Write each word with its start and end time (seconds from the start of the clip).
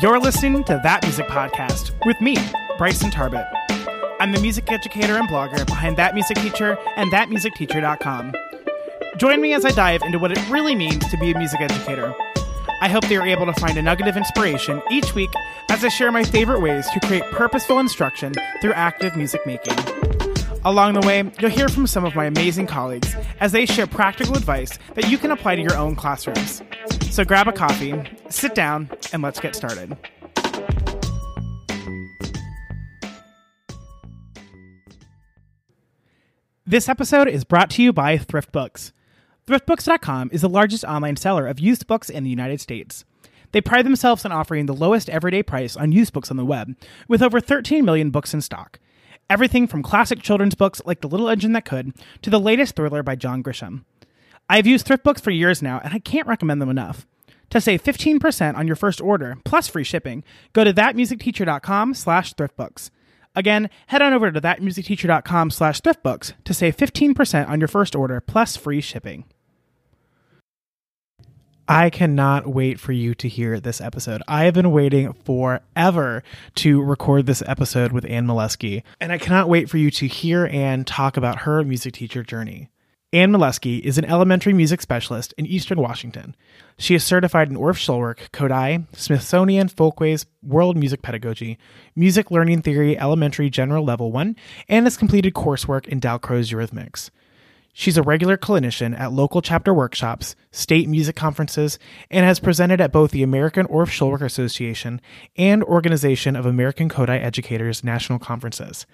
You're 0.00 0.20
listening 0.20 0.62
to 0.64 0.78
That 0.84 1.02
Music 1.02 1.26
Podcast 1.26 1.90
with 2.06 2.20
me, 2.20 2.36
Bryson 2.76 3.10
Tarbet. 3.10 3.48
I'm 4.20 4.30
the 4.30 4.40
music 4.40 4.70
educator 4.70 5.16
and 5.16 5.28
blogger 5.28 5.66
behind 5.66 5.96
That 5.96 6.14
Music 6.14 6.36
Teacher 6.36 6.78
and 6.94 7.10
ThatMusicTeacher.com. 7.10 8.32
Join 9.16 9.40
me 9.40 9.54
as 9.54 9.64
I 9.64 9.72
dive 9.72 10.02
into 10.02 10.20
what 10.20 10.30
it 10.30 10.50
really 10.50 10.76
means 10.76 11.08
to 11.08 11.16
be 11.16 11.32
a 11.32 11.36
music 11.36 11.60
educator. 11.60 12.14
I 12.80 12.88
hope 12.88 13.02
that 13.02 13.10
you're 13.10 13.26
able 13.26 13.46
to 13.46 13.52
find 13.54 13.76
a 13.76 13.82
nugget 13.82 14.06
of 14.06 14.16
inspiration 14.16 14.80
each 14.88 15.16
week 15.16 15.30
as 15.68 15.84
I 15.84 15.88
share 15.88 16.12
my 16.12 16.22
favorite 16.22 16.60
ways 16.60 16.88
to 16.90 17.00
create 17.00 17.24
purposeful 17.32 17.80
instruction 17.80 18.34
through 18.60 18.74
active 18.74 19.16
music 19.16 19.44
making. 19.46 19.74
Along 20.64 20.92
the 20.92 21.04
way, 21.04 21.28
you'll 21.40 21.50
hear 21.50 21.68
from 21.68 21.88
some 21.88 22.04
of 22.04 22.14
my 22.14 22.26
amazing 22.26 22.68
colleagues 22.68 23.16
as 23.40 23.50
they 23.50 23.66
share 23.66 23.88
practical 23.88 24.36
advice 24.36 24.78
that 24.94 25.08
you 25.08 25.18
can 25.18 25.32
apply 25.32 25.56
to 25.56 25.62
your 25.62 25.76
own 25.76 25.96
classrooms. 25.96 26.62
So 27.10 27.24
grab 27.24 27.48
a 27.48 27.52
coffee, 27.52 27.94
sit 28.30 28.54
down, 28.54 28.90
and 29.12 29.22
let's 29.22 29.40
get 29.40 29.54
started. 29.54 29.96
This 36.66 36.88
episode 36.88 37.28
is 37.28 37.44
brought 37.44 37.70
to 37.70 37.82
you 37.82 37.94
by 37.94 38.18
Thrift 38.18 38.52
Books. 38.52 38.92
ThriftBooks.com 39.46 40.28
is 40.30 40.42
the 40.42 40.48
largest 40.50 40.84
online 40.84 41.16
seller 41.16 41.46
of 41.46 41.58
used 41.58 41.86
books 41.86 42.10
in 42.10 42.24
the 42.24 42.28
United 42.28 42.60
States. 42.60 43.06
They 43.52 43.62
pride 43.62 43.86
themselves 43.86 44.26
on 44.26 44.32
offering 44.32 44.66
the 44.66 44.74
lowest 44.74 45.08
everyday 45.08 45.42
price 45.42 45.74
on 45.76 45.92
used 45.92 46.12
books 46.12 46.30
on 46.30 46.36
the 46.36 46.44
web, 46.44 46.76
with 47.08 47.22
over 47.22 47.40
13 47.40 47.86
million 47.86 48.10
books 48.10 48.34
in 48.34 48.42
stock. 48.42 48.78
Everything 49.30 49.66
from 49.66 49.82
classic 49.82 50.20
children's 50.20 50.54
books 50.54 50.82
like 50.84 51.00
The 51.00 51.08
Little 51.08 51.30
Engine 51.30 51.52
That 51.52 51.64
Could 51.64 51.94
to 52.20 52.28
the 52.28 52.38
latest 52.38 52.76
thriller 52.76 53.02
by 53.02 53.16
John 53.16 53.42
Grisham. 53.42 53.84
I've 54.50 54.66
used 54.66 54.86
ThriftBooks 54.86 55.22
for 55.22 55.30
years 55.30 55.62
now, 55.62 55.80
and 55.82 55.94
I 55.94 55.98
can't 55.98 56.26
recommend 56.28 56.60
them 56.60 56.68
enough. 56.68 57.06
To 57.50 57.60
save 57.60 57.82
15% 57.82 58.56
on 58.56 58.66
your 58.66 58.76
first 58.76 59.00
order, 59.00 59.38
plus 59.44 59.68
free 59.68 59.84
shipping, 59.84 60.22
go 60.52 60.64
to 60.64 60.72
thatmusicteacher.com 60.72 61.94
slash 61.94 62.34
thriftbooks. 62.34 62.90
Again, 63.34 63.70
head 63.86 64.02
on 64.02 64.12
over 64.12 64.30
to 64.30 64.40
thatmusicteacher.com 64.40 65.50
slash 65.50 65.80
thriftbooks 65.80 66.32
to 66.44 66.52
save 66.52 66.76
15% 66.76 67.48
on 67.48 67.60
your 67.60 67.68
first 67.68 67.94
order, 67.94 68.20
plus 68.20 68.56
free 68.56 68.80
shipping. 68.80 69.24
I 71.70 71.90
cannot 71.90 72.46
wait 72.46 72.80
for 72.80 72.92
you 72.92 73.14
to 73.16 73.28
hear 73.28 73.60
this 73.60 73.80
episode. 73.80 74.22
I 74.26 74.44
have 74.44 74.54
been 74.54 74.72
waiting 74.72 75.12
forever 75.12 76.22
to 76.56 76.82
record 76.82 77.26
this 77.26 77.42
episode 77.46 77.92
with 77.92 78.06
Anne 78.08 78.26
Mileski, 78.26 78.82
and 79.00 79.12
I 79.12 79.18
cannot 79.18 79.50
wait 79.50 79.68
for 79.68 79.76
you 79.76 79.90
to 79.90 80.06
hear 80.06 80.46
Anne 80.46 80.84
talk 80.84 81.18
about 81.18 81.40
her 81.40 81.62
music 81.62 81.92
teacher 81.92 82.22
journey. 82.22 82.70
Anne 83.10 83.32
Mileski 83.32 83.80
is 83.80 83.96
an 83.96 84.04
elementary 84.04 84.52
music 84.52 84.82
specialist 84.82 85.32
in 85.38 85.46
Eastern 85.46 85.80
Washington. 85.80 86.36
She 86.76 86.94
is 86.94 87.02
certified 87.02 87.48
in 87.48 87.56
Orff 87.56 87.78
Schulwerk, 87.78 88.30
Kodály, 88.32 88.86
Smithsonian 88.94 89.68
Folkways 89.68 90.26
World 90.42 90.76
Music 90.76 91.00
Pedagogy, 91.00 91.56
Music 91.96 92.30
Learning 92.30 92.60
Theory 92.60 92.98
Elementary 92.98 93.48
General 93.48 93.82
Level 93.82 94.12
1, 94.12 94.36
and 94.68 94.84
has 94.84 94.98
completed 94.98 95.32
coursework 95.32 95.88
in 95.88 96.00
Dalcroze 96.00 96.52
Eurythmics. 96.52 97.08
She's 97.72 97.96
a 97.96 98.02
regular 98.02 98.36
clinician 98.36 98.98
at 99.00 99.14
local 99.14 99.40
chapter 99.40 99.72
workshops, 99.72 100.36
state 100.50 100.86
music 100.86 101.16
conferences, 101.16 101.78
and 102.10 102.26
has 102.26 102.40
presented 102.40 102.78
at 102.78 102.92
both 102.92 103.12
the 103.12 103.22
American 103.22 103.66
Orff 103.68 103.88
Schulwerk 103.88 104.20
Association 104.20 105.00
and 105.34 105.64
Organization 105.64 106.36
of 106.36 106.44
American 106.44 106.90
Kodály 106.90 107.22
Educators 107.22 107.82
national 107.82 108.18
conferences. 108.18 108.84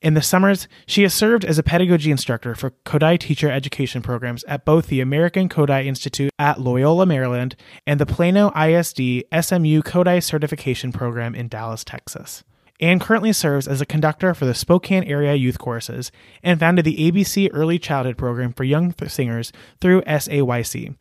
In 0.00 0.14
the 0.14 0.22
summers, 0.22 0.68
she 0.86 1.02
has 1.02 1.12
served 1.12 1.44
as 1.44 1.58
a 1.58 1.62
pedagogy 1.64 2.12
instructor 2.12 2.54
for 2.54 2.70
Kodály 2.86 3.18
teacher 3.18 3.50
education 3.50 4.00
programs 4.00 4.44
at 4.44 4.64
both 4.64 4.86
the 4.86 5.00
American 5.00 5.48
Kodály 5.48 5.86
Institute 5.86 6.30
at 6.38 6.60
Loyola, 6.60 7.04
Maryland, 7.04 7.56
and 7.84 7.98
the 7.98 8.06
Plano 8.06 8.50
ISD 8.50 9.24
SMU 9.32 9.82
Kodály 9.82 10.22
certification 10.22 10.92
program 10.92 11.34
in 11.34 11.48
Dallas, 11.48 11.82
Texas. 11.82 12.44
Anne 12.80 13.00
currently 13.00 13.32
serves 13.32 13.66
as 13.66 13.80
a 13.80 13.86
conductor 13.86 14.34
for 14.34 14.44
the 14.44 14.54
Spokane 14.54 15.02
area 15.02 15.34
youth 15.34 15.58
choruses 15.58 16.12
and 16.44 16.60
founded 16.60 16.84
the 16.84 17.10
ABC 17.10 17.50
Early 17.52 17.80
Childhood 17.80 18.16
program 18.16 18.52
for 18.52 18.62
young 18.62 18.94
singers 19.08 19.52
through 19.80 20.02
SAYC. 20.02 20.94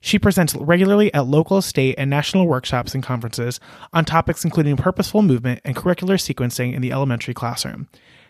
She 0.00 0.18
presents 0.18 0.54
regularly 0.54 1.12
at 1.14 1.26
local, 1.26 1.62
state, 1.62 1.94
and 1.96 2.10
national 2.10 2.46
workshops 2.46 2.94
and 2.94 3.02
conferences 3.02 3.58
on 3.92 4.04
topics 4.04 4.44
including 4.44 4.76
purposeful 4.76 5.22
movement 5.22 5.60
and 5.64 5.74
curricular 5.74 6.18
sequencing 6.18 6.74
in 6.74 6.82
the 6.82 6.92
elementary 6.92 7.34
classroom. 7.34 7.88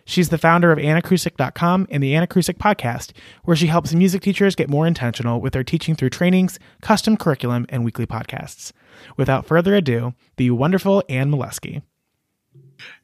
She's 0.09 0.31
the 0.31 0.39
founder 0.39 0.73
of 0.73 0.79
Anacoustic.com 0.79 1.87
and 1.91 2.03
the 2.03 2.15
Anacoustic 2.15 2.57
podcast, 2.57 3.13
where 3.45 3.55
she 3.55 3.67
helps 3.67 3.93
music 3.93 4.23
teachers 4.23 4.55
get 4.55 4.71
more 4.71 4.87
intentional 4.87 5.39
with 5.39 5.53
their 5.53 5.63
teaching 5.63 5.95
through 5.95 6.09
trainings, 6.09 6.59
custom 6.81 7.15
curriculum, 7.15 7.67
and 7.69 7.85
weekly 7.85 8.07
podcasts. 8.07 8.73
Without 9.19 9.45
further 9.45 9.75
ado, 9.75 10.15
the 10.39 10.51
wonderful 10.51 11.05
Anne 11.11 11.31
Mileski. 11.31 11.83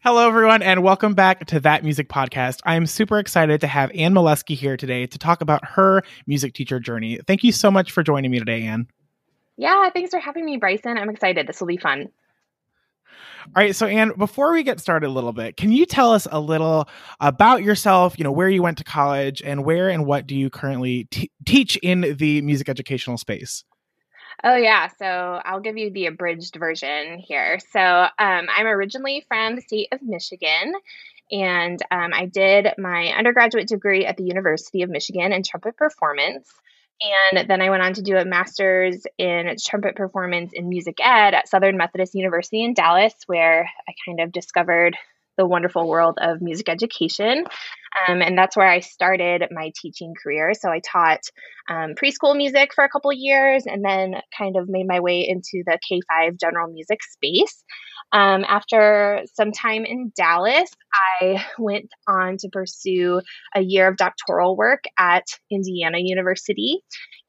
Hello, 0.02 0.26
everyone, 0.26 0.62
and 0.62 0.82
welcome 0.82 1.12
back 1.12 1.44
to 1.48 1.60
That 1.60 1.84
Music 1.84 2.08
Podcast. 2.08 2.60
I 2.64 2.74
am 2.74 2.86
super 2.86 3.18
excited 3.18 3.60
to 3.60 3.66
have 3.66 3.90
Anne 3.94 4.14
Mileski 4.14 4.56
here 4.56 4.78
today 4.78 5.06
to 5.06 5.18
talk 5.18 5.42
about 5.42 5.62
her 5.62 6.02
music 6.26 6.54
teacher 6.54 6.80
journey. 6.80 7.20
Thank 7.26 7.44
you 7.44 7.52
so 7.52 7.70
much 7.70 7.92
for 7.92 8.02
joining 8.02 8.30
me 8.30 8.38
today, 8.38 8.62
Anne. 8.62 8.88
Yeah, 9.58 9.90
thanks 9.90 10.10
for 10.10 10.20
having 10.20 10.46
me, 10.46 10.56
Bryson. 10.56 10.96
I'm 10.96 11.10
excited. 11.10 11.46
This 11.46 11.60
will 11.60 11.68
be 11.68 11.76
fun. 11.76 12.08
All 13.48 13.62
right, 13.62 13.76
so 13.76 13.86
Anne, 13.86 14.12
before 14.16 14.52
we 14.52 14.62
get 14.62 14.80
started 14.80 15.06
a 15.06 15.10
little 15.10 15.32
bit, 15.32 15.56
can 15.56 15.70
you 15.70 15.84
tell 15.84 16.12
us 16.12 16.26
a 16.30 16.40
little 16.40 16.88
about 17.20 17.62
yourself? 17.62 18.18
You 18.18 18.24
know, 18.24 18.32
where 18.32 18.48
you 18.48 18.62
went 18.62 18.78
to 18.78 18.84
college, 18.84 19.42
and 19.42 19.64
where 19.64 19.90
and 19.90 20.06
what 20.06 20.26
do 20.26 20.34
you 20.34 20.48
currently 20.48 21.04
t- 21.10 21.30
teach 21.44 21.76
in 21.76 22.16
the 22.16 22.40
music 22.40 22.68
educational 22.70 23.18
space? 23.18 23.62
Oh, 24.42 24.56
yeah. 24.56 24.88
So 24.98 25.06
I'll 25.06 25.60
give 25.60 25.76
you 25.76 25.90
the 25.90 26.06
abridged 26.06 26.56
version 26.56 27.18
here. 27.18 27.58
So 27.70 27.80
um, 27.80 28.10
I'm 28.18 28.66
originally 28.66 29.24
from 29.28 29.56
the 29.56 29.62
state 29.62 29.88
of 29.92 30.02
Michigan, 30.02 30.72
and 31.30 31.80
um, 31.90 32.12
I 32.14 32.26
did 32.26 32.68
my 32.78 33.08
undergraduate 33.08 33.68
degree 33.68 34.06
at 34.06 34.16
the 34.16 34.24
University 34.24 34.82
of 34.82 34.90
Michigan 34.90 35.32
in 35.32 35.42
trumpet 35.42 35.76
performance. 35.76 36.50
And 37.00 37.48
then 37.48 37.60
I 37.60 37.70
went 37.70 37.82
on 37.82 37.94
to 37.94 38.02
do 38.02 38.16
a 38.16 38.24
master's 38.24 39.04
in 39.18 39.56
trumpet 39.62 39.96
performance 39.96 40.52
in 40.54 40.68
music 40.68 40.96
ed 41.00 41.34
at 41.34 41.48
Southern 41.48 41.76
Methodist 41.76 42.14
University 42.14 42.64
in 42.64 42.74
Dallas, 42.74 43.14
where 43.26 43.68
I 43.88 43.92
kind 44.06 44.20
of 44.20 44.32
discovered 44.32 44.96
the 45.36 45.46
wonderful 45.46 45.88
world 45.88 46.18
of 46.20 46.40
music 46.40 46.68
education. 46.68 47.44
Um, 48.08 48.22
and 48.22 48.36
that's 48.36 48.56
where 48.56 48.68
I 48.68 48.80
started 48.80 49.44
my 49.50 49.70
teaching 49.80 50.14
career. 50.20 50.52
So 50.54 50.68
I 50.68 50.80
taught 50.80 51.20
um, 51.68 51.94
preschool 51.94 52.36
music 52.36 52.72
for 52.74 52.84
a 52.84 52.88
couple 52.88 53.12
years 53.12 53.64
and 53.66 53.84
then 53.84 54.14
kind 54.36 54.56
of 54.56 54.68
made 54.68 54.86
my 54.86 55.00
way 55.00 55.26
into 55.28 55.62
the 55.64 55.78
K 55.88 56.00
5 56.08 56.34
general 56.40 56.72
music 56.72 57.00
space. 57.02 57.64
Um, 58.12 58.44
after 58.46 59.22
some 59.34 59.52
time 59.52 59.84
in 59.84 60.12
Dallas, 60.16 60.70
I 61.20 61.44
went 61.58 61.88
on 62.06 62.36
to 62.38 62.48
pursue 62.52 63.20
a 63.54 63.60
year 63.60 63.88
of 63.88 63.96
doctoral 63.96 64.56
work 64.56 64.84
at 64.98 65.24
Indiana 65.50 65.98
University 66.00 66.80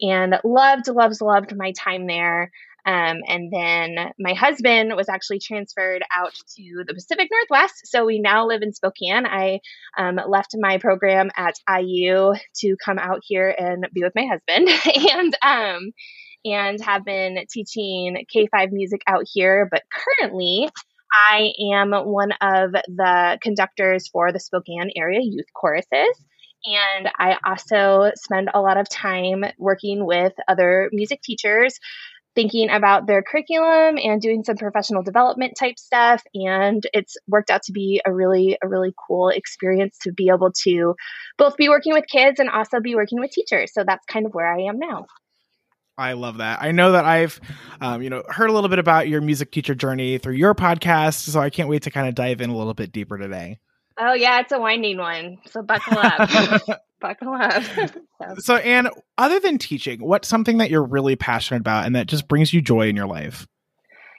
and 0.01 0.35
loved, 0.43 0.87
loved, 0.87 1.21
loved 1.21 1.55
my 1.55 1.71
time 1.71 2.07
there. 2.07 2.51
Um, 2.85 3.17
and 3.27 3.51
then 3.51 4.11
my 4.19 4.33
husband 4.33 4.93
was 4.95 5.09
actually 5.09 5.39
transferred 5.39 6.03
out 6.15 6.33
to 6.55 6.83
the 6.87 6.93
Pacific 6.93 7.29
Northwest. 7.31 7.87
So 7.87 8.05
we 8.05 8.19
now 8.19 8.45
live 8.47 8.61
in 8.61 8.73
Spokane. 8.73 9.25
I 9.25 9.59
um, 9.97 10.19
left 10.27 10.55
my 10.59 10.77
program 10.77 11.31
at 11.35 11.55
IU 11.69 12.33
to 12.57 12.75
come 12.83 12.99
out 12.99 13.21
here 13.23 13.53
and 13.57 13.87
be 13.93 14.03
with 14.03 14.13
my 14.15 14.25
husband. 14.25 14.69
and 15.11 15.37
um, 15.41 15.91
and 16.45 16.79
have 16.83 17.03
been 17.03 17.39
teaching 17.51 18.23
K 18.31 18.47
5 18.47 18.71
music 18.71 19.01
out 19.07 19.23
here. 19.25 19.67
But 19.69 19.81
currently, 19.91 20.69
I 21.11 21.53
am 21.73 21.91
one 21.91 22.33
of 22.39 22.71
the 22.71 23.39
conductors 23.41 24.07
for 24.07 24.31
the 24.31 24.39
Spokane 24.39 24.91
area 24.95 25.21
youth 25.21 25.47
choruses. 25.53 26.23
And 26.65 27.09
I 27.17 27.37
also 27.45 28.11
spend 28.15 28.49
a 28.53 28.61
lot 28.61 28.77
of 28.77 28.89
time 28.89 29.43
working 29.57 30.05
with 30.05 30.33
other 30.47 30.89
music 30.91 31.21
teachers 31.21 31.79
thinking 32.35 32.69
about 32.69 33.07
their 33.07 33.23
curriculum 33.23 33.97
and 33.97 34.21
doing 34.21 34.43
some 34.43 34.57
professional 34.57 35.01
development 35.01 35.55
type 35.57 35.79
stuff 35.79 36.21
and 36.33 36.85
it's 36.93 37.15
worked 37.27 37.49
out 37.49 37.63
to 37.63 37.71
be 37.71 38.01
a 38.05 38.13
really 38.13 38.57
a 38.61 38.67
really 38.67 38.93
cool 39.07 39.29
experience 39.29 39.97
to 40.01 40.11
be 40.11 40.29
able 40.29 40.51
to 40.51 40.95
both 41.37 41.57
be 41.57 41.69
working 41.69 41.93
with 41.93 42.05
kids 42.07 42.39
and 42.39 42.49
also 42.49 42.79
be 42.79 42.95
working 42.95 43.19
with 43.19 43.31
teachers 43.31 43.73
so 43.73 43.83
that's 43.85 44.05
kind 44.05 44.25
of 44.25 44.33
where 44.33 44.51
i 44.51 44.61
am 44.63 44.77
now 44.77 45.05
I 45.97 46.11
love 46.11 46.39
that. 46.39 46.61
I 46.61 46.71
know 46.71 46.91
that 46.91 47.05
I've, 47.05 47.39
um, 47.79 48.01
you 48.01 48.09
know, 48.09 48.21
heard 48.27 48.49
a 48.49 48.53
little 48.53 48.67
bit 48.67 48.79
about 48.79 49.07
your 49.07 49.21
music 49.21 49.49
teacher 49.49 49.73
journey 49.73 50.17
through 50.17 50.33
your 50.33 50.53
podcast, 50.53 51.29
so 51.29 51.39
I 51.39 51.49
can't 51.49 51.69
wait 51.69 51.83
to 51.83 51.89
kind 51.89 52.09
of 52.09 52.15
dive 52.15 52.41
in 52.41 52.49
a 52.49 52.57
little 52.57 52.73
bit 52.73 52.91
deeper 52.91 53.17
today. 53.17 53.59
Oh 53.97 54.11
yeah, 54.11 54.41
it's 54.41 54.51
a 54.51 54.59
winding 54.59 54.97
one, 54.97 55.37
so 55.49 55.61
buckle 55.61 55.97
up. 55.97 56.61
buckle 56.99 57.33
up. 57.33 57.63
so. 58.21 58.35
so, 58.37 58.55
Anne, 58.55 58.89
other 59.17 59.39
than 59.39 59.57
teaching, 59.57 60.01
what's 60.01 60.27
something 60.27 60.57
that 60.57 60.69
you're 60.69 60.83
really 60.83 61.15
passionate 61.15 61.61
about 61.61 61.85
and 61.85 61.95
that 61.95 62.07
just 62.07 62.27
brings 62.27 62.53
you 62.53 62.61
joy 62.61 62.87
in 62.87 62.95
your 62.95 63.07
life? 63.07 63.47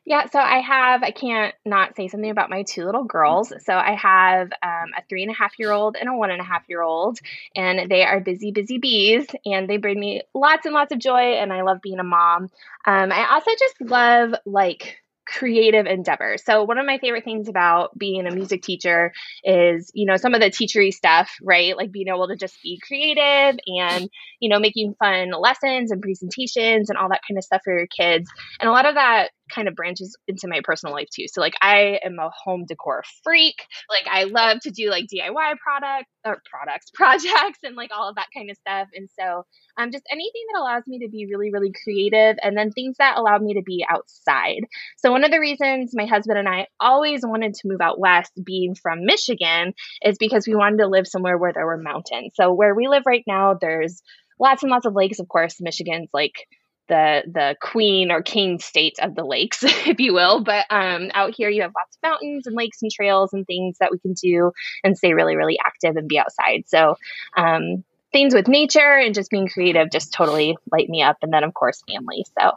Yeah, 0.09 0.27
so 0.27 0.39
I 0.39 0.61
have, 0.61 1.03
I 1.03 1.11
can't 1.11 1.53
not 1.65 1.97
say 1.97 2.07
something 2.07 2.31
about 2.31 2.49
my 2.49 2.63
two 2.63 2.85
little 2.85 3.03
girls. 3.03 3.53
So 3.65 3.75
I 3.75 3.97
have 3.97 4.53
um, 4.63 4.93
a 4.97 5.03
three 5.09 5.23
and 5.23 5.33
a 5.33 5.35
half 5.35 5.59
year 5.59 5.73
old 5.73 5.97
and 5.97 6.09
a 6.09 6.15
one 6.15 6.31
and 6.31 6.41
a 6.41 6.45
half 6.45 6.63
year 6.69 6.81
old, 6.81 7.19
and 7.57 7.91
they 7.91 8.05
are 8.05 8.21
busy, 8.21 8.53
busy 8.53 8.79
bees, 8.79 9.27
and 9.45 9.69
they 9.69 9.79
bring 9.79 9.99
me 9.99 10.23
lots 10.33 10.65
and 10.65 10.75
lots 10.75 10.93
of 10.93 11.01
joy, 11.01 11.35
and 11.35 11.53
I 11.53 11.63
love 11.63 11.83
being 11.83 11.99
a 11.99 12.05
mom. 12.05 12.51
Um, 12.85 13.11
I 13.11 13.27
also 13.33 13.51
just 13.59 13.81
love 13.81 14.35
like 14.45 15.03
creative 15.27 15.87
endeavor. 15.87 16.37
So 16.43 16.65
one 16.65 16.79
of 16.79 16.87
my 16.87 16.99
favorite 16.99 17.25
things 17.25 17.49
about 17.49 17.97
being 17.99 18.27
a 18.27 18.35
music 18.35 18.63
teacher 18.63 19.13
is, 19.45 19.91
you 19.95 20.07
know, 20.07 20.17
some 20.17 20.35
of 20.35 20.41
the 20.41 20.51
teachery 20.51 20.93
stuff, 20.93 21.31
right? 21.43 21.77
Like 21.77 21.93
being 21.93 22.09
able 22.09 22.29
to 22.29 22.37
just 22.37 22.63
be 22.63 22.81
creative 22.87 23.59
and, 23.67 24.09
you 24.41 24.49
know, 24.49 24.59
making 24.59 24.95
fun 24.99 25.31
lessons 25.39 25.91
and 25.91 26.01
presentations 26.01 26.91
and 26.91 26.99
all 26.99 27.09
that 27.09 27.23
kind 27.29 27.39
of 27.39 27.45
stuff 27.45 27.63
for 27.65 27.77
your 27.77 27.89
kids. 27.89 28.31
And 28.61 28.69
a 28.69 28.73
lot 28.73 28.87
of 28.87 28.95
that 28.95 29.31
kind 29.51 29.69
of 29.69 29.75
branches 29.75 30.17
into 30.27 30.49
my 30.49 30.61
personal 30.63 30.95
life 30.95 31.09
too. 31.13 31.27
So 31.29 31.41
like 31.41 31.55
I 31.61 32.01
am 32.05 32.19
a 32.19 32.31
home 32.31 32.65
decor 32.67 33.03
freak. 33.23 33.57
Like 33.89 34.07
I 34.13 34.25
love 34.25 34.61
to 34.61 34.71
do 34.71 34.91
like 34.91 35.05
DIY 35.05 35.59
product 35.59 36.07
or 36.25 36.41
products, 36.51 36.91
projects 36.95 37.61
and 37.63 37.77
like 37.77 37.91
all 37.97 38.09
of 38.09 38.17
that 38.17 38.29
kind 38.35 38.51
of 38.51 38.57
stuff. 38.57 38.89
And 38.95 39.09
so 39.19 39.45
um 39.77 39.91
just 39.93 40.05
anything 40.11 40.43
that 40.53 40.61
allows 40.61 40.83
me 40.87 41.01
to 41.01 41.09
be 41.09 41.27
really, 41.27 41.51
really 41.51 41.73
creative 41.85 42.37
and 42.43 42.57
then 42.57 42.71
things 42.71 42.97
that 42.99 43.19
allow 43.19 43.39
me 43.39 43.55
to 43.55 43.63
be 43.63 43.85
outside. 43.89 44.65
So 44.97 45.13
one 45.13 45.25
of 45.25 45.31
the 45.31 45.41
reasons 45.41 45.93
my 45.95 46.07
husband 46.07 46.39
and 46.39 46.49
I 46.49 46.67
always 46.81 47.25
wanted 47.25 47.55
to 47.55 47.69
move 47.69 47.81
out 47.81 47.99
west 47.99 48.33
being 48.43 48.75
from 48.75 49.05
Michigan 49.05 49.75
is 50.03 50.19
because 50.19 50.47
we 50.47 50.55
wanted 50.55 50.79
to 50.79 50.89
live 50.89 51.07
somewhere 51.07 51.39
where 51.39 51.53
there 51.53 51.67
were 51.67 51.79
mountains. 51.79 52.33
So 52.35 52.53
where 52.53 52.75
we 52.75 52.89
live 52.89 53.05
right 53.07 53.25
now, 53.27 53.55
there's 53.55 54.03
lots 54.39 54.63
and 54.63 54.71
lots 54.71 54.87
of 54.87 54.95
lakes, 54.95 55.19
of 55.19 55.29
course. 55.29 55.61
Michigan's 55.61 56.11
like 56.13 56.47
the 56.89 57.23
the 57.27 57.57
queen 57.61 58.11
or 58.11 58.23
king 58.23 58.59
state 58.59 58.99
of 59.01 59.15
the 59.15 59.25
lakes, 59.25 59.63
if 59.65 60.01
you 60.01 60.15
will. 60.15 60.43
But 60.43 60.67
um, 60.71 61.11
out 61.15 61.35
here, 61.35 61.49
you 61.49 61.63
have 61.63 61.73
lots 61.77 61.97
of 61.97 62.03
mountains 62.03 62.47
and 62.47 62.57
lakes 62.57 62.83
and 62.83 62.91
trails 62.91 63.33
and 63.33 63.47
things 63.47 63.79
that 63.79 63.91
we 63.91 63.99
can 63.99 64.15
do 64.15 64.53
and 64.85 64.97
stay 64.97 65.15
really, 65.15 65.37
really 65.37 65.59
active 65.65 65.97
and 65.97 66.09
be 66.09 66.19
outside. 66.19 66.65
So 66.67 66.97
um, 67.37 67.85
things 68.13 68.35
with 68.35 68.49
nature 68.49 68.97
and 68.97 69.15
just 69.15 69.31
being 69.31 69.49
creative 69.49 69.91
just 69.91 70.13
totally 70.13 70.57
light 70.71 70.89
me 70.89 71.03
up. 71.03 71.19
And 71.23 71.33
then, 71.33 71.45
of 71.45 71.55
course, 71.55 71.83
family. 71.89 72.25
So, 72.39 72.53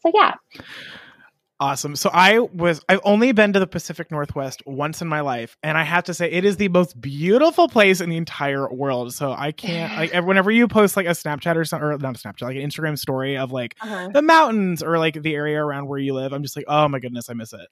so 0.00 0.12
yeah. 0.14 0.34
Awesome. 1.60 1.94
So 1.94 2.10
I 2.12 2.40
was 2.40 2.82
I've 2.88 3.00
only 3.04 3.30
been 3.30 3.52
to 3.52 3.60
the 3.60 3.66
Pacific 3.66 4.10
Northwest 4.10 4.62
once 4.66 5.00
in 5.00 5.06
my 5.06 5.20
life 5.20 5.56
and 5.62 5.78
I 5.78 5.84
have 5.84 6.04
to 6.04 6.14
say 6.14 6.30
it 6.30 6.44
is 6.44 6.56
the 6.56 6.68
most 6.68 7.00
beautiful 7.00 7.68
place 7.68 8.00
in 8.00 8.10
the 8.10 8.16
entire 8.16 8.68
world. 8.72 9.14
So 9.14 9.32
I 9.32 9.52
can't 9.52 9.96
like 9.96 10.12
whenever 10.26 10.50
you 10.50 10.66
post 10.66 10.96
like 10.96 11.06
a 11.06 11.10
Snapchat 11.10 11.54
or 11.54 11.64
something 11.64 11.86
or 11.86 11.96
not 11.96 12.16
a 12.16 12.18
Snapchat 12.18 12.42
like 12.42 12.56
an 12.56 12.68
Instagram 12.68 12.98
story 12.98 13.38
of 13.38 13.52
like 13.52 13.76
uh-huh. 13.80 14.08
the 14.08 14.22
mountains 14.22 14.82
or 14.82 14.98
like 14.98 15.22
the 15.22 15.34
area 15.34 15.62
around 15.62 15.86
where 15.86 15.98
you 15.98 16.12
live, 16.12 16.32
I'm 16.32 16.42
just 16.42 16.56
like, 16.56 16.66
"Oh 16.66 16.88
my 16.88 16.98
goodness, 16.98 17.30
I 17.30 17.34
miss 17.34 17.52
it." 17.52 17.68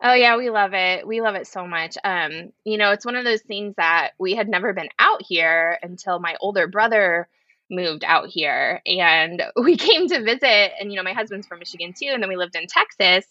Oh 0.00 0.12
yeah, 0.14 0.36
we 0.36 0.50
love 0.50 0.72
it. 0.74 1.06
We 1.06 1.20
love 1.20 1.34
it 1.34 1.46
so 1.46 1.66
much. 1.66 1.96
Um, 2.04 2.52
you 2.64 2.78
know, 2.78 2.92
it's 2.92 3.06
one 3.06 3.16
of 3.16 3.24
those 3.24 3.42
things 3.42 3.74
that 3.78 4.10
we 4.18 4.34
had 4.34 4.48
never 4.48 4.72
been 4.72 4.90
out 4.98 5.22
here 5.22 5.78
until 5.82 6.20
my 6.20 6.36
older 6.40 6.68
brother 6.68 7.28
moved 7.70 8.04
out 8.04 8.28
here. 8.28 8.80
And 8.86 9.42
we 9.56 9.76
came 9.76 10.08
to 10.08 10.22
visit 10.22 10.72
and 10.80 10.90
you 10.90 10.96
know 10.96 11.02
my 11.02 11.12
husband's 11.12 11.46
from 11.46 11.58
michigan 11.58 11.92
too 11.98 12.08
and 12.08 12.22
then 12.22 12.28
we 12.28 12.36
lived 12.36 12.56
in 12.56 12.66
texas 12.66 13.26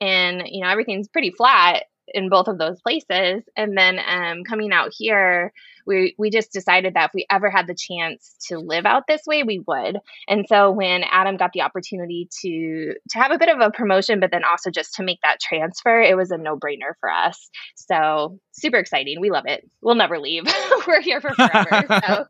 and 0.00 0.42
you 0.46 0.62
know 0.62 0.68
everything's 0.68 1.08
pretty 1.08 1.30
flat 1.30 1.84
in 2.14 2.28
both 2.28 2.48
of 2.48 2.58
those 2.58 2.80
places 2.80 3.42
and 3.56 3.76
then 3.76 3.98
um, 3.98 4.44
coming 4.44 4.72
out 4.72 4.92
here 4.96 5.52
we 5.86 6.14
we 6.18 6.30
just 6.30 6.52
decided 6.52 6.94
that 6.94 7.06
if 7.06 7.10
we 7.14 7.26
ever 7.30 7.50
had 7.50 7.66
the 7.66 7.74
chance 7.74 8.34
to 8.48 8.58
live 8.58 8.86
out 8.86 9.04
this 9.06 9.22
way 9.26 9.42
we 9.42 9.62
would 9.66 9.98
and 10.28 10.46
so 10.48 10.70
when 10.70 11.02
adam 11.04 11.36
got 11.36 11.52
the 11.52 11.62
opportunity 11.62 12.28
to 12.42 12.94
to 13.10 13.18
have 13.18 13.32
a 13.32 13.38
bit 13.38 13.48
of 13.48 13.60
a 13.60 13.70
promotion 13.70 14.20
but 14.20 14.30
then 14.30 14.42
also 14.44 14.70
just 14.70 14.94
to 14.94 15.02
make 15.02 15.18
that 15.22 15.40
transfer 15.40 16.00
it 16.00 16.16
was 16.16 16.30
a 16.30 16.38
no-brainer 16.38 16.92
for 17.00 17.10
us 17.10 17.50
so 17.74 18.38
super 18.52 18.76
exciting 18.76 19.20
we 19.20 19.30
love 19.30 19.44
it 19.46 19.68
we'll 19.82 19.94
never 19.94 20.18
leave 20.18 20.44
we're 20.86 21.00
here 21.00 21.20
for 21.20 21.34
forever 21.34 21.86
so 22.06 22.24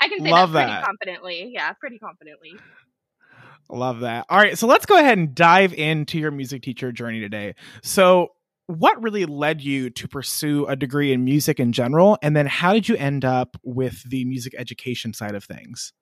I 0.00 0.08
can 0.08 0.20
say 0.24 0.30
Love 0.30 0.52
that 0.52 0.64
pretty 0.64 0.72
that. 0.72 0.84
confidently. 0.84 1.50
Yeah, 1.52 1.72
pretty 1.72 1.98
confidently. 1.98 2.52
Love 3.70 4.00
that. 4.00 4.26
All 4.28 4.38
right, 4.38 4.58
so 4.58 4.66
let's 4.66 4.86
go 4.86 4.98
ahead 4.98 5.16
and 5.16 5.34
dive 5.34 5.72
into 5.72 6.18
your 6.18 6.30
music 6.30 6.62
teacher 6.62 6.92
journey 6.92 7.20
today. 7.20 7.54
So, 7.82 8.32
what 8.66 9.02
really 9.02 9.26
led 9.26 9.62
you 9.62 9.90
to 9.90 10.08
pursue 10.08 10.66
a 10.66 10.76
degree 10.76 11.12
in 11.12 11.24
music 11.24 11.60
in 11.60 11.72
general? 11.72 12.18
And 12.22 12.36
then, 12.36 12.46
how 12.46 12.72
did 12.72 12.88
you 12.88 12.96
end 12.96 13.24
up 13.24 13.56
with 13.62 14.08
the 14.08 14.24
music 14.24 14.54
education 14.56 15.12
side 15.12 15.34
of 15.34 15.44
things? 15.44 15.92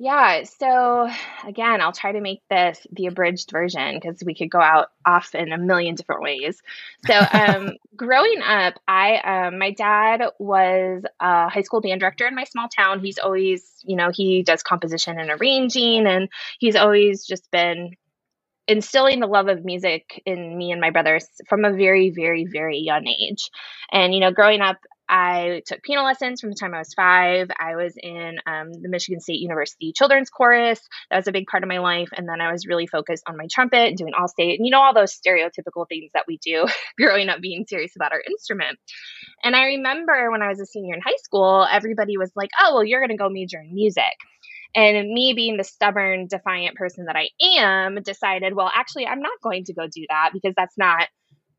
Yeah, 0.00 0.44
so 0.44 1.10
again, 1.44 1.80
I'll 1.80 1.90
try 1.90 2.12
to 2.12 2.20
make 2.20 2.40
this 2.48 2.86
the 2.92 3.06
abridged 3.06 3.50
version 3.50 3.96
because 3.96 4.22
we 4.24 4.32
could 4.32 4.48
go 4.48 4.60
out 4.60 4.90
off 5.04 5.34
in 5.34 5.50
a 5.50 5.58
million 5.58 5.96
different 5.96 6.22
ways. 6.22 6.62
So, 7.04 7.20
um, 7.32 7.72
growing 7.96 8.40
up, 8.40 8.74
I 8.86 9.16
um, 9.16 9.58
my 9.58 9.72
dad 9.72 10.22
was 10.38 11.02
a 11.18 11.48
high 11.48 11.62
school 11.62 11.80
band 11.80 11.98
director 11.98 12.28
in 12.28 12.36
my 12.36 12.44
small 12.44 12.68
town. 12.68 13.00
He's 13.00 13.18
always, 13.18 13.68
you 13.82 13.96
know, 13.96 14.10
he 14.14 14.44
does 14.44 14.62
composition 14.62 15.18
and 15.18 15.30
arranging, 15.30 16.06
and 16.06 16.28
he's 16.60 16.76
always 16.76 17.26
just 17.26 17.50
been 17.50 17.96
instilling 18.68 19.18
the 19.18 19.26
love 19.26 19.48
of 19.48 19.64
music 19.64 20.22
in 20.26 20.56
me 20.56 20.70
and 20.70 20.80
my 20.80 20.90
brothers 20.90 21.26
from 21.48 21.64
a 21.64 21.72
very, 21.72 22.10
very, 22.14 22.46
very 22.50 22.78
young 22.78 23.06
age. 23.08 23.50
And 23.90 24.14
you 24.14 24.20
know, 24.20 24.30
growing 24.30 24.60
up, 24.60 24.76
I 25.08 25.62
took 25.66 25.82
piano 25.82 26.04
lessons 26.04 26.40
from 26.40 26.50
the 26.50 26.56
time 26.56 26.74
I 26.74 26.80
was 26.80 26.92
five. 26.92 27.50
I 27.58 27.76
was 27.76 27.94
in 27.96 28.36
um, 28.46 28.72
the 28.72 28.90
Michigan 28.90 29.20
State 29.20 29.40
University 29.40 29.92
Children's 29.96 30.28
Chorus. 30.28 30.80
That 31.10 31.16
was 31.16 31.26
a 31.26 31.32
big 31.32 31.46
part 31.46 31.62
of 31.62 31.68
my 31.68 31.78
life. 31.78 32.10
And 32.14 32.28
then 32.28 32.42
I 32.42 32.52
was 32.52 32.66
really 32.66 32.86
focused 32.86 33.24
on 33.26 33.38
my 33.38 33.46
trumpet 33.50 33.88
and 33.88 33.96
doing 33.96 34.12
all 34.18 34.28
state 34.28 34.58
and, 34.58 34.66
you 34.66 34.70
know, 34.70 34.82
all 34.82 34.92
those 34.92 35.18
stereotypical 35.18 35.88
things 35.88 36.10
that 36.12 36.24
we 36.28 36.36
do 36.44 36.66
growing 36.98 37.30
up 37.30 37.40
being 37.40 37.64
serious 37.66 37.96
about 37.96 38.12
our 38.12 38.20
instrument. 38.28 38.78
And 39.42 39.56
I 39.56 39.64
remember 39.66 40.30
when 40.30 40.42
I 40.42 40.48
was 40.48 40.60
a 40.60 40.66
senior 40.66 40.94
in 40.94 41.00
high 41.00 41.16
school, 41.22 41.66
everybody 41.70 42.18
was 42.18 42.32
like, 42.36 42.50
oh, 42.60 42.74
well, 42.74 42.84
you're 42.84 43.00
going 43.00 43.16
to 43.16 43.22
go 43.22 43.30
major 43.30 43.60
in 43.60 43.74
music. 43.74 44.04
And 44.74 45.08
me 45.10 45.32
being 45.34 45.56
the 45.56 45.64
stubborn, 45.64 46.26
defiant 46.28 46.76
person 46.76 47.06
that 47.06 47.16
I 47.16 47.30
am, 47.58 48.02
decided, 48.02 48.54
well, 48.54 48.70
actually, 48.72 49.06
I'm 49.06 49.22
not 49.22 49.40
going 49.42 49.64
to 49.64 49.74
go 49.74 49.86
do 49.86 50.04
that 50.08 50.30
because 50.32 50.54
that's 50.56 50.76
not 50.78 51.08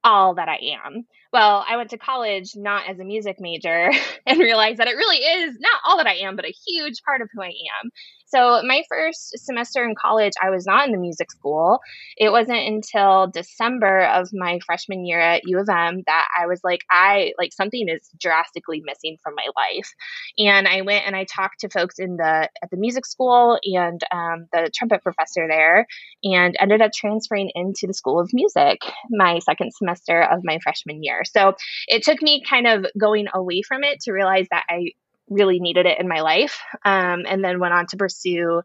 all 0.03 0.35
that 0.35 0.47
I 0.47 0.77
am. 0.85 1.05
Well, 1.31 1.63
I 1.69 1.77
went 1.77 1.91
to 1.91 1.97
college 1.97 2.53
not 2.55 2.89
as 2.89 2.99
a 2.99 3.03
music 3.03 3.37
major 3.39 3.91
and 4.25 4.39
realized 4.39 4.79
that 4.79 4.87
it 4.87 4.95
really 4.95 5.17
is 5.17 5.55
not 5.59 5.79
all 5.85 5.97
that 5.97 6.07
I 6.07 6.15
am, 6.15 6.35
but 6.35 6.45
a 6.45 6.55
huge 6.67 7.03
part 7.05 7.21
of 7.21 7.29
who 7.31 7.41
I 7.41 7.53
am. 7.81 7.91
So, 8.25 8.61
my 8.63 8.83
first 8.89 9.39
semester 9.39 9.83
in 9.83 9.95
college, 9.99 10.33
I 10.41 10.51
was 10.51 10.65
not 10.67 10.85
in 10.85 10.91
the 10.91 10.99
music 10.99 11.31
school. 11.31 11.79
It 12.15 12.31
wasn't 12.31 12.59
until 12.59 13.27
December 13.27 14.01
of 14.05 14.29
my 14.33 14.59
freshman 14.65 15.03
year 15.05 15.19
at 15.19 15.41
U 15.45 15.59
of 15.59 15.67
M 15.67 16.03
that 16.05 16.27
I 16.37 16.45
was 16.45 16.61
like, 16.63 16.81
I 16.91 17.33
like 17.39 17.53
something 17.53 17.87
is 17.89 18.07
drastically 18.19 18.83
missing 18.85 19.17
from 19.23 19.33
my 19.35 19.45
life. 19.57 19.89
And 20.37 20.67
I 20.67 20.81
went 20.81 21.07
and 21.07 21.15
I 21.15 21.23
talked 21.25 21.61
to 21.61 21.69
folks 21.69 21.97
in 21.97 22.17
the 22.17 22.49
at 22.61 22.69
the 22.69 22.77
music 22.77 23.05
school 23.05 23.57
and 23.63 24.01
um, 24.11 24.45
the 24.53 24.69
trumpet 24.75 25.01
professor 25.01 25.47
there, 25.47 25.87
and 26.23 26.55
ended 26.59 26.81
up 26.81 26.91
transferring 26.95 27.51
into 27.55 27.87
the 27.87 27.93
School 27.93 28.19
of 28.19 28.29
Music 28.31 28.79
my 29.09 29.39
second 29.39 29.73
semester 29.73 30.21
of 30.21 30.41
my 30.43 30.59
freshman 30.61 31.01
year. 31.03 31.18
So 31.25 31.53
it 31.87 32.03
took 32.03 32.21
me 32.21 32.43
kind 32.47 32.67
of 32.67 32.85
going 32.97 33.27
away 33.33 33.61
from 33.61 33.83
it 33.83 34.01
to 34.01 34.11
realize 34.11 34.47
that 34.51 34.65
I 34.69 34.91
really 35.29 35.59
needed 35.59 35.85
it 35.85 35.99
in 35.99 36.07
my 36.07 36.21
life, 36.21 36.59
um, 36.83 37.25
and 37.27 37.43
then 37.43 37.59
went 37.59 37.73
on 37.73 37.85
to 37.87 37.97
pursue 37.97 38.61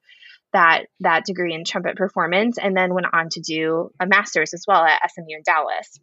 that 0.53 0.87
that 1.01 1.25
degree 1.25 1.53
in 1.53 1.65
trumpet 1.65 1.97
performance, 1.97 2.59
and 2.59 2.77
then 2.77 2.95
went 2.95 3.09
on 3.13 3.29
to 3.31 3.41
do 3.41 3.91
a 4.01 4.07
master's 4.07 4.55
as 4.55 4.65
well 4.67 4.85
at 4.85 5.01
SMU 5.11 5.37
in 5.37 5.43
Dallas. 5.45 5.99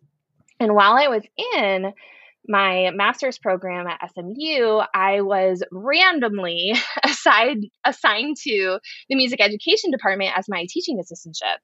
And 0.60 0.76
while 0.76 0.94
I 0.94 1.08
was 1.08 1.24
in 1.56 1.94
my 2.48 2.92
master's 2.94 3.38
program 3.38 3.88
at 3.88 4.00
SMU, 4.14 4.82
I 4.94 5.22
was 5.22 5.64
randomly 5.72 6.74
assigned 7.04 7.66
assigned 7.86 8.38
to 8.44 8.80
the 9.10 9.16
music 9.16 9.42
education 9.42 9.92
department 9.92 10.32
as 10.36 10.50
my 10.50 10.66
teaching 10.70 11.00
assistantship, 11.00 11.58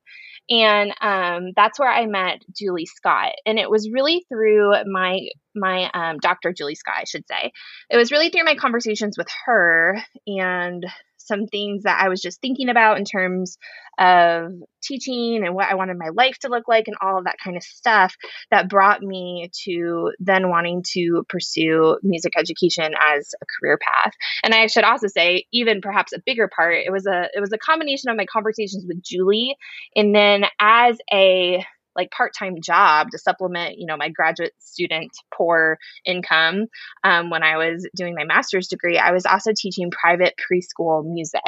and 0.49 0.93
um, 1.01 1.51
that's 1.55 1.79
where 1.79 1.91
I 1.91 2.05
met 2.05 2.43
Julie 2.55 2.85
Scott. 2.85 3.33
And 3.45 3.59
it 3.59 3.69
was 3.69 3.89
really 3.91 4.25
through 4.29 4.73
my 4.85 5.19
my 5.55 5.89
um, 5.93 6.17
Dr. 6.19 6.53
Julie 6.53 6.75
Scott, 6.75 6.95
I 6.99 7.05
should 7.05 7.25
say. 7.27 7.51
It 7.89 7.97
was 7.97 8.11
really 8.11 8.29
through 8.29 8.43
my 8.45 8.55
conversations 8.55 9.17
with 9.17 9.27
her 9.45 9.97
and 10.27 10.85
some 11.27 11.47
things 11.47 11.83
that 11.83 12.01
I 12.01 12.09
was 12.09 12.21
just 12.21 12.41
thinking 12.41 12.69
about 12.69 12.97
in 12.97 13.05
terms 13.05 13.57
of 13.99 14.51
teaching 14.83 15.43
and 15.43 15.55
what 15.55 15.69
I 15.69 15.75
wanted 15.75 15.97
my 15.97 16.09
life 16.13 16.37
to 16.39 16.49
look 16.49 16.67
like 16.67 16.87
and 16.87 16.95
all 17.01 17.17
of 17.17 17.25
that 17.25 17.37
kind 17.43 17.57
of 17.57 17.63
stuff 17.63 18.15
that 18.51 18.69
brought 18.69 19.01
me 19.01 19.49
to 19.65 20.11
then 20.19 20.49
wanting 20.49 20.83
to 20.93 21.25
pursue 21.29 21.97
music 22.03 22.33
education 22.37 22.93
as 22.99 23.33
a 23.41 23.45
career 23.59 23.77
path. 23.77 24.13
And 24.43 24.53
I 24.53 24.67
should 24.67 24.83
also 24.83 25.07
say, 25.07 25.45
even 25.51 25.81
perhaps 25.81 26.13
a 26.13 26.21
bigger 26.25 26.49
part, 26.53 26.75
it 26.75 26.91
was 26.91 27.07
a 27.07 27.29
it 27.33 27.39
was 27.39 27.51
a 27.53 27.57
combination 27.57 28.09
of 28.09 28.17
my 28.17 28.25
conversations 28.25 28.85
with 28.87 29.01
Julie 29.01 29.55
and 29.95 30.13
then 30.13 30.45
as 30.59 30.97
a 31.11 31.65
like 31.97 32.11
part-time 32.11 32.55
job 32.61 33.07
to 33.11 33.17
supplement 33.17 33.77
you 33.77 33.85
know 33.85 33.97
my 33.97 34.09
graduate 34.09 34.53
student 34.59 35.11
poor 35.33 35.77
income. 36.05 36.67
Um, 37.03 37.29
when 37.29 37.43
i 37.43 37.57
was 37.57 37.87
doing 37.95 38.15
my 38.15 38.23
master's 38.23 38.67
degree 38.67 38.97
i 38.97 39.11
was 39.11 39.25
also 39.25 39.51
teaching 39.55 39.91
private 39.91 40.35
preschool 40.37 41.03
music 41.05 41.41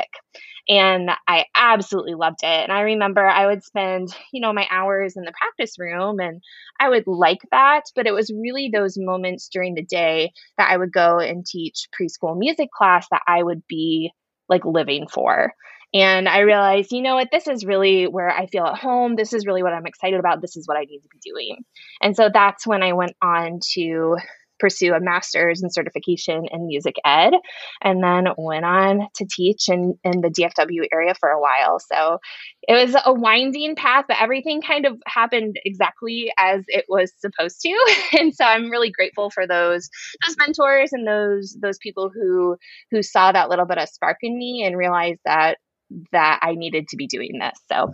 and 0.68 1.10
i 1.27 1.46
absolutely 1.56 2.15
loved 2.15 2.44
it. 2.44 2.48
And 2.48 2.72
i 2.72 2.82
remember 2.82 3.25
i 3.25 3.46
would 3.46 3.63
spend 3.63 4.15
you 4.34 4.41
know 4.41 4.53
my 4.53 4.68
hours 4.70 5.15
in 5.15 5.24
the 5.24 5.32
practice 5.32 5.77
room 5.79 6.20
and 6.20 6.41
i 6.79 6.89
would 6.89 7.08
like 7.08 7.41
that 7.51 7.84
but 7.96 8.08
it 8.08 8.13
was 8.13 8.32
really 8.32 8.70
those 8.74 8.98
moments 8.98 9.50
during 9.51 9.75
the 9.75 9.86
day 9.86 10.32
that 10.58 10.70
i 10.70 10.77
would 10.77 10.91
go 10.91 11.20
and 11.20 11.46
teach 11.46 11.88
preschool 12.00 12.38
music 12.38 12.70
class 12.72 13.08
that 13.12 13.22
i 13.27 13.41
would 13.41 13.63
be 13.68 14.12
like 14.48 14.65
living 14.65 15.08
for 15.08 15.53
And 15.93 16.29
I 16.29 16.39
realized, 16.39 16.91
you 16.91 17.01
know 17.01 17.15
what, 17.15 17.29
this 17.31 17.48
is 17.48 17.65
really 17.65 18.05
where 18.08 18.29
I 18.29 18.46
feel 18.46 18.65
at 18.65 18.77
home. 18.77 19.15
This 19.15 19.34
is 19.34 19.46
really 19.46 19.63
what 19.63 19.74
I'm 19.74 19.88
excited 19.88 20.19
about. 20.19 20.41
This 20.41 20.55
is 20.55 20.67
what 20.67 20.77
I 20.77 20.81
need 20.81 21.00
to 21.00 21.10
be 21.10 21.19
doing. 21.24 21.63
And 22.01 22.15
so 22.15 22.29
that's 22.31 22.67
when 22.67 22.84
I 22.84 22.93
went 22.93 23.15
on 23.22 23.60
to 23.74 24.17
pursue 24.60 24.93
a 24.93 25.00
master's 25.00 25.63
in 25.63 25.69
certification 25.69 26.46
in 26.51 26.67
music 26.67 26.96
ed 27.05 27.34
and 27.81 28.03
then 28.03 28.27
went 28.38 28.65
on 28.65 29.08
to 29.15 29.25
teach 29.25 29.69
in, 29.69 29.98
in 30.03 30.22
the 30.22 30.29
DFW 30.29 30.86
area 30.91 31.15
for 31.15 31.29
a 31.29 31.39
while. 31.39 31.79
So 31.79 32.19
it 32.67 32.74
was 32.74 33.01
a 33.05 33.13
winding 33.13 33.75
path, 33.75 34.05
but 34.08 34.22
everything 34.22 34.62
kind 34.62 34.86
of 34.86 35.01
happened 35.08 35.58
exactly 35.63 36.31
as 36.38 36.63
it 36.67 36.86
was 36.89 37.13
supposed 37.17 37.62
to. 37.62 37.96
and 38.19 38.36
so 38.36 38.43
I'm 38.43 38.69
really 38.69 38.91
grateful 38.91 39.29
for 39.29 39.48
those 39.48 39.89
those 40.27 40.36
mentors 40.38 40.93
and 40.93 41.08
those 41.08 41.58
those 41.62 41.77
people 41.77 42.12
who 42.13 42.58
who 42.91 43.01
saw 43.01 43.31
that 43.31 43.50
little 43.50 43.65
bit 43.65 43.77
of 43.77 43.89
spark 43.89 44.17
in 44.22 44.38
me 44.38 44.63
and 44.65 44.77
realized 44.77 45.22
that 45.25 45.58
that 46.12 46.39
I 46.41 46.55
needed 46.55 46.88
to 46.89 46.98
be 46.98 47.08
doing 47.08 47.39
this. 47.39 47.60
So 47.67 47.91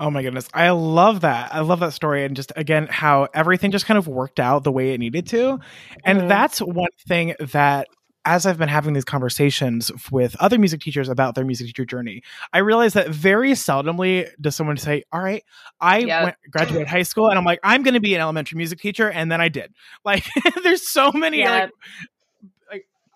Oh 0.00 0.10
my 0.10 0.22
goodness. 0.22 0.48
I 0.52 0.70
love 0.70 1.20
that. 1.20 1.54
I 1.54 1.60
love 1.60 1.78
that 1.80 1.92
story. 1.92 2.24
And 2.24 2.34
just 2.34 2.52
again, 2.56 2.88
how 2.90 3.28
everything 3.32 3.70
just 3.70 3.86
kind 3.86 3.96
of 3.96 4.08
worked 4.08 4.40
out 4.40 4.64
the 4.64 4.72
way 4.72 4.92
it 4.92 4.98
needed 4.98 5.28
to. 5.28 5.60
And 6.04 6.18
mm-hmm. 6.18 6.28
that's 6.28 6.58
one 6.58 6.88
thing 7.06 7.34
that 7.38 7.86
as 8.24 8.46
I've 8.46 8.58
been 8.58 8.68
having 8.68 8.94
these 8.94 9.04
conversations 9.04 9.92
with 10.10 10.34
other 10.40 10.58
music 10.58 10.80
teachers 10.80 11.08
about 11.08 11.34
their 11.34 11.44
music 11.44 11.66
teacher 11.66 11.84
journey, 11.84 12.22
I 12.52 12.58
realize 12.58 12.94
that 12.94 13.08
very 13.08 13.52
seldomly 13.52 14.28
does 14.40 14.56
someone 14.56 14.78
say, 14.78 15.04
"All 15.12 15.20
right, 15.20 15.44
I 15.80 15.98
yep. 15.98 16.24
went 16.24 16.36
graduated 16.50 16.88
high 16.88 17.02
school, 17.02 17.28
and 17.28 17.38
I'm 17.38 17.44
like, 17.44 17.60
I'm 17.62 17.82
going 17.82 17.94
to 17.94 18.00
be 18.00 18.14
an 18.14 18.22
elementary 18.22 18.56
music 18.56 18.80
teacher," 18.80 19.10
and 19.10 19.30
then 19.30 19.40
I 19.40 19.48
did. 19.48 19.74
Like, 20.04 20.26
there's 20.62 20.88
so 20.88 21.12
many 21.12 21.38
yep. 21.38 21.50
like 21.50 21.70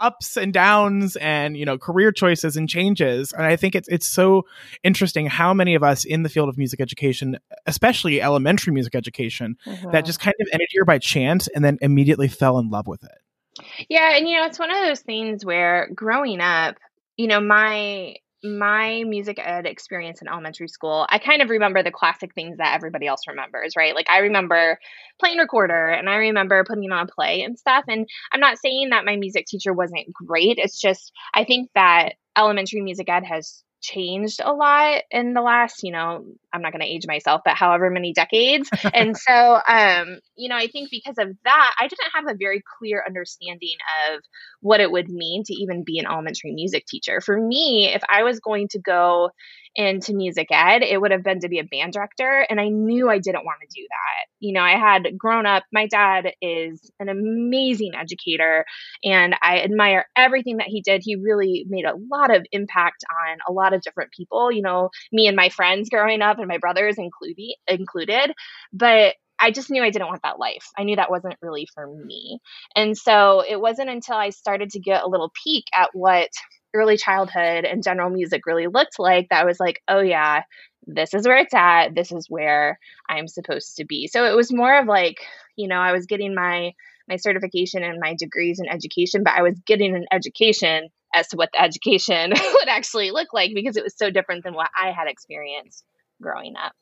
ups 0.00 0.36
and 0.36 0.52
downs 0.52 1.16
and 1.16 1.56
you 1.56 1.64
know 1.64 1.78
career 1.78 2.12
choices 2.12 2.56
and 2.56 2.68
changes 2.68 3.32
and 3.32 3.44
i 3.44 3.56
think 3.56 3.74
it's 3.74 3.88
it's 3.88 4.06
so 4.06 4.44
interesting 4.82 5.26
how 5.26 5.52
many 5.52 5.74
of 5.74 5.82
us 5.82 6.04
in 6.04 6.22
the 6.22 6.28
field 6.28 6.48
of 6.48 6.56
music 6.56 6.80
education 6.80 7.38
especially 7.66 8.20
elementary 8.20 8.72
music 8.72 8.94
education 8.94 9.56
mm-hmm. 9.66 9.90
that 9.90 10.04
just 10.04 10.20
kind 10.20 10.34
of 10.40 10.48
ended 10.52 10.68
here 10.70 10.84
by 10.84 10.98
chance 10.98 11.48
and 11.48 11.64
then 11.64 11.78
immediately 11.80 12.28
fell 12.28 12.58
in 12.58 12.70
love 12.70 12.86
with 12.86 13.02
it 13.02 13.86
yeah 13.88 14.16
and 14.16 14.28
you 14.28 14.36
know 14.36 14.44
it's 14.44 14.58
one 14.58 14.70
of 14.70 14.84
those 14.84 15.00
things 15.00 15.44
where 15.44 15.88
growing 15.94 16.40
up 16.40 16.76
you 17.16 17.26
know 17.26 17.40
my 17.40 18.14
my 18.42 19.02
music 19.04 19.38
ed 19.38 19.66
experience 19.66 20.22
in 20.22 20.28
elementary 20.28 20.68
school, 20.68 21.06
I 21.08 21.18
kind 21.18 21.42
of 21.42 21.50
remember 21.50 21.82
the 21.82 21.90
classic 21.90 22.34
things 22.34 22.58
that 22.58 22.74
everybody 22.74 23.06
else 23.06 23.22
remembers, 23.26 23.74
right? 23.76 23.94
Like 23.94 24.08
I 24.08 24.18
remember 24.18 24.78
playing 25.18 25.38
recorder 25.38 25.88
and 25.88 26.08
I 26.08 26.16
remember 26.16 26.64
putting 26.64 26.90
on 26.90 27.08
a 27.08 27.12
play 27.12 27.42
and 27.42 27.58
stuff. 27.58 27.84
And 27.88 28.06
I'm 28.32 28.40
not 28.40 28.58
saying 28.58 28.90
that 28.90 29.04
my 29.04 29.16
music 29.16 29.46
teacher 29.46 29.72
wasn't 29.72 30.12
great. 30.12 30.58
It's 30.58 30.80
just 30.80 31.12
I 31.34 31.44
think 31.44 31.70
that 31.74 32.14
elementary 32.36 32.80
music 32.80 33.08
ed 33.08 33.24
has 33.24 33.62
changed 33.80 34.40
a 34.42 34.52
lot 34.52 35.02
in 35.10 35.34
the 35.34 35.40
last, 35.40 35.82
you 35.82 35.92
know, 35.92 36.24
I'm 36.52 36.62
not 36.62 36.72
going 36.72 36.82
to 36.82 36.88
age 36.88 37.06
myself, 37.06 37.42
but 37.44 37.56
however 37.56 37.90
many 37.90 38.12
decades. 38.12 38.68
and 38.94 39.16
so, 39.16 39.60
um, 39.68 40.18
you 40.36 40.48
know, 40.48 40.56
I 40.56 40.66
think 40.68 40.90
because 40.90 41.16
of 41.18 41.36
that, 41.44 41.74
I 41.78 41.88
didn't 41.88 42.12
have 42.14 42.24
a 42.28 42.38
very 42.38 42.62
clear 42.78 43.02
understanding 43.06 43.76
of 44.12 44.22
what 44.60 44.80
it 44.80 44.90
would 44.90 45.08
mean 45.08 45.44
to 45.44 45.54
even 45.54 45.84
be 45.84 45.98
an 45.98 46.06
elementary 46.06 46.52
music 46.52 46.86
teacher. 46.86 47.20
For 47.20 47.38
me, 47.40 47.90
if 47.92 48.02
I 48.08 48.22
was 48.22 48.40
going 48.40 48.68
to 48.68 48.80
go 48.80 49.30
into 49.78 50.12
music 50.12 50.48
ed, 50.50 50.82
it 50.82 51.00
would 51.00 51.12
have 51.12 51.22
been 51.22 51.38
to 51.38 51.48
be 51.48 51.60
a 51.60 51.64
band 51.64 51.92
director. 51.92 52.44
And 52.50 52.60
I 52.60 52.68
knew 52.68 53.08
I 53.08 53.20
didn't 53.20 53.44
want 53.44 53.60
to 53.60 53.80
do 53.80 53.86
that. 53.88 54.26
You 54.40 54.52
know, 54.52 54.60
I 54.60 54.72
had 54.72 55.16
grown 55.16 55.46
up, 55.46 55.62
my 55.72 55.86
dad 55.86 56.32
is 56.42 56.90
an 56.98 57.08
amazing 57.08 57.92
educator, 57.94 58.64
and 59.04 59.36
I 59.40 59.60
admire 59.60 60.06
everything 60.16 60.56
that 60.56 60.66
he 60.66 60.82
did. 60.82 61.02
He 61.04 61.14
really 61.14 61.64
made 61.68 61.84
a 61.84 61.94
lot 62.10 62.34
of 62.34 62.44
impact 62.50 63.04
on 63.08 63.38
a 63.48 63.52
lot 63.52 63.72
of 63.72 63.80
different 63.80 64.10
people, 64.10 64.50
you 64.50 64.62
know, 64.62 64.90
me 65.12 65.28
and 65.28 65.36
my 65.36 65.48
friends 65.48 65.88
growing 65.88 66.22
up 66.22 66.38
and 66.40 66.48
my 66.48 66.58
brothers 66.58 66.96
included. 66.98 68.32
But 68.72 69.14
I 69.40 69.52
just 69.52 69.70
knew 69.70 69.84
I 69.84 69.90
didn't 69.90 70.08
want 70.08 70.22
that 70.24 70.40
life. 70.40 70.66
I 70.76 70.82
knew 70.82 70.96
that 70.96 71.12
wasn't 71.12 71.36
really 71.40 71.68
for 71.72 71.86
me. 71.86 72.40
And 72.74 72.98
so 72.98 73.44
it 73.48 73.60
wasn't 73.60 73.90
until 73.90 74.16
I 74.16 74.30
started 74.30 74.70
to 74.70 74.80
get 74.80 75.04
a 75.04 75.08
little 75.08 75.30
peek 75.44 75.66
at 75.72 75.90
what 75.92 76.30
early 76.74 76.96
childhood 76.96 77.64
and 77.64 77.82
general 77.82 78.10
music 78.10 78.46
really 78.46 78.66
looked 78.66 78.98
like 78.98 79.28
that 79.30 79.46
was 79.46 79.58
like, 79.58 79.82
oh 79.88 80.00
yeah, 80.00 80.42
this 80.86 81.14
is 81.14 81.26
where 81.26 81.38
it's 81.38 81.54
at. 81.54 81.94
This 81.94 82.12
is 82.12 82.26
where 82.28 82.78
I'm 83.08 83.28
supposed 83.28 83.76
to 83.76 83.84
be. 83.84 84.06
So 84.06 84.24
it 84.24 84.36
was 84.36 84.52
more 84.52 84.78
of 84.78 84.86
like, 84.86 85.18
you 85.56 85.68
know, 85.68 85.78
I 85.78 85.92
was 85.92 86.06
getting 86.06 86.34
my 86.34 86.72
my 87.08 87.16
certification 87.16 87.82
and 87.82 87.98
my 88.00 88.14
degrees 88.18 88.60
in 88.60 88.68
education, 88.68 89.22
but 89.24 89.32
I 89.32 89.42
was 89.42 89.58
getting 89.66 89.96
an 89.96 90.04
education 90.12 90.88
as 91.14 91.28
to 91.28 91.36
what 91.36 91.48
the 91.54 91.62
education 91.62 92.32
would 92.54 92.68
actually 92.68 93.10
look 93.10 93.32
like 93.32 93.52
because 93.54 93.76
it 93.76 93.82
was 93.84 93.96
so 93.96 94.10
different 94.10 94.44
than 94.44 94.54
what 94.54 94.70
I 94.78 94.90
had 94.90 95.08
experienced 95.08 95.84
growing 96.20 96.54
up. 96.56 96.74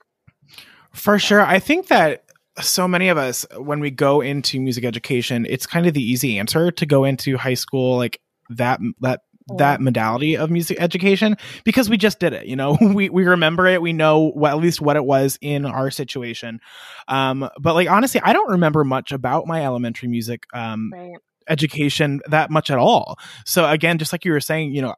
For 0.92 1.18
sure. 1.18 1.42
I 1.42 1.60
think 1.60 1.88
that 1.88 2.24
so 2.60 2.88
many 2.88 3.08
of 3.08 3.18
us 3.18 3.46
when 3.56 3.80
we 3.80 3.90
go 3.90 4.20
into 4.20 4.60
music 4.60 4.84
education, 4.84 5.46
it's 5.48 5.66
kind 5.66 5.86
of 5.86 5.94
the 5.94 6.02
easy 6.02 6.38
answer 6.38 6.70
to 6.70 6.86
go 6.86 7.04
into 7.04 7.36
high 7.36 7.54
school 7.54 7.96
like 7.96 8.20
that 8.50 8.80
that 9.00 9.22
that 9.58 9.80
modality 9.80 10.36
of 10.36 10.50
music 10.50 10.76
education 10.80 11.36
because 11.64 11.88
we 11.88 11.96
just 11.96 12.18
did 12.18 12.32
it 12.32 12.46
you 12.46 12.56
know? 12.56 12.76
We 12.96 13.10
we 13.10 13.24
remember 13.24 13.66
it. 13.66 13.82
We 13.82 13.92
know 13.92 14.30
what, 14.30 14.52
at 14.52 14.58
least 14.58 14.80
what 14.80 14.96
it 14.96 15.04
was 15.04 15.38
in 15.40 15.66
our 15.66 15.90
situation. 15.90 16.60
Um 17.08 17.48
but 17.60 17.74
like 17.74 17.90
honestly 17.90 18.20
i 18.24 18.32
don't 18.32 18.50
remember 18.50 18.84
much 18.84 19.12
about 19.12 19.46
my 19.46 19.64
elementary 19.64 20.08
music 20.08 20.44
um 20.54 20.90
right. 20.92 21.12
education 21.48 22.20
that 22.28 22.50
much 22.50 22.70
at 22.70 22.78
all. 22.78 23.18
So 23.44 23.68
again 23.68 23.98
just 23.98 24.12
like 24.12 24.24
you 24.24 24.32
were 24.32 24.40
saying 24.40 24.74
you 24.74 24.82
know 24.82 24.94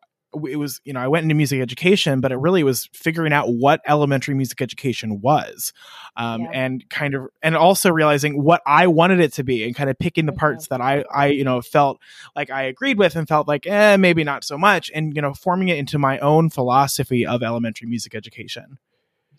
it 0.48 0.56
was 0.56 0.80
you 0.84 0.92
know 0.92 1.00
i 1.00 1.08
went 1.08 1.22
into 1.22 1.34
music 1.34 1.60
education 1.60 2.20
but 2.20 2.32
it 2.32 2.36
really 2.36 2.62
was 2.62 2.88
figuring 2.92 3.32
out 3.32 3.48
what 3.48 3.80
elementary 3.86 4.34
music 4.34 4.60
education 4.60 5.20
was 5.20 5.72
um, 6.16 6.42
yeah. 6.42 6.50
and 6.52 6.88
kind 6.90 7.14
of 7.14 7.28
and 7.42 7.56
also 7.56 7.90
realizing 7.90 8.42
what 8.42 8.60
i 8.66 8.86
wanted 8.86 9.20
it 9.20 9.32
to 9.32 9.42
be 9.42 9.64
and 9.64 9.74
kind 9.74 9.88
of 9.88 9.98
picking 9.98 10.26
the 10.26 10.32
parts 10.32 10.68
that 10.68 10.80
i 10.80 11.02
i 11.14 11.26
you 11.26 11.44
know 11.44 11.60
felt 11.60 11.98
like 12.36 12.50
i 12.50 12.62
agreed 12.62 12.98
with 12.98 13.16
and 13.16 13.26
felt 13.26 13.48
like 13.48 13.66
eh 13.66 13.96
maybe 13.96 14.22
not 14.22 14.44
so 14.44 14.58
much 14.58 14.90
and 14.94 15.16
you 15.16 15.22
know 15.22 15.32
forming 15.32 15.68
it 15.68 15.78
into 15.78 15.98
my 15.98 16.18
own 16.18 16.50
philosophy 16.50 17.26
of 17.26 17.42
elementary 17.42 17.88
music 17.88 18.14
education 18.14 18.78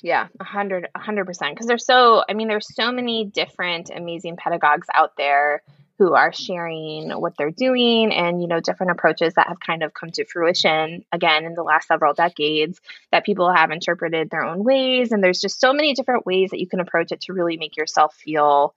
yeah, 0.01 0.27
a 0.39 0.43
hundred, 0.45 0.87
a 0.95 0.99
hundred 0.99 1.25
percent. 1.25 1.55
Because 1.55 1.67
there's 1.67 1.85
so, 1.85 2.23
I 2.29 2.33
mean, 2.33 2.47
there's 2.47 2.73
so 2.73 2.89
many 2.89 3.25
different 3.25 3.89
amazing 3.93 4.37
pedagogues 4.37 4.87
out 4.93 5.17
there 5.17 5.61
who 5.99 6.13
are 6.13 6.31
sharing 6.31 7.11
what 7.11 7.35
they're 7.37 7.51
doing 7.51 8.13
and 8.13 8.41
you 8.41 8.47
know 8.47 8.61
different 8.61 8.93
approaches 8.93 9.33
that 9.33 9.49
have 9.49 9.59
kind 9.59 9.83
of 9.83 9.93
come 9.93 10.09
to 10.09 10.23
fruition 10.23 11.03
again 11.11 11.43
in 11.43 11.53
the 11.53 11.61
last 11.61 11.89
several 11.89 12.13
decades 12.13 12.79
that 13.11 13.25
people 13.25 13.53
have 13.53 13.69
interpreted 13.69 14.29
their 14.29 14.45
own 14.45 14.63
ways. 14.63 15.11
And 15.11 15.21
there's 15.21 15.41
just 15.41 15.59
so 15.59 15.73
many 15.73 15.93
different 15.93 16.25
ways 16.25 16.51
that 16.51 16.59
you 16.59 16.67
can 16.67 16.79
approach 16.79 17.11
it 17.11 17.21
to 17.21 17.33
really 17.33 17.57
make 17.57 17.75
yourself 17.75 18.15
feel 18.15 18.73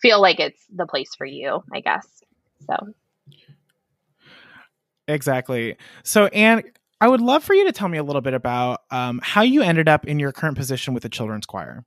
feel 0.00 0.20
like 0.20 0.40
it's 0.40 0.60
the 0.74 0.86
place 0.86 1.14
for 1.14 1.24
you 1.24 1.62
i 1.72 1.80
guess. 1.80 2.06
So. 2.66 2.92
Exactly. 5.06 5.76
So 6.02 6.26
and 6.26 6.64
i 7.00 7.06
would 7.06 7.20
love 7.20 7.44
for 7.44 7.54
you 7.54 7.66
to 7.66 7.72
tell 7.72 7.88
me 7.88 7.98
a 7.98 8.02
little 8.02 8.20
bit 8.20 8.34
about 8.34 8.82
um, 8.90 9.20
how 9.22 9.42
you 9.42 9.62
ended 9.62 9.88
up 9.88 10.06
in 10.06 10.18
your 10.18 10.32
current 10.32 10.56
position 10.56 10.92
with 10.92 11.04
the 11.04 11.08
children's 11.08 11.46
choir 11.46 11.84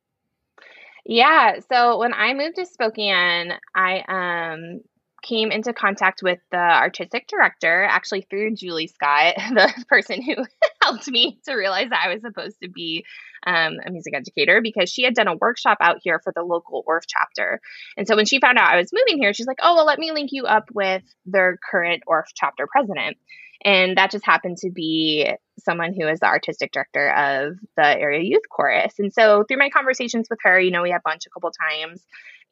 yeah. 1.07 1.59
So 1.71 1.97
when 1.99 2.13
I 2.13 2.33
moved 2.33 2.57
to 2.57 2.65
Spokane, 2.65 3.53
I 3.73 4.03
um 4.07 4.81
came 5.23 5.51
into 5.51 5.73
contact 5.73 6.21
with 6.21 6.39
the 6.51 6.57
artistic 6.57 7.27
director 7.27 7.83
actually 7.83 8.21
through 8.29 8.55
Julie 8.55 8.87
Scott, 8.87 9.35
the 9.53 9.85
person 9.89 10.21
who 10.21 10.35
helped 10.81 11.07
me 11.07 11.39
to 11.45 11.53
realize 11.55 11.89
that 11.89 12.03
I 12.05 12.13
was 12.13 12.21
supposed 12.21 12.57
to 12.61 12.69
be 12.69 13.03
um, 13.45 13.77
a 13.85 13.91
music 13.91 14.13
educator 14.15 14.61
because 14.61 14.89
she 14.89 15.03
had 15.03 15.13
done 15.15 15.27
a 15.27 15.35
workshop 15.35 15.77
out 15.81 15.97
here 16.01 16.19
for 16.23 16.33
the 16.35 16.43
local 16.43 16.83
Orff 16.87 17.03
chapter. 17.07 17.61
And 17.95 18.07
so 18.07 18.15
when 18.15 18.25
she 18.25 18.39
found 18.39 18.57
out 18.57 18.71
I 18.71 18.77
was 18.77 18.91
moving 18.93 19.21
here, 19.21 19.33
she's 19.33 19.47
like, 19.47 19.59
oh, 19.61 19.75
well, 19.75 19.85
let 19.85 19.99
me 19.99 20.11
link 20.11 20.29
you 20.31 20.45
up 20.45 20.69
with 20.73 21.03
their 21.25 21.57
current 21.71 22.03
Orff 22.07 22.25
chapter 22.35 22.67
president. 22.67 23.17
And 23.63 23.97
that 23.97 24.11
just 24.11 24.25
happened 24.25 24.57
to 24.59 24.69
be 24.69 25.29
someone 25.59 25.93
who 25.93 26.07
is 26.07 26.19
the 26.19 26.27
artistic 26.27 26.71
director 26.71 27.09
of 27.09 27.57
the 27.75 27.99
area 27.99 28.21
youth 28.23 28.43
chorus. 28.49 28.93
And 28.99 29.11
so 29.11 29.43
through 29.43 29.57
my 29.57 29.69
conversations 29.69 30.27
with 30.29 30.39
her, 30.43 30.59
you 30.59 30.71
know, 30.71 30.83
we 30.83 30.91
had 30.91 31.01
lunch 31.05 31.25
a 31.25 31.29
couple 31.29 31.51
times 31.51 32.03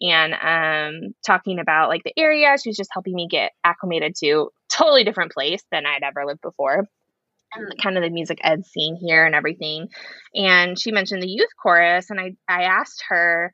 and 0.01 0.33
um, 0.33 1.13
talking 1.25 1.59
about 1.59 1.89
like 1.89 2.03
the 2.03 2.17
area. 2.17 2.55
She 2.62 2.69
was 2.69 2.77
just 2.77 2.89
helping 2.91 3.15
me 3.15 3.27
get 3.29 3.51
acclimated 3.63 4.15
to 4.17 4.50
totally 4.69 5.03
different 5.03 5.31
place 5.31 5.63
than 5.71 5.85
I'd 5.85 6.03
ever 6.03 6.25
lived 6.25 6.41
before. 6.41 6.88
And 7.53 7.81
kind 7.81 7.95
of 7.95 8.03
the 8.03 8.09
music 8.09 8.39
ed 8.41 8.65
scene 8.65 8.97
here 8.97 9.25
and 9.25 9.35
everything. 9.35 9.88
And 10.33 10.77
she 10.77 10.91
mentioned 10.91 11.24
the 11.24 11.29
youth 11.29 11.51
chorus, 11.62 12.09
and 12.09 12.19
I, 12.19 12.35
I 12.50 12.63
asked 12.63 13.03
her, 13.07 13.53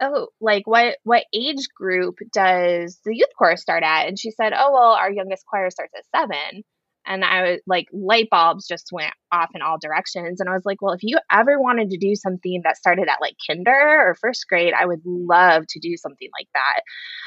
oh 0.00 0.28
like 0.40 0.66
what 0.66 0.96
what 1.04 1.24
age 1.32 1.68
group 1.74 2.18
does 2.32 2.98
the 3.04 3.14
youth 3.14 3.28
chorus 3.36 3.60
start 3.60 3.82
at 3.82 4.08
and 4.08 4.18
she 4.18 4.30
said 4.30 4.52
oh 4.56 4.72
well 4.72 4.92
our 4.92 5.12
youngest 5.12 5.44
choir 5.46 5.70
starts 5.70 5.92
at 5.94 6.04
seven 6.16 6.64
and 7.06 7.24
I 7.24 7.42
was 7.42 7.60
like, 7.66 7.86
light 7.92 8.28
bulbs 8.30 8.66
just 8.66 8.88
went 8.92 9.12
off 9.32 9.50
in 9.54 9.62
all 9.62 9.78
directions. 9.80 10.40
And 10.40 10.48
I 10.48 10.52
was 10.52 10.64
like, 10.64 10.82
well, 10.82 10.92
if 10.92 11.02
you 11.02 11.18
ever 11.30 11.60
wanted 11.60 11.90
to 11.90 11.98
do 11.98 12.14
something 12.14 12.60
that 12.64 12.76
started 12.76 13.08
at 13.08 13.20
like 13.20 13.36
kinder 13.46 13.70
or 13.72 14.16
first 14.20 14.46
grade, 14.48 14.74
I 14.78 14.86
would 14.86 15.00
love 15.04 15.64
to 15.68 15.80
do 15.80 15.96
something 15.96 16.28
like 16.38 16.48
that. 16.54 16.80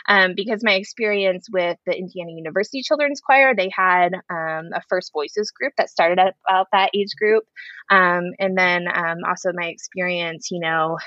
Um, 0.08 0.34
because 0.36 0.63
my 0.63 0.74
experience 0.74 1.48
with 1.51 1.77
the 1.86 1.98
Indiana 1.98 2.32
University 2.32 2.82
Children's 2.82 3.22
Choir, 3.22 3.56
they 3.56 3.72
had 3.75 4.13
um, 4.30 4.70
a 4.74 4.82
First 4.89 5.12
Voices 5.13 5.51
group 5.51 5.74
that 5.77 5.89
started 5.89 6.20
at 6.20 6.36
about 6.48 6.68
that 6.72 6.92
age 6.94 7.15
group. 7.18 7.44
Um, 7.89 8.32
and 8.39 8.58
then 8.58 8.88
um, 8.94 9.18
also 9.27 9.51
my 9.53 9.68
experience, 9.68 10.50
you 10.51 10.60
know, 10.60 10.98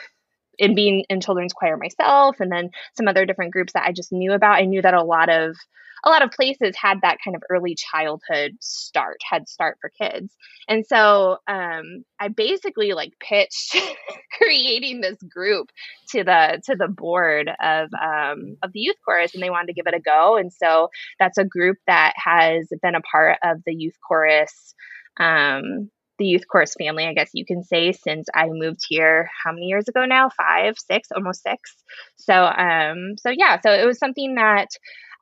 in 0.58 0.74
being 0.74 1.04
in 1.08 1.20
children's 1.20 1.52
choir 1.52 1.76
myself 1.76 2.36
and 2.40 2.50
then 2.50 2.70
some 2.96 3.08
other 3.08 3.26
different 3.26 3.52
groups 3.52 3.72
that 3.72 3.84
I 3.84 3.92
just 3.92 4.12
knew 4.12 4.32
about. 4.32 4.56
I 4.56 4.64
knew 4.64 4.82
that 4.82 4.94
a 4.94 5.04
lot 5.04 5.28
of 5.28 5.56
a 6.04 6.10
lot 6.10 6.22
of 6.22 6.30
places 6.30 6.76
had 6.76 7.00
that 7.02 7.18
kind 7.24 7.34
of 7.34 7.42
early 7.50 7.74
childhood 7.74 8.52
start, 8.60 9.16
head 9.28 9.48
start 9.48 9.78
for 9.80 9.90
kids. 9.90 10.34
And 10.68 10.86
so 10.86 11.38
um, 11.48 12.04
I 12.20 12.28
basically 12.28 12.92
like 12.92 13.12
pitched 13.18 13.76
creating 14.38 15.00
this 15.00 15.18
group 15.28 15.70
to 16.10 16.22
the 16.22 16.60
to 16.66 16.76
the 16.76 16.88
board 16.88 17.50
of 17.60 17.90
um, 17.94 18.56
of 18.62 18.72
the 18.72 18.80
youth 18.80 18.96
chorus, 19.04 19.34
and 19.34 19.42
they 19.42 19.50
wanted 19.50 19.68
to 19.68 19.74
give 19.74 19.86
it 19.86 19.94
a 19.94 20.00
go. 20.00 20.36
And 20.36 20.52
so 20.52 20.90
that's 21.18 21.38
a 21.38 21.44
group 21.44 21.78
that 21.86 22.12
has 22.16 22.68
been 22.82 22.94
a 22.94 23.00
part 23.00 23.38
of 23.42 23.58
the 23.66 23.74
youth 23.74 23.96
chorus. 24.06 24.74
Um, 25.18 25.90
the 26.18 26.26
youth 26.26 26.48
chorus 26.50 26.74
family, 26.78 27.06
I 27.06 27.12
guess 27.14 27.30
you 27.32 27.44
can 27.44 27.62
say, 27.62 27.92
since 27.92 28.28
I 28.34 28.46
moved 28.48 28.80
here. 28.88 29.28
How 29.44 29.52
many 29.52 29.66
years 29.66 29.88
ago 29.88 30.04
now? 30.04 30.30
Five, 30.30 30.76
six, 30.78 31.08
almost 31.14 31.42
six. 31.42 31.74
So, 32.16 32.44
um, 32.44 33.16
so 33.18 33.30
yeah, 33.30 33.60
so 33.60 33.70
it 33.70 33.86
was 33.86 33.98
something 33.98 34.34
that 34.34 34.68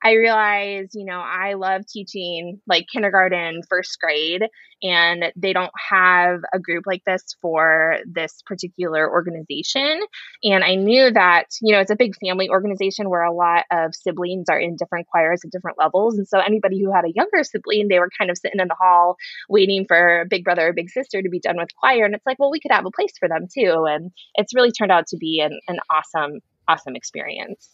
I 0.05 0.13
realize, 0.13 0.91
you 0.93 1.07
know, 1.07 1.19
I 1.19 1.55
love 1.55 1.87
teaching 1.87 2.61
like 2.67 2.85
kindergarten, 2.93 3.63
first 3.71 3.99
grade, 3.99 4.43
and 4.83 5.33
they 5.35 5.55
don't 5.55 5.73
have 5.91 6.41
a 6.53 6.59
group 6.59 6.85
like 6.87 7.03
this 7.07 7.23
for 7.41 7.97
this 8.05 8.43
particular 8.45 9.11
organization. 9.11 10.01
And 10.43 10.63
I 10.63 10.75
knew 10.75 11.11
that, 11.11 11.47
you 11.63 11.75
know, 11.75 11.81
it's 11.81 11.91
a 11.91 11.97
big 11.97 12.15
family 12.17 12.51
organization 12.51 13.09
where 13.09 13.23
a 13.23 13.33
lot 13.33 13.65
of 13.71 13.95
siblings 13.95 14.51
are 14.51 14.61
in 14.61 14.77
different 14.77 15.07
choirs 15.07 15.41
at 15.43 15.51
different 15.51 15.79
levels. 15.79 16.19
And 16.19 16.29
so 16.29 16.39
anybody 16.39 16.83
who 16.83 16.93
had 16.93 17.07
a 17.07 17.13
younger 17.15 17.43
sibling, 17.43 17.89
they 17.89 17.99
were 17.99 18.11
kind 18.19 18.31
of 18.31 18.37
sitting 18.37 18.61
in 18.61 18.69
the 18.69 18.77
hall 18.79 19.17
waiting 19.49 19.87
for 19.89 20.27
big 20.29 20.45
brother 20.45 20.69
or 20.69 20.73
big 20.75 20.91
sister 20.91 21.23
to 21.23 21.31
be 21.31 21.41
done 21.41 21.57
with 21.57 21.75
choir. 21.81 22.05
And 22.05 22.15
it's 22.15 22.27
like, 22.27 22.39
well, 22.39 22.51
we 22.51 22.61
could 22.61 22.73
have 22.73 22.85
a 22.85 22.91
place 22.91 23.17
for 23.19 23.27
them 23.27 23.47
too. 23.51 23.87
And 23.89 24.11
it's 24.35 24.55
really 24.55 24.71
turned 24.71 24.93
out 24.93 25.07
to 25.09 25.17
be 25.17 25.41
an, 25.41 25.59
an 25.67 25.79
awesome, 25.91 26.41
awesome 26.69 26.95
experience. 26.95 27.71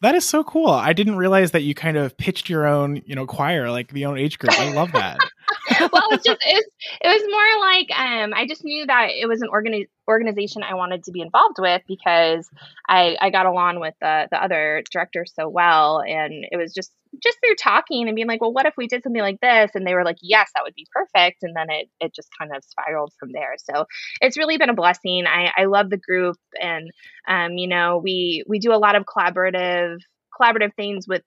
That 0.00 0.14
is 0.14 0.24
so 0.24 0.44
cool. 0.44 0.68
I 0.68 0.92
didn't 0.92 1.16
realize 1.16 1.50
that 1.50 1.62
you 1.62 1.74
kind 1.74 1.96
of 1.96 2.16
pitched 2.16 2.48
your 2.48 2.66
own, 2.66 3.02
you 3.04 3.16
know, 3.16 3.26
choir, 3.26 3.70
like 3.70 3.92
the 3.92 4.06
own 4.06 4.16
age 4.18 4.38
group. 4.38 4.58
I 4.58 4.72
love 4.72 4.92
that. 4.92 5.18
well, 5.92 6.10
just 6.12 6.28
it 6.28 6.54
was, 6.54 6.64
it 7.00 7.08
was 7.08 7.22
more 7.30 7.60
like 7.68 7.90
um, 7.98 8.34
I 8.34 8.46
just 8.46 8.64
knew 8.64 8.86
that 8.86 9.08
it 9.10 9.26
was 9.28 9.42
an 9.42 9.48
organi- 9.48 9.88
organization 10.08 10.62
I 10.62 10.74
wanted 10.74 11.04
to 11.04 11.12
be 11.12 11.20
involved 11.20 11.56
with 11.58 11.82
because 11.86 12.48
I, 12.88 13.16
I 13.20 13.30
got 13.30 13.46
along 13.46 13.80
with 13.80 13.94
the 14.00 14.28
the 14.30 14.42
other 14.42 14.82
directors 14.90 15.32
so 15.34 15.48
well, 15.48 16.00
and 16.06 16.46
it 16.50 16.56
was 16.56 16.72
just 16.74 16.92
just 17.22 17.38
through 17.40 17.54
talking 17.54 18.06
and 18.06 18.14
being 18.14 18.28
like, 18.28 18.40
well, 18.40 18.52
what 18.52 18.66
if 18.66 18.74
we 18.76 18.86
did 18.86 19.02
something 19.02 19.22
like 19.22 19.40
this? 19.40 19.70
And 19.74 19.86
they 19.86 19.94
were 19.94 20.04
like, 20.04 20.18
yes, 20.20 20.50
that 20.54 20.62
would 20.64 20.74
be 20.74 20.86
perfect. 20.92 21.42
And 21.42 21.56
then 21.56 21.70
it 21.70 21.88
it 22.00 22.14
just 22.14 22.28
kind 22.38 22.54
of 22.54 22.62
spiraled 22.64 23.12
from 23.18 23.32
there. 23.32 23.54
So 23.58 23.86
it's 24.20 24.36
really 24.38 24.58
been 24.58 24.70
a 24.70 24.74
blessing. 24.74 25.24
I 25.26 25.50
I 25.56 25.64
love 25.64 25.90
the 25.90 25.96
group, 25.96 26.36
and 26.60 26.90
um, 27.26 27.52
you 27.52 27.68
know, 27.68 28.00
we 28.02 28.44
we 28.46 28.58
do 28.58 28.72
a 28.72 28.76
lot 28.76 28.96
of 28.96 29.04
collaborative 29.04 29.98
collaborative 30.38 30.74
things 30.76 31.06
with 31.08 31.22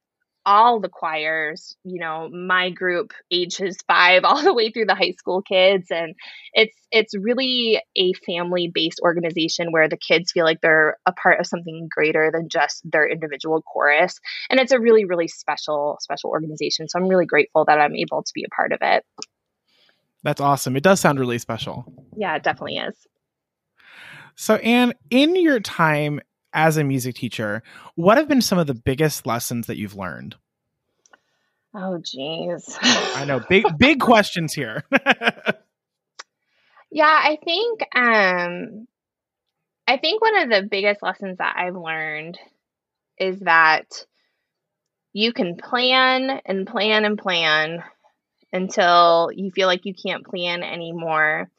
all 0.45 0.79
the 0.79 0.89
choirs 0.89 1.75
you 1.83 1.99
know 1.99 2.29
my 2.29 2.69
group 2.69 3.13
ages 3.31 3.77
five 3.87 4.23
all 4.25 4.41
the 4.41 4.53
way 4.53 4.71
through 4.71 4.85
the 4.85 4.95
high 4.95 5.11
school 5.11 5.41
kids. 5.41 5.87
And 5.91 6.15
it's 6.53 6.77
it's 6.91 7.15
really 7.17 7.81
a 7.95 8.13
family 8.25 8.69
based 8.73 8.99
organization 9.01 9.71
where 9.71 9.87
the 9.87 9.97
kids 9.97 10.31
feel 10.31 10.45
like 10.45 10.61
they're 10.61 10.97
a 11.05 11.13
part 11.13 11.39
of 11.39 11.47
something 11.47 11.87
greater 11.89 12.31
than 12.33 12.49
just 12.49 12.81
their 12.89 13.07
individual 13.07 13.61
chorus. 13.61 14.19
And 14.49 14.59
it's 14.59 14.71
a 14.71 14.79
really 14.79 15.05
really 15.05 15.27
special 15.27 15.97
special 16.01 16.29
organization. 16.29 16.87
So 16.89 16.99
i'm 16.99 17.07
really 17.07 17.25
grateful 17.25 17.65
that 17.65 17.79
i'm 17.79 17.95
able 17.95 18.23
to 18.23 18.31
be 18.33 18.43
a 18.43 18.55
part 18.55 18.71
of 18.71 18.79
it. 18.81 19.05
That's 20.23 20.41
awesome. 20.41 20.75
It 20.75 20.83
does 20.83 20.99
sound 20.99 21.19
really 21.19 21.39
special. 21.39 21.85
Yeah 22.15 22.35
it 22.35 22.43
definitely 22.43 22.77
is. 22.77 22.95
So 24.35 24.55
anne 24.55 24.93
in 25.09 25.35
your 25.35 25.59
time 25.59 26.21
as 26.53 26.77
a 26.77 26.83
music 26.83 27.15
teacher, 27.15 27.63
what 27.95 28.17
have 28.17 28.27
been 28.27 28.41
some 28.41 28.57
of 28.57 28.67
the 28.67 28.73
biggest 28.73 29.25
lessons 29.25 29.67
that 29.67 29.77
you've 29.77 29.95
learned? 29.95 30.35
Oh, 31.73 31.99
geez. 32.03 32.77
I 32.81 33.25
know 33.25 33.39
big 33.49 33.65
big 33.77 33.99
questions 33.99 34.53
here. 34.53 34.83
yeah, 36.91 37.05
I 37.05 37.37
think 37.43 37.81
um, 37.95 38.87
I 39.87 39.97
think 39.97 40.21
one 40.21 40.37
of 40.37 40.49
the 40.49 40.67
biggest 40.69 41.01
lessons 41.01 41.37
that 41.37 41.55
I've 41.57 41.75
learned 41.75 42.37
is 43.17 43.39
that 43.41 44.05
you 45.13 45.33
can 45.33 45.57
plan 45.57 46.41
and 46.45 46.67
plan 46.67 47.05
and 47.05 47.17
plan 47.17 47.83
until 48.53 49.29
you 49.33 49.51
feel 49.51 49.67
like 49.67 49.85
you 49.85 49.93
can't 49.93 50.25
plan 50.25 50.63
anymore. 50.63 51.49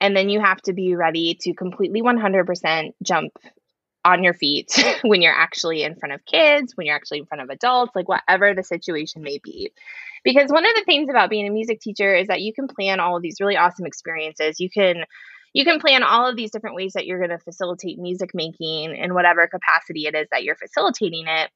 And 0.00 0.16
then 0.16 0.28
you 0.28 0.40
have 0.40 0.60
to 0.62 0.72
be 0.72 0.96
ready 0.96 1.36
to 1.42 1.54
completely 1.54 2.02
100% 2.02 2.94
jump 3.02 3.32
on 4.04 4.24
your 4.24 4.34
feet 4.34 4.72
when 5.02 5.22
you're 5.22 5.34
actually 5.34 5.82
in 5.82 5.94
front 5.94 6.12
of 6.12 6.24
kids, 6.24 6.76
when 6.76 6.86
you're 6.86 6.96
actually 6.96 7.18
in 7.18 7.26
front 7.26 7.42
of 7.42 7.50
adults, 7.50 7.92
like 7.94 8.08
whatever 8.08 8.54
the 8.54 8.62
situation 8.62 9.22
may 9.22 9.38
be. 9.42 9.72
Because 10.24 10.50
one 10.50 10.64
of 10.64 10.74
the 10.74 10.84
things 10.84 11.08
about 11.08 11.30
being 11.30 11.48
a 11.48 11.52
music 11.52 11.80
teacher 11.80 12.14
is 12.14 12.28
that 12.28 12.42
you 12.42 12.52
can 12.52 12.68
plan 12.68 13.00
all 13.00 13.16
of 13.16 13.22
these 13.22 13.40
really 13.40 13.56
awesome 13.56 13.86
experiences. 13.86 14.60
You 14.60 14.70
can 14.70 15.04
you 15.52 15.64
can 15.64 15.80
plan 15.80 16.02
all 16.02 16.28
of 16.28 16.36
these 16.36 16.50
different 16.50 16.76
ways 16.76 16.94
that 16.94 17.06
you're 17.06 17.18
going 17.18 17.36
to 17.36 17.38
facilitate 17.38 17.98
music 17.98 18.30
making 18.32 18.96
in 18.96 19.14
whatever 19.14 19.46
capacity 19.46 20.06
it 20.06 20.14
is 20.14 20.26
that 20.30 20.44
you're 20.44 20.56
facilitating 20.56 21.24
it. 21.26 21.50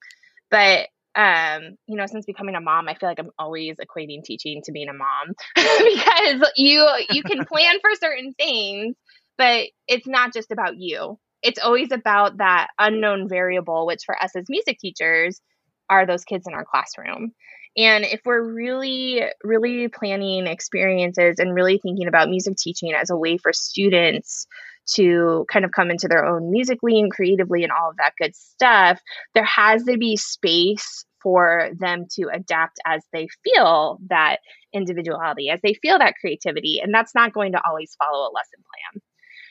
But 0.50 0.88
um, 1.14 1.76
you 1.86 1.96
know, 1.96 2.06
since 2.06 2.26
becoming 2.26 2.56
a 2.56 2.60
mom, 2.60 2.88
I 2.88 2.94
feel 2.94 3.08
like 3.08 3.18
I'm 3.18 3.30
always 3.38 3.76
equating 3.76 4.22
teaching 4.22 4.60
to 4.64 4.72
being 4.72 4.88
a 4.88 4.92
mom 4.92 5.34
because 5.54 6.50
you 6.56 6.86
you 7.10 7.22
can 7.22 7.44
plan 7.46 7.78
for 7.80 7.90
certain 7.98 8.34
things, 8.34 8.96
but 9.38 9.68
it's 9.88 10.06
not 10.06 10.34
just 10.34 10.50
about 10.50 10.76
you 10.76 11.18
it's 11.42 11.60
always 11.60 11.92
about 11.92 12.38
that 12.38 12.68
unknown 12.78 13.28
variable, 13.28 13.86
which 13.86 14.02
for 14.04 14.20
us 14.22 14.34
as 14.36 14.44
music 14.48 14.78
teachers 14.78 15.40
are 15.88 16.06
those 16.06 16.24
kids 16.24 16.46
in 16.46 16.54
our 16.54 16.64
classroom. 16.64 17.32
And 17.76 18.04
if 18.04 18.20
we're 18.24 18.42
really, 18.42 19.22
really 19.44 19.88
planning 19.88 20.46
experiences 20.46 21.38
and 21.38 21.54
really 21.54 21.78
thinking 21.78 22.08
about 22.08 22.30
music 22.30 22.56
teaching 22.56 22.92
as 22.94 23.10
a 23.10 23.16
way 23.16 23.36
for 23.36 23.52
students 23.52 24.46
to 24.94 25.44
kind 25.52 25.64
of 25.64 25.72
come 25.72 25.90
into 25.90 26.08
their 26.08 26.24
own 26.24 26.50
musically 26.50 26.98
and 26.98 27.10
creatively 27.10 27.64
and 27.64 27.72
all 27.72 27.90
of 27.90 27.96
that 27.96 28.12
good 28.18 28.34
stuff, 28.34 29.00
there 29.34 29.44
has 29.44 29.84
to 29.84 29.98
be 29.98 30.16
space 30.16 31.04
for 31.22 31.70
them 31.78 32.06
to 32.12 32.28
adapt 32.32 32.78
as 32.86 33.02
they 33.12 33.26
feel 33.44 33.98
that 34.08 34.36
individuality, 34.72 35.50
as 35.50 35.60
they 35.62 35.74
feel 35.74 35.98
that 35.98 36.14
creativity. 36.20 36.80
And 36.80 36.94
that's 36.94 37.14
not 37.14 37.32
going 37.32 37.52
to 37.52 37.60
always 37.66 37.96
follow 37.98 38.30
a 38.30 38.32
lesson 38.32 38.62
plan. 38.62 39.02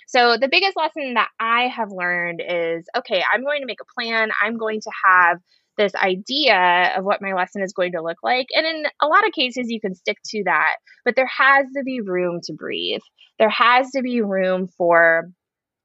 So 0.08 0.38
the 0.40 0.50
biggest 0.50 0.78
lesson 0.78 1.16
that 1.16 1.30
I 1.40 1.68
have 1.68 1.90
learned 1.92 2.42
is 2.48 2.86
okay, 2.98 3.24
I'm 3.34 3.44
going 3.44 3.62
to 3.62 3.68
make 3.68 3.80
a 3.82 4.02
plan. 4.02 4.30
I'm 4.42 4.58
going 4.58 4.82
to 4.82 4.92
have 5.06 5.40
this 5.78 5.94
idea 5.96 6.94
of 6.98 7.04
what 7.04 7.22
my 7.22 7.34
lesson 7.34 7.62
is 7.62 7.74
going 7.74 7.92
to 7.94 8.02
look 8.02 8.18
like. 8.24 8.48
And 8.54 8.66
in 8.66 8.86
a 9.02 9.08
lot 9.08 9.26
of 9.26 9.34
cases, 9.34 9.70
you 9.70 9.82
can 9.82 9.96
stick 9.96 10.18
to 10.28 10.44
that, 10.46 10.78
but 11.04 11.16
there 11.16 11.30
has 11.38 11.66
to 11.76 11.84
be 11.84 12.02
room 12.02 12.40
to 12.46 12.54
breathe. 12.54 13.02
There 13.40 13.50
has 13.50 13.92
to 13.92 14.02
be 14.02 14.22
room 14.22 14.68
for 14.78 15.30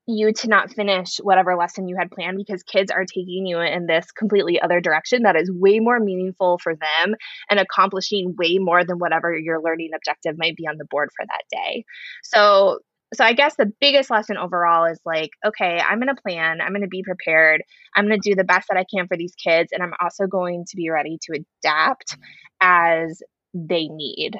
you 0.07 0.33
to 0.33 0.49
not 0.49 0.73
finish 0.73 1.19
whatever 1.23 1.57
lesson 1.57 1.87
you 1.87 1.97
had 1.97 2.11
planned 2.11 2.37
because 2.37 2.63
kids 2.63 2.91
are 2.91 3.05
taking 3.05 3.47
you 3.47 3.61
in 3.61 3.87
this 3.87 4.11
completely 4.13 4.61
other 4.61 4.81
direction 4.81 5.23
that 5.23 5.37
is 5.37 5.51
way 5.53 5.79
more 5.79 6.01
meaningful 6.01 6.59
for 6.63 6.75
them 6.75 7.15
and 7.49 7.61
accomplishing 7.61 8.35
way 8.37 8.59
more 8.59 8.85
than 8.85 8.99
whatever 8.99 9.37
your 9.37 9.61
learning 9.63 9.91
objective 9.95 10.37
might 10.37 10.57
be 10.57 10.67
on 10.67 10.79
the 10.79 10.87
board 10.91 11.11
for 11.17 11.25
that 11.27 11.43
day. 11.51 11.85
So 12.25 12.81
so 13.14 13.25
I 13.25 13.33
guess 13.33 13.57
the 13.57 13.73
biggest 13.81 14.11
lesson 14.11 14.37
overall 14.37 14.85
is 14.85 15.01
like, 15.05 15.31
okay, 15.44 15.79
I'm 15.79 15.99
going 15.99 16.14
to 16.14 16.23
plan, 16.23 16.61
I'm 16.61 16.70
going 16.70 16.83
to 16.83 16.88
be 16.88 17.03
prepared, 17.03 17.62
I'm 17.94 18.07
going 18.07 18.20
to 18.20 18.31
do 18.31 18.37
the 18.37 18.44
best 18.44 18.68
that 18.68 18.79
I 18.79 18.85
can 18.85 19.09
for 19.09 19.16
these 19.16 19.35
kids, 19.35 19.73
and 19.73 19.83
I'm 19.83 19.94
also 20.01 20.27
going 20.27 20.64
to 20.68 20.77
be 20.77 20.90
ready 20.90 21.18
to 21.23 21.40
adapt 21.62 22.16
as 22.61 23.23
they 23.53 23.88
need, 23.88 24.37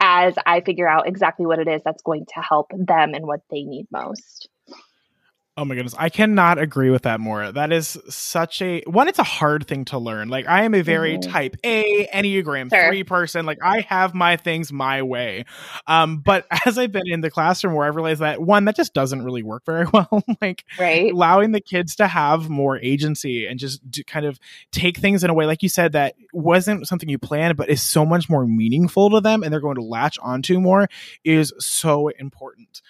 as 0.00 0.34
I 0.44 0.60
figure 0.60 0.88
out 0.88 1.08
exactly 1.08 1.46
what 1.46 1.58
it 1.58 1.68
is 1.68 1.80
that's 1.84 2.02
going 2.02 2.26
to 2.34 2.42
help 2.42 2.70
them 2.70 3.14
and 3.14 3.26
what 3.26 3.40
they 3.50 3.62
need 3.62 3.86
most. 3.90 4.48
Oh 5.54 5.66
my 5.66 5.74
goodness. 5.74 5.94
I 5.98 6.08
cannot 6.08 6.58
agree 6.58 6.88
with 6.88 7.02
that 7.02 7.20
more. 7.20 7.52
That 7.52 7.74
is 7.74 7.98
such 8.08 8.62
a 8.62 8.82
one, 8.86 9.08
it's 9.08 9.18
a 9.18 9.22
hard 9.22 9.66
thing 9.66 9.84
to 9.86 9.98
learn. 9.98 10.28
Like 10.28 10.48
I 10.48 10.64
am 10.64 10.74
a 10.74 10.80
very 10.80 11.18
mm-hmm. 11.18 11.30
type 11.30 11.56
A 11.62 12.06
Enneagram 12.06 12.72
sure. 12.72 12.88
three 12.88 13.04
person. 13.04 13.44
Like 13.44 13.58
I 13.62 13.80
have 13.82 14.14
my 14.14 14.38
things 14.38 14.72
my 14.72 15.02
way. 15.02 15.44
Um, 15.86 16.20
but 16.20 16.46
as 16.66 16.78
I've 16.78 16.90
been 16.90 17.06
in 17.06 17.20
the 17.20 17.30
classroom 17.30 17.74
where 17.74 17.86
I've 17.86 17.96
realized 17.96 18.22
that 18.22 18.40
one, 18.40 18.64
that 18.64 18.76
just 18.76 18.94
doesn't 18.94 19.22
really 19.22 19.42
work 19.42 19.64
very 19.66 19.84
well. 19.92 20.24
like 20.40 20.64
right. 20.80 21.12
allowing 21.12 21.52
the 21.52 21.60
kids 21.60 21.96
to 21.96 22.06
have 22.06 22.48
more 22.48 22.78
agency 22.78 23.46
and 23.46 23.58
just 23.58 23.82
kind 24.06 24.24
of 24.24 24.40
take 24.70 24.96
things 24.96 25.22
in 25.22 25.28
a 25.28 25.34
way, 25.34 25.44
like 25.44 25.62
you 25.62 25.68
said, 25.68 25.92
that 25.92 26.14
wasn't 26.32 26.88
something 26.88 27.10
you 27.10 27.18
planned, 27.18 27.58
but 27.58 27.68
is 27.68 27.82
so 27.82 28.06
much 28.06 28.30
more 28.30 28.46
meaningful 28.46 29.10
to 29.10 29.20
them 29.20 29.42
and 29.42 29.52
they're 29.52 29.60
going 29.60 29.74
to 29.74 29.82
latch 29.82 30.18
onto 30.20 30.60
more 30.60 30.88
is 31.24 31.52
so 31.58 32.08
important. 32.08 32.80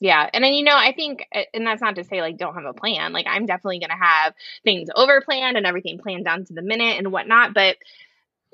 Yeah. 0.00 0.28
And 0.32 0.44
then, 0.44 0.52
you 0.52 0.62
know, 0.62 0.76
I 0.76 0.92
think, 0.92 1.26
and 1.54 1.66
that's 1.66 1.80
not 1.80 1.96
to 1.96 2.04
say 2.04 2.20
like 2.20 2.36
don't 2.36 2.54
have 2.54 2.64
a 2.66 2.74
plan. 2.74 3.12
Like, 3.12 3.26
I'm 3.28 3.46
definitely 3.46 3.78
going 3.78 3.90
to 3.90 4.04
have 4.04 4.34
things 4.62 4.88
over 4.94 5.20
planned 5.22 5.56
and 5.56 5.66
everything 5.66 5.98
planned 5.98 6.24
down 6.24 6.44
to 6.44 6.52
the 6.52 6.62
minute 6.62 6.98
and 6.98 7.12
whatnot. 7.12 7.54
But 7.54 7.76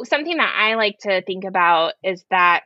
something 0.05 0.37
that 0.37 0.55
I 0.57 0.74
like 0.76 0.98
to 1.00 1.22
think 1.22 1.44
about 1.44 1.94
is 2.05 2.24
that, 2.31 2.64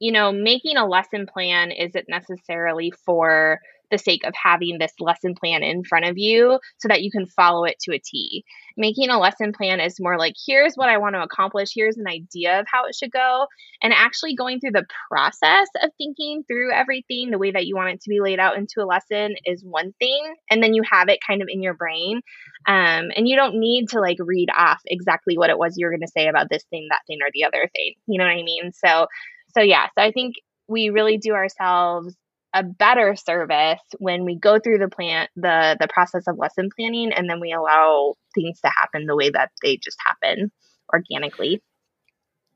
you 0.00 0.12
know, 0.12 0.32
making 0.32 0.76
a 0.76 0.86
lesson 0.86 1.26
plan 1.26 1.70
isn't 1.70 2.08
necessarily 2.08 2.92
for 3.04 3.60
the 3.92 3.98
sake 3.98 4.22
of 4.26 4.32
having 4.34 4.78
this 4.78 4.92
lesson 4.98 5.34
plan 5.34 5.62
in 5.62 5.84
front 5.84 6.06
of 6.06 6.18
you 6.18 6.58
so 6.78 6.88
that 6.88 7.02
you 7.02 7.10
can 7.10 7.26
follow 7.26 7.64
it 7.64 7.76
to 7.82 7.94
a 7.94 8.00
T. 8.00 8.44
Making 8.76 9.10
a 9.10 9.20
lesson 9.20 9.52
plan 9.52 9.78
is 9.78 10.00
more 10.00 10.18
like, 10.18 10.34
here's 10.46 10.74
what 10.74 10.88
I 10.88 10.98
want 10.98 11.14
to 11.14 11.22
accomplish, 11.22 11.70
here's 11.74 11.98
an 11.98 12.08
idea 12.08 12.58
of 12.58 12.66
how 12.70 12.86
it 12.86 12.94
should 12.94 13.12
go. 13.12 13.46
And 13.82 13.92
actually 13.92 14.34
going 14.34 14.58
through 14.58 14.72
the 14.72 14.86
process 15.10 15.68
of 15.82 15.90
thinking 15.98 16.42
through 16.48 16.72
everything 16.72 17.30
the 17.30 17.38
way 17.38 17.52
that 17.52 17.66
you 17.66 17.76
want 17.76 17.90
it 17.90 18.00
to 18.00 18.10
be 18.10 18.20
laid 18.20 18.40
out 18.40 18.56
into 18.56 18.80
a 18.80 18.86
lesson 18.86 19.34
is 19.44 19.62
one 19.62 19.92
thing. 19.98 20.34
And 20.50 20.62
then 20.62 20.74
you 20.74 20.82
have 20.90 21.08
it 21.08 21.20
kind 21.24 21.42
of 21.42 21.48
in 21.50 21.62
your 21.62 21.74
brain. 21.74 22.22
Um, 22.66 23.10
and 23.14 23.28
you 23.28 23.36
don't 23.36 23.60
need 23.60 23.90
to 23.90 24.00
like 24.00 24.18
read 24.20 24.48
off 24.56 24.80
exactly 24.86 25.36
what 25.36 25.50
it 25.50 25.58
was 25.58 25.74
you 25.76 25.86
were 25.86 25.92
going 25.92 26.00
to 26.00 26.08
say 26.08 26.28
about 26.28 26.48
this 26.50 26.64
thing, 26.70 26.86
that 26.90 27.02
thing, 27.06 27.18
or 27.22 27.28
the 27.32 27.44
other 27.44 27.68
thing. 27.74 27.94
You 28.06 28.18
know 28.18 28.24
what 28.24 28.30
I 28.30 28.42
mean? 28.42 28.72
So, 28.72 29.06
so 29.54 29.60
yeah, 29.60 29.86
so 29.86 30.02
I 30.02 30.12
think 30.12 30.36
we 30.68 30.90
really 30.90 31.18
do 31.18 31.34
ourselves 31.34 32.16
a 32.54 32.62
better 32.62 33.16
service 33.16 33.80
when 33.98 34.24
we 34.24 34.36
go 34.36 34.58
through 34.58 34.78
the 34.78 34.88
plan 34.88 35.26
the 35.36 35.76
the 35.80 35.88
process 35.88 36.24
of 36.26 36.38
lesson 36.38 36.68
planning 36.76 37.12
and 37.12 37.28
then 37.28 37.40
we 37.40 37.52
allow 37.52 38.14
things 38.34 38.60
to 38.60 38.70
happen 38.76 39.06
the 39.06 39.16
way 39.16 39.30
that 39.30 39.50
they 39.62 39.76
just 39.76 39.98
happen 40.06 40.50
organically 40.92 41.62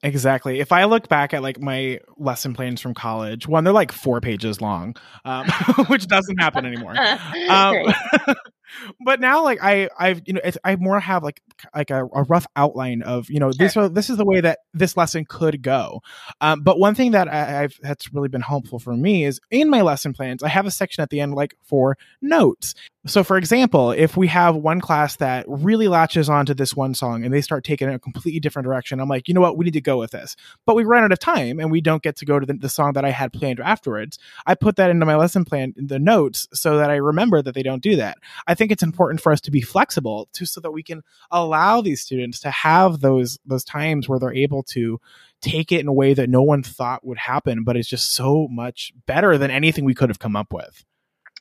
Exactly. 0.02 0.60
If 0.60 0.72
I 0.72 0.84
look 0.84 1.08
back 1.08 1.32
at 1.32 1.42
like 1.42 1.60
my 1.60 2.00
lesson 2.18 2.54
plans 2.54 2.80
from 2.80 2.94
college, 2.94 3.48
one 3.48 3.64
they're 3.64 3.72
like 3.72 3.92
four 3.92 4.20
pages 4.20 4.60
long, 4.60 4.94
um, 5.24 5.46
which 5.88 6.06
doesn't 6.06 6.38
happen 6.38 6.66
anymore. 6.66 6.94
Um, 7.48 7.94
but 9.04 9.20
now 9.20 9.42
like 9.42 9.58
i 9.62 9.88
i've 9.98 10.22
you 10.26 10.32
know 10.34 10.40
i 10.64 10.76
more 10.76 11.00
have 11.00 11.22
like 11.22 11.40
like 11.74 11.90
a, 11.90 12.04
a 12.04 12.22
rough 12.24 12.46
outline 12.56 13.02
of 13.02 13.28
you 13.30 13.40
know 13.40 13.50
sure. 13.52 13.88
this 13.88 13.92
this 13.92 14.10
is 14.10 14.16
the 14.16 14.24
way 14.24 14.40
that 14.40 14.60
this 14.74 14.96
lesson 14.96 15.24
could 15.24 15.62
go. 15.62 16.02
Um, 16.40 16.60
but 16.60 16.78
one 16.78 16.94
thing 16.94 17.12
that 17.12 17.32
I, 17.32 17.64
i've 17.64 17.78
that's 17.80 18.12
really 18.12 18.28
been 18.28 18.40
helpful 18.40 18.78
for 18.78 18.94
me 18.94 19.24
is 19.24 19.40
in 19.50 19.70
my 19.70 19.82
lesson 19.82 20.12
plans 20.12 20.42
i 20.42 20.48
have 20.48 20.66
a 20.66 20.70
section 20.70 21.02
at 21.02 21.10
the 21.10 21.20
end 21.20 21.34
like 21.34 21.56
for 21.62 21.96
notes. 22.20 22.74
So 23.06 23.22
for 23.22 23.36
example 23.36 23.92
if 23.92 24.16
we 24.16 24.26
have 24.28 24.56
one 24.56 24.80
class 24.80 25.16
that 25.16 25.44
really 25.48 25.88
latches 25.88 26.28
onto 26.28 26.54
this 26.54 26.74
one 26.74 26.94
song 26.94 27.24
and 27.24 27.32
they 27.32 27.40
start 27.40 27.64
taking 27.64 27.88
a 27.88 27.98
completely 27.98 28.40
different 28.40 28.66
direction 28.66 29.00
i'm 29.00 29.08
like 29.08 29.28
you 29.28 29.34
know 29.34 29.40
what? 29.40 29.56
We 29.56 29.64
need 29.64 29.74
to 29.74 29.80
go 29.80 29.98
with 29.98 30.10
this. 30.10 30.36
But 30.64 30.76
we 30.76 30.84
run 30.84 31.04
out 31.04 31.12
of 31.12 31.18
time 31.18 31.60
and 31.60 31.70
we 31.70 31.80
don't 31.80 32.02
get 32.02 32.16
to 32.16 32.24
go 32.24 32.38
to 32.38 32.46
the, 32.46 32.54
the 32.54 32.68
song 32.68 32.92
that 32.94 33.04
i 33.04 33.10
had 33.10 33.32
planned 33.32 33.60
afterwards. 33.60 34.18
I 34.46 34.54
put 34.54 34.76
that 34.76 34.90
into 34.90 35.06
my 35.06 35.16
lesson 35.16 35.44
plan 35.44 35.74
in 35.76 35.86
the 35.86 35.98
notes 35.98 36.48
so 36.52 36.78
that 36.78 36.90
i 36.90 36.96
remember 36.96 37.42
that 37.42 37.54
they 37.54 37.62
don't 37.62 37.82
do 37.82 37.96
that. 37.96 38.18
I 38.46 38.54
think 38.56 38.72
it's 38.72 38.82
important 38.82 39.20
for 39.20 39.30
us 39.30 39.40
to 39.42 39.52
be 39.52 39.60
flexible 39.60 40.28
to 40.32 40.44
so 40.44 40.60
that 40.60 40.72
we 40.72 40.82
can 40.82 41.02
allow 41.30 41.80
these 41.80 42.00
students 42.00 42.40
to 42.40 42.50
have 42.50 43.00
those 43.00 43.38
those 43.46 43.62
times 43.62 44.08
where 44.08 44.18
they're 44.18 44.34
able 44.34 44.64
to 44.64 45.00
take 45.40 45.70
it 45.70 45.80
in 45.80 45.88
a 45.88 45.92
way 45.92 46.14
that 46.14 46.28
no 46.28 46.42
one 46.42 46.62
thought 46.62 47.06
would 47.06 47.18
happen, 47.18 47.62
but 47.62 47.76
it's 47.76 47.88
just 47.88 48.12
so 48.12 48.48
much 48.50 48.92
better 49.06 49.38
than 49.38 49.50
anything 49.50 49.84
we 49.84 49.94
could 49.94 50.08
have 50.08 50.18
come 50.18 50.34
up 50.34 50.52
with. 50.52 50.84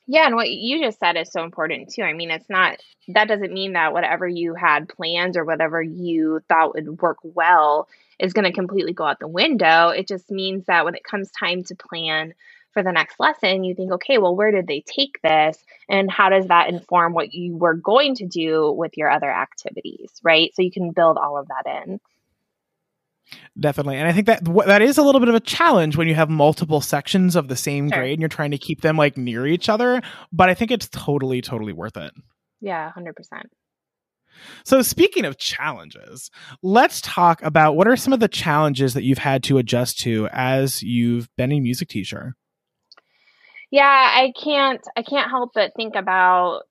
Yeah, 0.08 0.26
and 0.26 0.36
what 0.36 0.50
you 0.50 0.80
just 0.80 1.00
said 1.00 1.16
is 1.16 1.32
so 1.32 1.42
important 1.42 1.92
too. 1.92 2.02
I 2.02 2.12
mean, 2.12 2.30
it's 2.30 2.48
not 2.48 2.78
that 3.08 3.28
doesn't 3.28 3.52
mean 3.52 3.72
that 3.72 3.92
whatever 3.92 4.26
you 4.26 4.54
had 4.54 4.88
planned 4.88 5.36
or 5.36 5.44
whatever 5.44 5.82
you 5.82 6.40
thought 6.48 6.74
would 6.74 7.00
work 7.00 7.18
well 7.22 7.88
is 8.18 8.32
going 8.32 8.44
to 8.44 8.52
completely 8.52 8.92
go 8.92 9.04
out 9.04 9.18
the 9.18 9.28
window. 9.28 9.88
It 9.88 10.06
just 10.06 10.30
means 10.30 10.66
that 10.66 10.84
when 10.84 10.94
it 10.94 11.04
comes 11.04 11.30
time 11.30 11.64
to 11.64 11.74
plan 11.74 12.34
for 12.76 12.82
the 12.82 12.92
next 12.92 13.18
lesson, 13.18 13.64
you 13.64 13.74
think, 13.74 13.90
okay, 13.90 14.18
well, 14.18 14.36
where 14.36 14.50
did 14.50 14.66
they 14.66 14.82
take 14.82 15.18
this? 15.22 15.56
And 15.88 16.10
how 16.10 16.28
does 16.28 16.48
that 16.48 16.68
inform 16.68 17.14
what 17.14 17.32
you 17.32 17.56
were 17.56 17.72
going 17.72 18.16
to 18.16 18.26
do 18.26 18.70
with 18.70 18.98
your 18.98 19.10
other 19.10 19.32
activities, 19.32 20.10
right? 20.22 20.54
So 20.54 20.60
you 20.60 20.70
can 20.70 20.90
build 20.90 21.16
all 21.16 21.38
of 21.38 21.48
that 21.48 21.84
in. 21.84 22.00
Definitely. 23.58 23.96
And 23.96 24.06
I 24.06 24.12
think 24.12 24.26
that 24.26 24.44
that 24.66 24.82
is 24.82 24.98
a 24.98 25.02
little 25.02 25.20
bit 25.20 25.30
of 25.30 25.34
a 25.34 25.40
challenge 25.40 25.96
when 25.96 26.06
you 26.06 26.14
have 26.14 26.28
multiple 26.28 26.82
sections 26.82 27.34
of 27.34 27.48
the 27.48 27.56
same 27.56 27.88
sure. 27.88 27.98
grade 27.98 28.12
and 28.12 28.20
you're 28.20 28.28
trying 28.28 28.50
to 28.50 28.58
keep 28.58 28.82
them 28.82 28.98
like 28.98 29.16
near 29.16 29.46
each 29.46 29.70
other, 29.70 30.02
but 30.30 30.50
I 30.50 30.54
think 30.54 30.70
it's 30.70 30.90
totally 30.90 31.40
totally 31.40 31.72
worth 31.72 31.96
it. 31.96 32.12
Yeah, 32.60 32.92
100%. 32.94 33.14
So, 34.64 34.82
speaking 34.82 35.24
of 35.24 35.38
challenges, 35.38 36.30
let's 36.62 37.00
talk 37.00 37.42
about 37.42 37.74
what 37.74 37.88
are 37.88 37.96
some 37.96 38.12
of 38.12 38.20
the 38.20 38.28
challenges 38.28 38.92
that 38.92 39.02
you've 39.02 39.16
had 39.16 39.42
to 39.44 39.56
adjust 39.56 39.98
to 40.00 40.28
as 40.30 40.82
you've 40.82 41.34
been 41.36 41.52
a 41.52 41.60
music 41.60 41.88
teacher? 41.88 42.36
Yeah, 43.72 43.84
I 43.84 44.32
can't 44.40 44.80
I 44.96 45.02
can't 45.02 45.30
help 45.30 45.50
but 45.54 45.72
think 45.76 45.96
about 45.96 46.62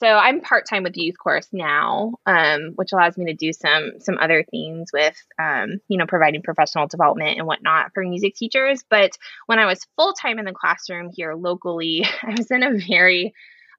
so 0.00 0.06
I'm 0.06 0.40
part-time 0.40 0.82
with 0.82 0.94
the 0.94 1.02
youth 1.02 1.18
course 1.22 1.48
now, 1.52 2.14
um, 2.26 2.72
which 2.74 2.92
allows 2.92 3.16
me 3.18 3.26
to 3.26 3.34
do 3.34 3.52
some 3.52 3.92
some 4.00 4.18
other 4.18 4.44
things 4.50 4.90
with 4.92 5.16
um, 5.38 5.80
you 5.88 5.96
know, 5.98 6.06
providing 6.06 6.42
professional 6.42 6.86
development 6.88 7.38
and 7.38 7.46
whatnot 7.46 7.92
for 7.94 8.02
music 8.02 8.34
teachers. 8.34 8.82
But 8.90 9.12
when 9.46 9.58
I 9.58 9.66
was 9.66 9.86
full-time 9.96 10.38
in 10.38 10.44
the 10.46 10.52
classroom 10.52 11.10
here 11.14 11.34
locally, 11.34 12.04
I 12.22 12.30
was 12.36 12.50
in 12.50 12.62
a 12.64 12.78
very 12.88 13.32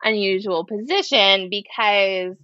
unusual 0.03 0.65
position 0.65 1.49
because 1.49 2.35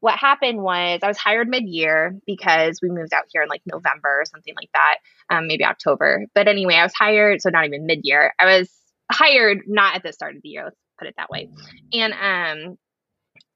what 0.00 0.18
happened 0.18 0.62
was 0.62 1.00
I 1.02 1.08
was 1.08 1.18
hired 1.18 1.48
mid 1.48 1.64
year 1.66 2.16
because 2.26 2.80
we 2.82 2.90
moved 2.90 3.14
out 3.14 3.24
here 3.32 3.42
in 3.42 3.48
like 3.48 3.62
November 3.66 4.20
or 4.20 4.24
something 4.26 4.54
like 4.56 4.70
that, 4.74 4.96
um, 5.30 5.46
maybe 5.46 5.64
October. 5.64 6.26
But 6.34 6.48
anyway, 6.48 6.74
I 6.76 6.84
was 6.84 6.94
hired, 6.98 7.40
so 7.40 7.50
not 7.50 7.66
even 7.66 7.86
mid 7.86 8.00
year. 8.04 8.34
I 8.40 8.58
was 8.58 8.70
hired 9.14 9.62
not 9.66 9.96
at 9.96 10.02
the 10.02 10.12
start 10.12 10.36
of 10.36 10.42
the 10.42 10.48
year 10.48 10.64
let's 10.64 10.76
put 10.98 11.08
it 11.08 11.14
that 11.16 11.30
way 11.30 11.48
and 11.92 12.12
um 12.12 12.76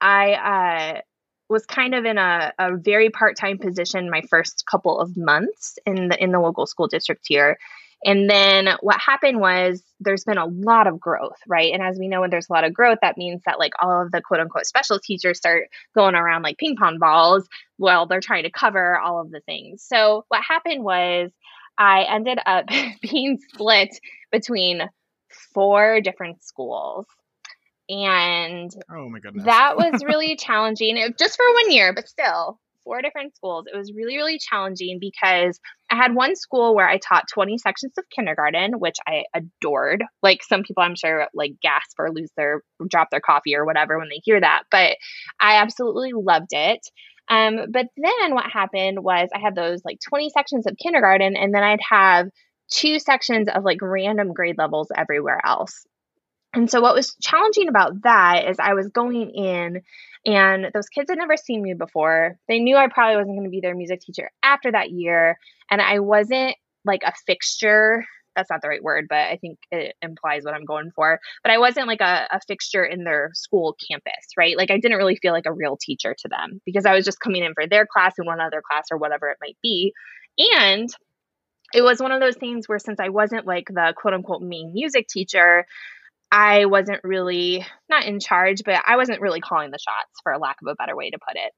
i 0.00 0.32
uh 0.32 1.00
was 1.50 1.64
kind 1.64 1.94
of 1.94 2.04
in 2.04 2.18
a, 2.18 2.52
a 2.58 2.76
very 2.76 3.08
part-time 3.08 3.58
position 3.58 4.10
my 4.10 4.22
first 4.28 4.64
couple 4.70 5.00
of 5.00 5.16
months 5.16 5.78
in 5.86 6.08
the 6.08 6.22
in 6.22 6.30
the 6.30 6.40
local 6.40 6.66
school 6.66 6.88
district 6.88 7.24
here 7.26 7.56
and 8.04 8.30
then 8.30 8.68
what 8.80 9.00
happened 9.00 9.40
was 9.40 9.82
there's 9.98 10.24
been 10.24 10.38
a 10.38 10.46
lot 10.46 10.86
of 10.86 11.00
growth, 11.00 11.36
right? 11.48 11.72
And 11.72 11.82
as 11.82 11.98
we 11.98 12.06
know, 12.06 12.20
when 12.20 12.30
there's 12.30 12.48
a 12.48 12.52
lot 12.52 12.64
of 12.64 12.72
growth, 12.72 12.98
that 13.02 13.18
means 13.18 13.42
that 13.44 13.58
like 13.58 13.72
all 13.82 14.02
of 14.02 14.12
the 14.12 14.22
quote 14.22 14.40
unquote 14.40 14.66
special 14.66 15.00
teachers 15.00 15.38
start 15.38 15.68
going 15.96 16.14
around 16.14 16.42
like 16.42 16.58
ping 16.58 16.76
pong 16.76 16.98
balls 17.00 17.48
while 17.76 18.06
they're 18.06 18.20
trying 18.20 18.44
to 18.44 18.50
cover 18.50 18.98
all 18.98 19.20
of 19.20 19.30
the 19.30 19.40
things. 19.40 19.82
So 19.82 20.24
what 20.28 20.42
happened 20.46 20.84
was 20.84 21.32
I 21.76 22.04
ended 22.04 22.38
up 22.44 22.66
being 23.02 23.38
split 23.52 23.98
between 24.30 24.82
four 25.54 26.00
different 26.00 26.42
schools. 26.42 27.06
And 27.88 28.70
oh 28.90 29.08
my 29.08 29.18
goodness. 29.18 29.44
that 29.46 29.76
was 29.76 30.04
really 30.06 30.36
challenging 30.36 30.96
it, 30.96 31.18
just 31.18 31.36
for 31.36 31.52
one 31.54 31.72
year, 31.72 31.92
but 31.94 32.08
still 32.08 32.58
four 32.88 33.02
different 33.02 33.36
schools. 33.36 33.66
It 33.72 33.76
was 33.76 33.92
really, 33.92 34.16
really 34.16 34.38
challenging 34.38 34.98
because 34.98 35.60
I 35.90 35.96
had 35.96 36.14
one 36.14 36.34
school 36.36 36.74
where 36.74 36.88
I 36.88 36.96
taught 36.96 37.28
20 37.30 37.58
sections 37.58 37.92
of 37.98 38.04
kindergarten, 38.08 38.78
which 38.78 38.96
I 39.06 39.24
adored. 39.34 40.02
Like 40.22 40.42
some 40.42 40.62
people, 40.62 40.82
I'm 40.82 40.96
sure, 40.96 41.28
like 41.34 41.60
gasp 41.60 41.98
or 41.98 42.10
lose 42.10 42.30
their, 42.36 42.62
drop 42.88 43.10
their 43.10 43.20
coffee 43.20 43.54
or 43.54 43.66
whatever 43.66 43.98
when 43.98 44.08
they 44.08 44.22
hear 44.24 44.40
that. 44.40 44.62
But 44.70 44.96
I 45.38 45.56
absolutely 45.56 46.12
loved 46.14 46.52
it. 46.52 46.80
Um, 47.28 47.66
but 47.70 47.86
then 47.98 48.34
what 48.34 48.50
happened 48.50 49.04
was 49.04 49.28
I 49.34 49.38
had 49.38 49.54
those 49.54 49.82
like 49.84 49.98
20 50.08 50.30
sections 50.30 50.66
of 50.66 50.78
kindergarten, 50.82 51.36
and 51.36 51.54
then 51.54 51.62
I'd 51.62 51.80
have 51.86 52.28
two 52.70 52.98
sections 52.98 53.48
of 53.48 53.64
like 53.64 53.78
random 53.82 54.32
grade 54.32 54.58
levels 54.58 54.88
everywhere 54.94 55.40
else. 55.44 55.86
And 56.54 56.70
so, 56.70 56.80
what 56.80 56.94
was 56.94 57.14
challenging 57.20 57.68
about 57.68 58.02
that 58.02 58.48
is 58.48 58.56
I 58.58 58.74
was 58.74 58.88
going 58.88 59.30
in, 59.30 59.82
and 60.24 60.66
those 60.72 60.88
kids 60.88 61.10
had 61.10 61.18
never 61.18 61.36
seen 61.36 61.62
me 61.62 61.74
before. 61.74 62.38
They 62.48 62.58
knew 62.58 62.76
I 62.76 62.88
probably 62.88 63.16
wasn't 63.16 63.36
going 63.36 63.44
to 63.44 63.50
be 63.50 63.60
their 63.60 63.74
music 63.74 64.00
teacher 64.00 64.30
after 64.42 64.72
that 64.72 64.90
year. 64.90 65.38
And 65.70 65.82
I 65.82 65.98
wasn't 65.98 66.56
like 66.84 67.02
a 67.04 67.12
fixture. 67.26 68.04
That's 68.34 68.50
not 68.50 68.62
the 68.62 68.68
right 68.68 68.82
word, 68.82 69.06
but 69.08 69.18
I 69.18 69.36
think 69.36 69.58
it 69.70 69.94
implies 70.00 70.44
what 70.44 70.54
I'm 70.54 70.64
going 70.64 70.90
for. 70.94 71.20
But 71.42 71.52
I 71.52 71.58
wasn't 71.58 71.86
like 71.86 72.00
a, 72.00 72.26
a 72.30 72.40
fixture 72.46 72.84
in 72.84 73.04
their 73.04 73.30
school 73.34 73.76
campus, 73.90 74.32
right? 74.36 74.56
Like, 74.56 74.70
I 74.70 74.78
didn't 74.78 74.96
really 74.96 75.16
feel 75.16 75.32
like 75.32 75.46
a 75.46 75.52
real 75.52 75.76
teacher 75.76 76.14
to 76.18 76.28
them 76.28 76.62
because 76.64 76.86
I 76.86 76.94
was 76.94 77.04
just 77.04 77.20
coming 77.20 77.44
in 77.44 77.52
for 77.52 77.66
their 77.66 77.86
class 77.86 78.14
and 78.16 78.26
one 78.26 78.40
other 78.40 78.62
class 78.66 78.86
or 78.90 78.96
whatever 78.96 79.28
it 79.28 79.38
might 79.42 79.58
be. 79.62 79.92
And 80.38 80.88
it 81.72 81.82
was 81.82 82.00
one 82.00 82.12
of 82.12 82.20
those 82.20 82.36
things 82.36 82.68
where 82.68 82.78
since 82.78 82.98
I 83.00 83.10
wasn't 83.10 83.46
like 83.46 83.66
the 83.68 83.94
quote 83.96 84.14
unquote 84.14 84.42
main 84.42 84.72
music 84.72 85.08
teacher, 85.08 85.66
I 86.30 86.66
wasn't 86.66 87.00
really 87.04 87.64
not 87.88 88.04
in 88.04 88.20
charge, 88.20 88.62
but 88.64 88.82
I 88.86 88.96
wasn't 88.96 89.20
really 89.20 89.40
calling 89.40 89.70
the 89.70 89.78
shots 89.78 90.20
for 90.22 90.36
lack 90.38 90.56
of 90.62 90.68
a 90.68 90.74
better 90.74 90.96
way 90.96 91.10
to 91.10 91.18
put 91.18 91.36
it. 91.36 91.52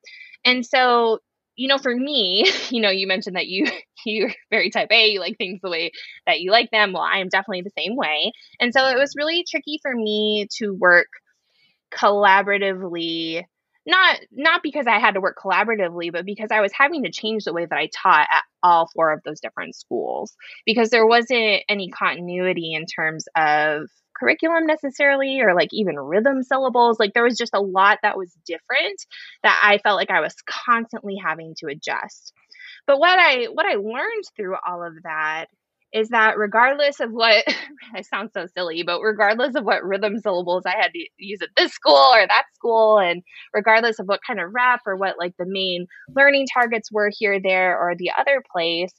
And 0.44 0.64
so, 0.64 1.18
you 1.56 1.68
know, 1.68 1.78
for 1.78 1.94
me, 1.94 2.46
you 2.70 2.80
know, 2.80 2.90
you 2.90 3.06
mentioned 3.06 3.36
that 3.36 3.46
you 3.46 3.66
you're 4.04 4.32
very 4.50 4.70
type 4.70 4.88
A, 4.90 5.08
you 5.08 5.20
like 5.20 5.36
things 5.38 5.60
the 5.62 5.70
way 5.70 5.92
that 6.26 6.40
you 6.40 6.50
like 6.50 6.70
them. 6.70 6.92
Well, 6.92 7.02
I 7.02 7.18
am 7.18 7.28
definitely 7.28 7.62
the 7.62 7.82
same 7.82 7.96
way. 7.96 8.32
And 8.60 8.72
so 8.72 8.86
it 8.86 8.96
was 8.96 9.14
really 9.16 9.44
tricky 9.48 9.78
for 9.82 9.94
me 9.94 10.46
to 10.58 10.74
work 10.74 11.08
collaboratively 11.92 13.44
not 13.86 14.18
not 14.30 14.62
because 14.62 14.86
I 14.86 14.98
had 14.98 15.14
to 15.14 15.20
work 15.20 15.36
collaboratively, 15.42 16.12
but 16.12 16.26
because 16.26 16.50
I 16.50 16.60
was 16.60 16.72
having 16.72 17.04
to 17.04 17.10
change 17.10 17.44
the 17.44 17.52
way 17.52 17.66
that 17.66 17.78
I 17.78 17.88
taught 17.94 18.28
at 18.30 18.44
all 18.62 18.88
four 18.94 19.12
of 19.12 19.22
those 19.24 19.40
different 19.40 19.74
schools 19.74 20.36
because 20.66 20.90
there 20.90 21.06
wasn't 21.06 21.62
any 21.68 21.88
continuity 21.88 22.74
in 22.74 22.86
terms 22.86 23.26
of 23.36 23.88
curriculum 24.14 24.66
necessarily 24.66 25.40
or 25.40 25.54
like 25.54 25.70
even 25.72 25.98
rhythm 25.98 26.42
syllables 26.42 27.00
like 27.00 27.14
there 27.14 27.24
was 27.24 27.38
just 27.38 27.54
a 27.54 27.60
lot 27.60 27.98
that 28.02 28.18
was 28.18 28.36
different 28.46 29.00
that 29.42 29.58
I 29.64 29.78
felt 29.78 29.96
like 29.96 30.10
I 30.10 30.20
was 30.20 30.34
constantly 30.46 31.16
having 31.16 31.54
to 31.58 31.68
adjust. 31.68 32.34
But 32.86 32.98
what 32.98 33.18
I 33.18 33.46
what 33.46 33.66
I 33.66 33.74
learned 33.74 34.24
through 34.36 34.56
all 34.66 34.84
of 34.84 34.94
that 35.04 35.46
is 35.92 36.10
that 36.10 36.38
regardless 36.38 37.00
of 37.00 37.10
what 37.10 37.44
I 37.94 38.02
sound 38.02 38.30
so 38.32 38.46
silly, 38.54 38.82
but 38.82 39.00
regardless 39.00 39.54
of 39.54 39.64
what 39.64 39.84
rhythm 39.84 40.18
syllables 40.18 40.64
I 40.66 40.76
had 40.76 40.92
to 40.92 41.06
use 41.18 41.42
at 41.42 41.48
this 41.56 41.72
school 41.72 41.94
or 41.94 42.26
that 42.26 42.44
school, 42.54 42.98
and 42.98 43.22
regardless 43.52 43.98
of 43.98 44.06
what 44.06 44.20
kind 44.26 44.40
of 44.40 44.52
rep 44.52 44.80
or 44.86 44.96
what 44.96 45.18
like 45.18 45.34
the 45.38 45.46
main 45.46 45.86
learning 46.14 46.46
targets 46.52 46.90
were 46.92 47.10
here, 47.16 47.40
there, 47.40 47.78
or 47.78 47.94
the 47.96 48.12
other 48.16 48.42
place, 48.52 48.92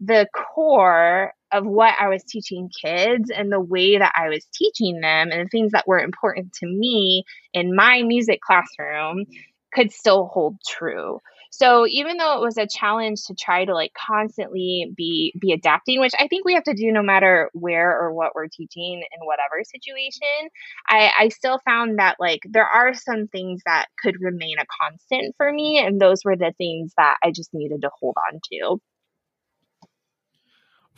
the 0.00 0.28
core 0.34 1.32
of 1.50 1.64
what 1.64 1.94
I 1.98 2.08
was 2.08 2.22
teaching 2.24 2.70
kids 2.82 3.30
and 3.30 3.50
the 3.50 3.60
way 3.60 3.98
that 3.98 4.12
I 4.14 4.28
was 4.28 4.46
teaching 4.54 5.00
them 5.00 5.30
and 5.30 5.46
the 5.46 5.48
things 5.50 5.72
that 5.72 5.88
were 5.88 5.98
important 5.98 6.52
to 6.54 6.66
me 6.66 7.24
in 7.52 7.74
my 7.74 8.02
music 8.02 8.40
classroom 8.40 9.24
could 9.72 9.92
still 9.92 10.26
hold 10.26 10.56
true. 10.66 11.20
So 11.50 11.86
even 11.86 12.18
though 12.18 12.36
it 12.36 12.42
was 12.42 12.58
a 12.58 12.66
challenge 12.66 13.24
to 13.26 13.34
try 13.34 13.64
to 13.64 13.74
like 13.74 13.92
constantly 13.94 14.92
be 14.96 15.34
be 15.40 15.52
adapting, 15.52 16.00
which 16.00 16.12
I 16.18 16.28
think 16.28 16.44
we 16.44 16.54
have 16.54 16.64
to 16.64 16.74
do 16.74 16.92
no 16.92 17.02
matter 17.02 17.50
where 17.54 17.90
or 17.98 18.12
what 18.12 18.34
we're 18.34 18.48
teaching 18.48 19.02
in 19.02 19.26
whatever 19.26 19.62
situation, 19.64 20.48
I, 20.88 21.10
I 21.18 21.28
still 21.28 21.60
found 21.64 21.98
that 21.98 22.16
like 22.20 22.40
there 22.44 22.66
are 22.66 22.94
some 22.94 23.28
things 23.28 23.62
that 23.66 23.86
could 24.02 24.16
remain 24.20 24.58
a 24.58 24.66
constant 24.80 25.34
for 25.36 25.52
me. 25.52 25.78
And 25.78 26.00
those 26.00 26.24
were 26.24 26.36
the 26.36 26.52
things 26.58 26.92
that 26.96 27.16
I 27.22 27.30
just 27.30 27.54
needed 27.54 27.82
to 27.82 27.90
hold 28.00 28.16
on 28.32 28.40
to. 28.52 28.80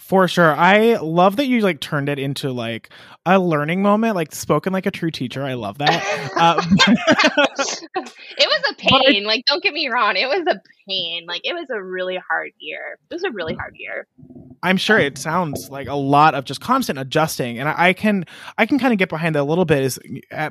For 0.00 0.26
sure. 0.26 0.56
I 0.56 0.96
love 0.96 1.36
that 1.36 1.46
you 1.46 1.60
like 1.60 1.78
turned 1.78 2.08
it 2.08 2.18
into 2.18 2.50
like 2.50 2.90
a 3.26 3.38
learning 3.38 3.82
moment, 3.82 4.16
like 4.16 4.34
spoken 4.34 4.72
like 4.72 4.86
a 4.86 4.90
true 4.90 5.10
teacher. 5.10 5.44
I 5.44 5.54
love 5.54 5.78
that. 5.78 6.32
Uh, 6.36 6.60
it 6.88 8.48
was 8.48 8.70
a 8.70 8.74
pain. 8.78 9.24
I, 9.24 9.28
like, 9.28 9.44
don't 9.46 9.62
get 9.62 9.72
me 9.74 9.88
wrong. 9.88 10.16
It 10.16 10.26
was 10.26 10.44
a 10.48 10.60
pain. 10.88 11.26
Like, 11.28 11.42
it 11.44 11.52
was 11.52 11.68
a 11.70 11.80
really 11.80 12.18
hard 12.28 12.50
year. 12.58 12.98
It 13.10 13.14
was 13.14 13.24
a 13.24 13.30
really 13.30 13.54
hard 13.54 13.76
year. 13.76 14.08
I'm 14.62 14.78
sure 14.78 14.98
it 14.98 15.18
sounds 15.18 15.70
like 15.70 15.86
a 15.86 15.94
lot 15.94 16.34
of 16.34 16.44
just 16.44 16.60
constant 16.60 16.98
adjusting. 16.98 17.58
And 17.58 17.68
I, 17.68 17.88
I 17.88 17.92
can, 17.92 18.24
I 18.58 18.66
can 18.66 18.78
kind 18.78 18.92
of 18.92 18.98
get 18.98 19.10
behind 19.10 19.34
that 19.34 19.42
a 19.42 19.44
little 19.44 19.66
bit 19.66 19.84
is 19.84 20.00
at 20.30 20.50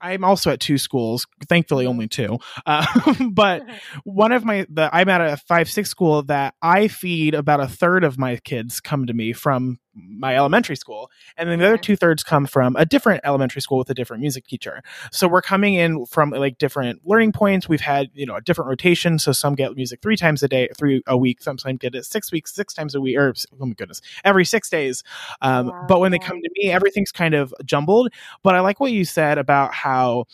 I'm 0.00 0.24
also 0.24 0.50
at 0.50 0.60
two 0.60 0.78
schools, 0.78 1.26
thankfully 1.48 1.86
only 1.86 2.08
two. 2.08 2.38
Uh, 2.66 2.86
but 3.30 3.62
one 4.04 4.32
of 4.32 4.44
my, 4.44 4.66
the, 4.68 4.88
I'm 4.92 5.08
at 5.08 5.20
a 5.20 5.36
five 5.36 5.68
six 5.68 5.90
school 5.90 6.22
that 6.24 6.54
I 6.62 6.88
feed 6.88 7.34
about 7.34 7.60
a 7.60 7.68
third 7.68 8.04
of 8.04 8.18
my 8.18 8.36
kids 8.36 8.80
come 8.80 9.06
to 9.06 9.12
me 9.14 9.32
from 9.32 9.78
my 10.06 10.36
elementary 10.36 10.76
school, 10.76 11.10
and 11.36 11.48
then 11.48 11.58
the 11.58 11.66
other 11.66 11.78
two 11.78 11.96
thirds 11.96 12.22
come 12.22 12.46
from 12.46 12.76
a 12.76 12.84
different 12.84 13.20
elementary 13.24 13.62
school 13.62 13.78
with 13.78 13.90
a 13.90 13.94
different 13.94 14.20
music 14.20 14.46
teacher. 14.46 14.82
So 15.12 15.28
we're 15.28 15.42
coming 15.42 15.74
in 15.74 16.06
from 16.06 16.30
like 16.30 16.58
different 16.58 17.06
learning 17.06 17.32
points. 17.32 17.68
We've 17.68 17.80
had 17.80 18.10
you 18.14 18.26
know 18.26 18.36
a 18.36 18.40
different 18.40 18.68
rotation. 18.68 19.18
So 19.18 19.32
some 19.32 19.54
get 19.54 19.74
music 19.74 20.00
three 20.02 20.16
times 20.16 20.42
a 20.42 20.48
day, 20.48 20.68
three 20.76 21.02
a 21.06 21.16
week. 21.16 21.42
Sometimes 21.42 21.78
get 21.78 21.94
it 21.94 22.04
six 22.04 22.32
weeks, 22.32 22.54
six 22.54 22.74
times 22.74 22.94
a 22.94 23.00
week, 23.00 23.16
or 23.16 23.34
oh 23.60 23.66
my 23.66 23.74
goodness, 23.74 24.00
every 24.24 24.44
six 24.44 24.68
days. 24.68 25.02
Um, 25.40 25.68
wow. 25.68 25.86
But 25.88 26.00
when 26.00 26.12
they 26.12 26.18
come 26.18 26.40
to 26.40 26.50
me, 26.54 26.70
everything's 26.70 27.12
kind 27.12 27.34
of 27.34 27.54
jumbled. 27.64 28.12
But 28.42 28.54
I 28.54 28.60
like 28.60 28.80
what 28.80 28.92
you 28.92 29.04
said 29.04 29.38
about 29.38 29.74
how 29.74 30.24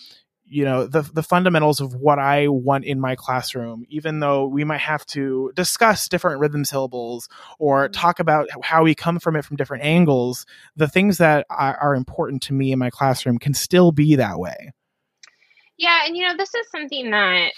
you 0.46 0.64
know 0.64 0.86
the 0.86 1.02
the 1.02 1.22
fundamentals 1.22 1.80
of 1.80 1.94
what 1.94 2.18
I 2.18 2.48
want 2.48 2.84
in 2.84 3.00
my 3.00 3.16
classroom 3.16 3.84
even 3.88 4.20
though 4.20 4.46
we 4.46 4.64
might 4.64 4.80
have 4.80 5.04
to 5.06 5.52
discuss 5.54 6.08
different 6.08 6.40
rhythm 6.40 6.64
syllables 6.64 7.28
or 7.58 7.84
mm-hmm. 7.84 7.92
talk 7.92 8.20
about 8.20 8.48
how 8.62 8.84
we 8.84 8.94
come 8.94 9.18
from 9.18 9.36
it 9.36 9.44
from 9.44 9.56
different 9.56 9.84
angles 9.84 10.46
the 10.76 10.88
things 10.88 11.18
that 11.18 11.46
are, 11.50 11.76
are 11.76 11.94
important 11.94 12.42
to 12.42 12.52
me 12.52 12.72
in 12.72 12.78
my 12.78 12.90
classroom 12.90 13.38
can 13.38 13.54
still 13.54 13.92
be 13.92 14.16
that 14.16 14.38
way 14.38 14.72
yeah 15.78 16.02
and 16.06 16.16
you 16.16 16.26
know 16.26 16.36
this 16.36 16.54
is 16.54 16.66
something 16.70 17.10
that 17.10 17.52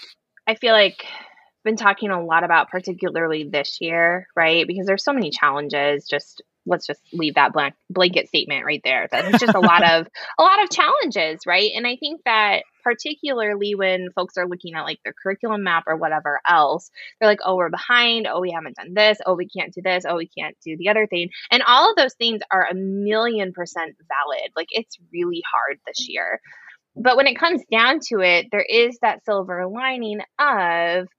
I 0.47 0.55
feel 0.55 0.73
like 0.73 1.03
I've 1.03 1.63
been 1.63 1.75
talking 1.75 2.09
a 2.09 2.23
lot 2.23 2.45
about 2.45 2.69
particularly 2.69 3.49
this 3.51 3.79
year 3.81 4.27
right 4.35 4.65
because 4.65 4.85
there's 4.85 5.03
so 5.03 5.13
many 5.13 5.29
challenges 5.29 6.07
just 6.07 6.41
let's 6.67 6.85
just 6.85 7.01
leave 7.13 7.35
that 7.35 7.53
blank 7.53 7.73
blanket 7.89 8.27
statement 8.27 8.65
right 8.65 8.81
there. 8.83 9.07
That's 9.09 9.39
just 9.39 9.55
a 9.55 9.59
lot 9.59 9.83
of 9.89 10.07
a 10.37 10.43
lot 10.43 10.61
of 10.61 10.69
challenges, 10.69 11.41
right? 11.47 11.71
And 11.75 11.87
I 11.87 11.95
think 11.95 12.21
that 12.25 12.63
particularly 12.87 13.75
when 13.75 14.07
folks 14.15 14.37
are 14.37 14.47
looking 14.47 14.73
at 14.73 14.83
like 14.83 14.99
their 15.03 15.13
curriculum 15.21 15.61
map 15.61 15.83
or 15.87 15.97
whatever 15.97 16.39
else, 16.47 16.89
they're 17.19 17.29
like, 17.29 17.41
oh, 17.43 17.57
we're 17.57 17.69
behind. 17.69 18.27
Oh, 18.27 18.39
we 18.39 18.51
haven't 18.51 18.77
done 18.77 18.93
this. 18.93 19.17
Oh, 19.25 19.35
we 19.35 19.49
can't 19.49 19.73
do 19.73 19.81
this. 19.81 20.05
Oh, 20.07 20.15
we 20.15 20.29
can't 20.29 20.55
do 20.63 20.77
the 20.77 20.87
other 20.87 21.05
thing. 21.05 21.29
And 21.51 21.61
all 21.67 21.89
of 21.89 21.97
those 21.97 22.13
things 22.13 22.39
are 22.49 22.65
a 22.65 22.73
million 22.73 23.51
percent 23.51 23.97
valid. 24.07 24.51
Like 24.55 24.69
it's 24.71 24.97
really 25.11 25.43
hard 25.51 25.79
this 25.85 26.07
year. 26.07 26.39
But 26.95 27.17
when 27.17 27.27
it 27.27 27.37
comes 27.37 27.61
down 27.69 27.99
to 28.07 28.21
it, 28.21 28.47
there 28.53 28.65
is 28.67 28.97
that 29.01 29.25
silver 29.25 29.67
lining 29.67 30.21
of 30.39 31.09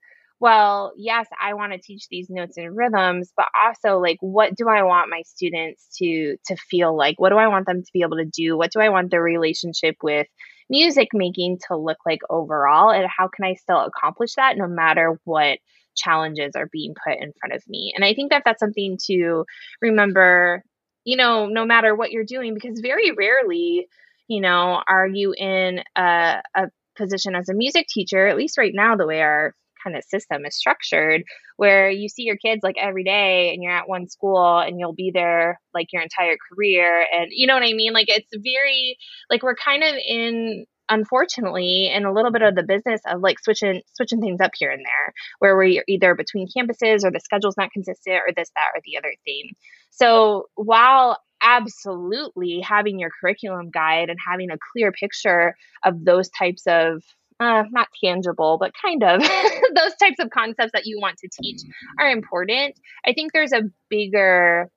well, 0.40 0.92
yes, 0.96 1.26
I 1.42 1.54
want 1.54 1.72
to 1.72 1.80
teach 1.80 2.06
these 2.08 2.30
notes 2.30 2.56
and 2.56 2.76
rhythms, 2.76 3.32
but 3.36 3.46
also 3.62 3.98
like 3.98 4.18
what 4.20 4.54
do 4.54 4.68
I 4.70 4.84
want 4.84 5.10
my 5.10 5.20
students 5.26 5.86
to 5.98 6.36
to 6.46 6.56
feel 6.56 6.96
like? 6.96 7.20
What 7.20 7.28
do 7.28 7.36
I 7.36 7.48
want 7.48 7.66
them 7.66 7.82
to 7.82 7.90
be 7.92 8.00
able 8.00 8.16
to 8.16 8.24
do? 8.24 8.56
What 8.56 8.70
do 8.72 8.80
I 8.80 8.88
want 8.88 9.10
their 9.10 9.22
relationship 9.22 9.96
with 10.02 10.28
music 10.70 11.08
making 11.12 11.58
to 11.68 11.76
look 11.76 11.98
like 12.06 12.20
overall 12.30 12.90
and 12.90 13.06
how 13.06 13.28
can 13.28 13.44
I 13.44 13.54
still 13.54 13.80
accomplish 13.80 14.34
that 14.34 14.56
no 14.56 14.66
matter 14.66 15.18
what 15.24 15.58
challenges 15.96 16.52
are 16.54 16.68
being 16.70 16.94
put 17.04 17.18
in 17.20 17.32
front 17.40 17.54
of 17.54 17.62
me? 17.68 17.92
And 17.94 18.04
I 18.04 18.14
think 18.14 18.30
that 18.30 18.42
that's 18.44 18.60
something 18.60 18.98
to 19.06 19.44
remember, 19.80 20.62
you 21.04 21.16
know, 21.16 21.46
no 21.46 21.64
matter 21.64 21.94
what 21.94 22.10
you're 22.10 22.24
doing 22.24 22.54
because 22.54 22.80
very 22.80 23.12
rarely, 23.12 23.88
you 24.28 24.40
know, 24.40 24.82
are 24.86 25.06
you 25.06 25.34
in 25.36 25.82
a, 25.96 26.42
a 26.54 26.68
position 26.96 27.34
as 27.34 27.48
a 27.48 27.54
music 27.54 27.86
teacher, 27.88 28.26
at 28.26 28.36
least 28.36 28.58
right 28.58 28.72
now, 28.74 28.96
the 28.96 29.06
way 29.06 29.22
our 29.22 29.54
kind 29.88 29.96
of 29.96 30.04
system 30.04 30.44
is 30.44 30.56
structured 30.56 31.22
where 31.56 31.90
you 31.90 32.08
see 32.08 32.22
your 32.22 32.36
kids 32.36 32.60
like 32.62 32.76
every 32.78 33.04
day 33.04 33.52
and 33.52 33.62
you're 33.62 33.72
at 33.72 33.88
one 33.88 34.08
school 34.08 34.58
and 34.58 34.78
you'll 34.78 34.94
be 34.94 35.10
there 35.12 35.60
like 35.74 35.92
your 35.92 36.02
entire 36.02 36.36
career 36.52 37.04
and 37.12 37.28
you 37.30 37.46
know 37.46 37.54
what 37.54 37.62
I 37.62 37.72
mean? 37.72 37.92
Like 37.92 38.08
it's 38.08 38.30
very 38.32 38.96
like 39.30 39.42
we're 39.42 39.56
kind 39.56 39.82
of 39.82 39.94
in 40.06 40.66
unfortunately 40.90 41.90
in 41.92 42.06
a 42.06 42.12
little 42.12 42.30
bit 42.30 42.42
of 42.42 42.54
the 42.54 42.62
business 42.62 43.00
of 43.06 43.20
like 43.20 43.38
switching 43.40 43.82
switching 43.94 44.20
things 44.20 44.40
up 44.40 44.52
here 44.58 44.70
and 44.70 44.84
there 44.84 45.12
where 45.38 45.56
we're 45.56 45.84
either 45.86 46.14
between 46.14 46.48
campuses 46.48 47.04
or 47.04 47.10
the 47.10 47.20
schedule's 47.20 47.56
not 47.58 47.70
consistent 47.72 48.16
or 48.16 48.32
this 48.34 48.50
that 48.54 48.70
or 48.74 48.80
the 48.84 48.96
other 48.96 49.14
thing. 49.24 49.50
So 49.90 50.46
while 50.54 51.18
absolutely 51.42 52.60
having 52.60 52.98
your 52.98 53.10
curriculum 53.20 53.70
guide 53.70 54.10
and 54.10 54.18
having 54.26 54.50
a 54.50 54.58
clear 54.72 54.92
picture 54.92 55.54
of 55.84 56.04
those 56.04 56.28
types 56.30 56.62
of 56.66 57.02
uh, 57.40 57.64
not 57.70 57.88
tangible, 58.02 58.58
but 58.58 58.72
kind 58.80 59.02
of 59.02 59.20
those 59.74 59.94
types 60.00 60.18
of 60.18 60.30
concepts 60.30 60.72
that 60.72 60.86
you 60.86 60.98
want 61.00 61.18
to 61.18 61.28
teach 61.42 61.60
are 61.98 62.10
important. 62.10 62.78
I 63.06 63.12
think 63.12 63.32
there's 63.32 63.52
a 63.52 63.62
bigger 63.88 64.70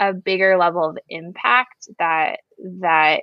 a 0.00 0.12
bigger 0.12 0.56
level 0.56 0.90
of 0.90 0.98
impact 1.08 1.88
that 1.98 2.40
that 2.80 3.22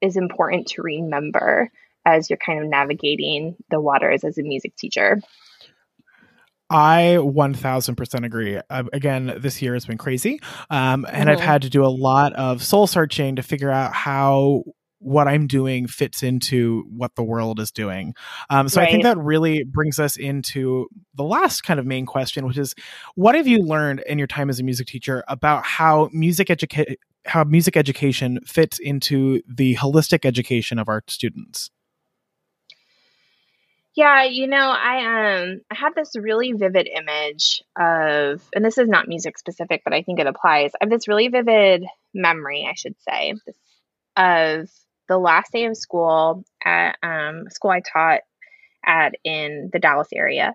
is 0.00 0.16
important 0.16 0.68
to 0.68 0.82
remember 0.82 1.70
as 2.04 2.30
you're 2.30 2.38
kind 2.44 2.62
of 2.62 2.68
navigating 2.68 3.56
the 3.70 3.80
waters 3.80 4.24
as 4.24 4.38
a 4.38 4.42
music 4.42 4.76
teacher. 4.76 5.20
I 6.70 7.18
1000% 7.20 8.24
agree. 8.24 8.58
Uh, 8.70 8.84
again, 8.92 9.34
this 9.38 9.60
year 9.60 9.74
has 9.74 9.84
been 9.84 9.98
crazy. 9.98 10.40
Um, 10.70 11.04
and 11.04 11.28
mm-hmm. 11.28 11.28
I've 11.28 11.40
had 11.40 11.62
to 11.62 11.70
do 11.70 11.84
a 11.84 11.88
lot 11.88 12.32
of 12.32 12.64
soul 12.64 12.86
searching 12.86 13.36
to 13.36 13.42
figure 13.42 13.70
out 13.70 13.92
how 13.92 14.64
what 15.02 15.26
I'm 15.26 15.46
doing 15.46 15.86
fits 15.86 16.22
into 16.22 16.84
what 16.88 17.16
the 17.16 17.22
world 17.22 17.58
is 17.58 17.70
doing. 17.70 18.14
Um, 18.50 18.68
so 18.68 18.80
right. 18.80 18.88
I 18.88 18.90
think 18.90 19.02
that 19.02 19.18
really 19.18 19.64
brings 19.64 19.98
us 19.98 20.16
into 20.16 20.88
the 21.14 21.24
last 21.24 21.62
kind 21.62 21.80
of 21.80 21.86
main 21.86 22.06
question, 22.06 22.46
which 22.46 22.58
is 22.58 22.74
what 23.14 23.34
have 23.34 23.46
you 23.46 23.58
learned 23.58 24.00
in 24.06 24.18
your 24.18 24.28
time 24.28 24.48
as 24.48 24.60
a 24.60 24.62
music 24.62 24.86
teacher 24.86 25.24
about 25.28 25.64
how 25.64 26.08
music 26.12 26.50
education 26.50 26.96
how 27.24 27.44
music 27.44 27.76
education 27.76 28.40
fits 28.44 28.80
into 28.80 29.42
the 29.48 29.76
holistic 29.76 30.24
education 30.24 30.78
of 30.78 30.88
our 30.88 31.04
students? 31.06 31.70
Yeah, 33.94 34.24
you 34.24 34.46
know, 34.46 34.70
I 34.70 35.40
um 35.42 35.60
I 35.70 35.74
have 35.74 35.94
this 35.94 36.16
really 36.16 36.52
vivid 36.52 36.88
image 36.88 37.62
of 37.78 38.42
and 38.54 38.64
this 38.64 38.78
is 38.78 38.88
not 38.88 39.06
music 39.06 39.38
specific, 39.38 39.82
but 39.84 39.92
I 39.92 40.02
think 40.02 40.18
it 40.18 40.26
applies. 40.26 40.72
I 40.74 40.84
have 40.84 40.90
this 40.90 41.08
really 41.08 41.28
vivid 41.28 41.84
memory, 42.14 42.66
I 42.68 42.74
should 42.74 42.96
say, 43.06 43.34
of 44.16 44.68
the 45.08 45.18
last 45.18 45.52
day 45.52 45.66
of 45.66 45.76
school 45.76 46.44
at 46.64 46.96
um, 47.02 47.44
school 47.50 47.70
I 47.70 47.80
taught 47.80 48.20
at 48.84 49.14
in 49.24 49.70
the 49.72 49.78
Dallas 49.78 50.08
area. 50.14 50.54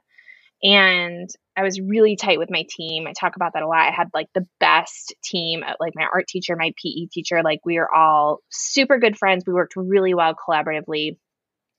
And 0.63 1.29
I 1.55 1.63
was 1.63 1.79
really 1.79 2.15
tight 2.15 2.39
with 2.39 2.49
my 2.49 2.65
team. 2.69 3.05
I 3.07 3.13
talk 3.13 3.35
about 3.35 3.53
that 3.53 3.63
a 3.63 3.67
lot. 3.67 3.87
I 3.87 3.91
had 3.91 4.09
like 4.13 4.27
the 4.33 4.47
best 4.59 5.13
team, 5.23 5.63
uh, 5.63 5.73
like 5.79 5.93
my 5.95 6.07
art 6.11 6.27
teacher, 6.27 6.55
my 6.55 6.71
PE 6.81 7.07
teacher. 7.11 7.41
Like 7.43 7.59
we 7.65 7.77
were 7.77 7.93
all 7.93 8.39
super 8.49 8.97
good 8.97 9.17
friends. 9.17 9.43
We 9.45 9.53
worked 9.53 9.75
really 9.75 10.13
well 10.13 10.35
collaboratively. 10.35 11.17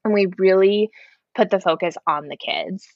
And 0.04 0.14
we 0.14 0.28
really 0.38 0.90
put 1.36 1.50
the 1.50 1.60
focus 1.60 1.96
on 2.06 2.28
the 2.28 2.36
kids. 2.36 2.86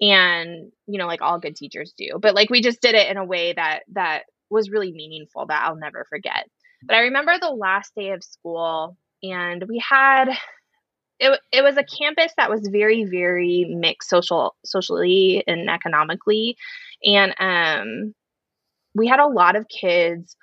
And, 0.00 0.72
you 0.86 0.98
know, 0.98 1.06
like 1.06 1.22
all 1.22 1.38
good 1.38 1.56
teachers 1.56 1.94
do. 1.96 2.18
But 2.20 2.34
like 2.34 2.50
we 2.50 2.60
just 2.60 2.80
did 2.80 2.94
it 2.94 3.08
in 3.08 3.16
a 3.16 3.24
way 3.24 3.52
that 3.52 3.80
that 3.92 4.22
was 4.50 4.70
really 4.70 4.92
meaningful 4.92 5.46
that 5.46 5.64
I'll 5.64 5.76
never 5.76 6.04
forget. 6.08 6.46
But 6.84 6.96
I 6.96 7.00
remember 7.02 7.32
the 7.40 7.50
last 7.50 7.92
day 7.94 8.10
of 8.10 8.24
school 8.24 8.96
and 9.22 9.64
we 9.68 9.78
had 9.78 10.28
it, 11.20 11.40
it 11.52 11.62
was 11.62 11.76
a 11.76 11.84
campus 11.84 12.32
that 12.36 12.50
was 12.50 12.68
very 12.68 13.04
very 13.04 13.66
mixed 13.76 14.10
social 14.10 14.54
socially 14.64 15.44
and 15.46 15.70
economically. 15.70 16.56
And 17.04 17.34
um 17.38 18.14
we 18.94 19.06
had 19.06 19.20
a 19.20 19.26
lot 19.28 19.56
of 19.56 19.68
kids 19.68 20.36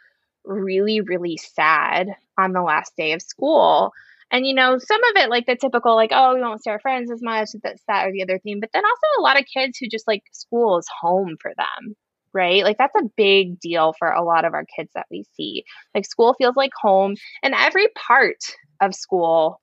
really 0.46 1.02
really 1.02 1.38
sad 1.38 2.10
on 2.38 2.54
the 2.54 2.62
last 2.62 2.94
day 2.98 3.14
of 3.14 3.22
school. 3.22 3.92
And 4.32 4.46
you 4.48 4.54
know 4.54 4.78
some 4.78 5.04
of 5.04 5.12
it 5.24 5.30
like 5.30 5.46
the 5.48 5.56
typical 5.56 5.96
like 5.96 6.12
oh 6.14 6.36
we 6.36 6.42
won't 6.42 6.64
see 6.64 6.70
our 6.70 6.80
friends 6.80 7.12
as 7.12 7.22
much 7.22 7.50
that's 7.64 7.84
that 7.88 8.08
or 8.08 8.12
the 8.12 8.24
other 8.24 8.40
thing. 8.40 8.60
But 8.60 8.70
then 8.74 8.84
also 8.86 9.20
a 9.20 9.24
lot 9.24 9.40
of 9.40 9.46
kids 9.54 9.78
who 9.78 9.88
just 9.90 10.08
like 10.08 10.24
school 10.34 10.78
is 10.78 10.88
home 11.02 11.38
for 11.42 11.52
them 11.58 11.96
right? 12.34 12.64
Like 12.64 12.78
that's 12.78 12.96
a 12.96 13.10
big 13.16 13.60
deal 13.60 13.94
for 13.98 14.10
a 14.10 14.24
lot 14.24 14.46
of 14.46 14.54
our 14.54 14.66
kids 14.76 14.92
that 14.96 15.08
we 15.12 15.26
see. 15.36 15.64
Like 15.96 16.06
school 16.06 16.36
feels 16.38 16.56
like 16.56 16.72
home 16.80 17.16
and 17.44 17.54
every 17.54 17.88
part 17.96 18.38
of 18.82 18.96
school 18.96 19.62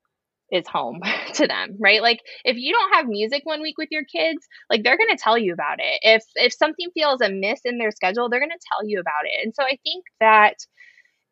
is 0.53 0.67
home 0.69 1.01
to 1.35 1.47
them 1.47 1.77
right? 1.81 2.03
Like 2.03 2.21
if 2.45 2.57
you 2.57 2.73
don't 2.73 2.95
have 2.95 3.07
music 3.07 3.43
one 3.45 3.63
week 3.63 3.77
with 3.79 3.89
your 3.91 4.05
kids 4.05 4.47
like 4.71 4.83
they're 4.85 4.99
going 4.99 5.11
to 5.11 5.23
tell 5.23 5.39
you 5.39 5.53
about 5.53 5.79
it. 5.79 6.01
If 6.03 6.23
if 6.37 6.53
something 6.53 6.89
feels 6.95 7.21
amiss 7.21 7.61
in 7.65 7.79
their 7.79 7.91
schedule 7.91 8.29
they're 8.29 8.41
going 8.41 8.51
to 8.51 8.69
tell 8.73 8.87
you 8.87 9.01
about 9.01 9.25
it. 9.25 9.45
And 9.45 9.55
so 9.55 9.65
i 9.65 9.79
think 9.83 10.05
that 10.21 10.55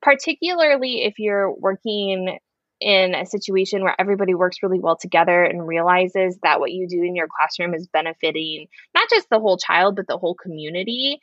particularly 0.03 1.05
if 1.05 1.15
you're 1.19 1.53
working 1.53 2.39
in 2.85 3.15
a 3.15 3.25
situation 3.25 3.83
where 3.83 3.99
everybody 3.99 4.35
works 4.35 4.59
really 4.63 4.79
well 4.79 4.97
together 4.97 5.43
and 5.43 5.67
realizes 5.67 6.39
that 6.43 6.61
what 6.61 6.71
you 6.71 6.87
do 6.87 7.03
in 7.03 7.17
your 7.17 7.29
classroom 7.39 7.75
is 7.75 7.89
benefiting 7.89 8.67
not 8.95 9.09
just 9.09 9.29
the 9.31 9.41
whole 9.41 9.57
child 9.57 9.97
but 9.97 10.07
the 10.07 10.19
whole 10.19 10.35
community 10.35 11.19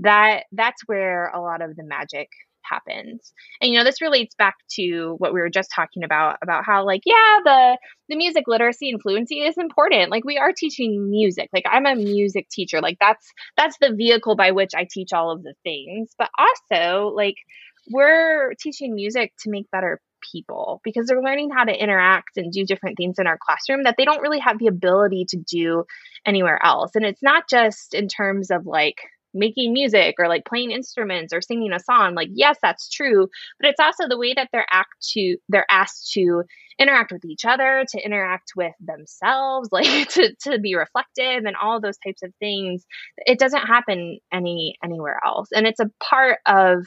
that 0.00 0.44
that's 0.50 0.82
where 0.86 1.28
a 1.28 1.40
lot 1.40 1.62
of 1.62 1.76
the 1.76 1.84
magic 1.84 2.28
happens. 2.64 3.32
And 3.60 3.70
you 3.70 3.78
know, 3.78 3.84
this 3.84 4.00
relates 4.00 4.34
back 4.34 4.56
to 4.76 5.14
what 5.18 5.32
we 5.32 5.40
were 5.40 5.50
just 5.50 5.70
talking 5.74 6.02
about 6.02 6.38
about 6.42 6.64
how 6.64 6.84
like 6.84 7.02
yeah, 7.04 7.40
the 7.44 7.78
the 8.08 8.16
music 8.16 8.44
literacy 8.46 8.90
and 8.90 9.00
fluency 9.00 9.40
is 9.40 9.56
important. 9.58 10.10
Like 10.10 10.24
we 10.24 10.38
are 10.38 10.52
teaching 10.56 11.10
music. 11.10 11.48
Like 11.52 11.66
I'm 11.70 11.86
a 11.86 11.94
music 11.94 12.48
teacher. 12.50 12.80
Like 12.80 12.96
that's 13.00 13.30
that's 13.56 13.76
the 13.80 13.92
vehicle 13.94 14.36
by 14.36 14.50
which 14.50 14.70
I 14.74 14.86
teach 14.90 15.12
all 15.12 15.30
of 15.30 15.42
the 15.42 15.54
things. 15.62 16.10
But 16.18 16.30
also 16.38 17.08
like 17.14 17.36
we're 17.90 18.54
teaching 18.60 18.94
music 18.94 19.32
to 19.40 19.50
make 19.50 19.70
better 19.70 20.00
people 20.30 20.80
because 20.84 21.06
they're 21.06 21.22
learning 21.22 21.50
how 21.50 21.64
to 21.64 21.72
interact 21.72 22.36
and 22.36 22.52
do 22.52 22.64
different 22.64 22.96
things 22.96 23.18
in 23.18 23.26
our 23.26 23.38
classroom 23.38 23.82
that 23.84 23.96
they 23.98 24.04
don't 24.04 24.22
really 24.22 24.38
have 24.38 24.58
the 24.58 24.66
ability 24.66 25.24
to 25.28 25.36
do 25.36 25.84
anywhere 26.26 26.64
else. 26.64 26.92
And 26.94 27.04
it's 27.04 27.22
not 27.22 27.48
just 27.48 27.94
in 27.94 28.08
terms 28.08 28.50
of 28.50 28.66
like 28.66 28.98
making 29.36 29.72
music 29.72 30.14
or 30.18 30.28
like 30.28 30.44
playing 30.44 30.70
instruments 30.70 31.32
or 31.32 31.40
singing 31.40 31.72
a 31.72 31.80
song. 31.80 32.14
Like 32.14 32.30
yes 32.32 32.56
that's 32.62 32.88
true 32.88 33.28
but 33.58 33.68
it's 33.68 33.80
also 33.80 34.08
the 34.08 34.18
way 34.18 34.34
that 34.34 34.48
they're 34.52 34.66
act 34.70 34.94
to 35.12 35.36
they're 35.48 35.66
asked 35.70 36.12
to 36.12 36.44
interact 36.78 37.12
with 37.12 37.24
each 37.24 37.44
other 37.44 37.84
to 37.88 38.04
interact 38.04 38.52
with 38.56 38.72
themselves 38.80 39.68
like 39.72 40.08
to, 40.08 40.34
to 40.42 40.58
be 40.58 40.74
reflective 40.74 41.44
and 41.44 41.56
all 41.56 41.80
those 41.80 41.98
types 41.98 42.22
of 42.22 42.32
things. 42.40 42.84
It 43.18 43.38
doesn't 43.38 43.66
happen 43.66 44.18
any 44.32 44.76
anywhere 44.82 45.20
else. 45.24 45.48
And 45.54 45.66
it's 45.66 45.80
a 45.80 45.90
part 46.02 46.38
of 46.46 46.86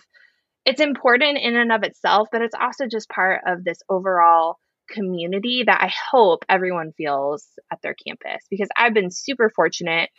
it's 0.67 0.81
important 0.81 1.37
in 1.37 1.55
and 1.55 1.71
of 1.71 1.83
itself 1.83 2.27
but 2.31 2.41
it's 2.41 2.55
also 2.59 2.85
just 2.85 3.09
part 3.09 3.41
of 3.47 3.63
this 3.63 3.79
overall 3.89 4.57
community 4.89 5.63
that 5.65 5.81
i 5.81 5.91
hope 6.11 6.43
everyone 6.47 6.91
feels 6.95 7.47
at 7.71 7.79
their 7.81 7.95
campus 8.05 8.43
because 8.49 8.69
i've 8.77 8.93
been 8.93 9.09
super 9.09 9.49
fortunate 9.55 10.09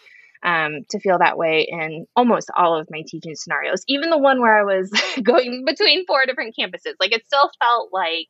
um, 0.42 0.84
to 0.90 1.00
feel 1.00 1.18
that 1.18 1.36
way 1.36 1.66
in 1.68 2.06
almost 2.14 2.50
all 2.56 2.78
of 2.78 2.86
my 2.90 3.02
teaching 3.06 3.34
scenarios, 3.34 3.82
even 3.88 4.10
the 4.10 4.18
one 4.18 4.40
where 4.40 4.56
I 4.56 4.62
was 4.62 4.90
going 5.22 5.64
between 5.66 6.06
four 6.06 6.26
different 6.26 6.54
campuses. 6.58 6.94
Like 7.00 7.12
it 7.12 7.26
still 7.26 7.50
felt 7.60 7.90
like 7.92 8.26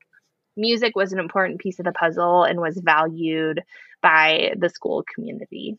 music 0.57 0.97
was 0.97 1.13
an 1.13 1.19
important 1.19 1.61
piece 1.61 1.79
of 1.79 1.85
the 1.85 1.93
puzzle 1.93 2.45
and 2.45 2.61
was 2.61 2.81
valued 2.83 3.63
by 4.03 4.55
the 4.59 4.71
school 4.71 5.05
community. 5.15 5.79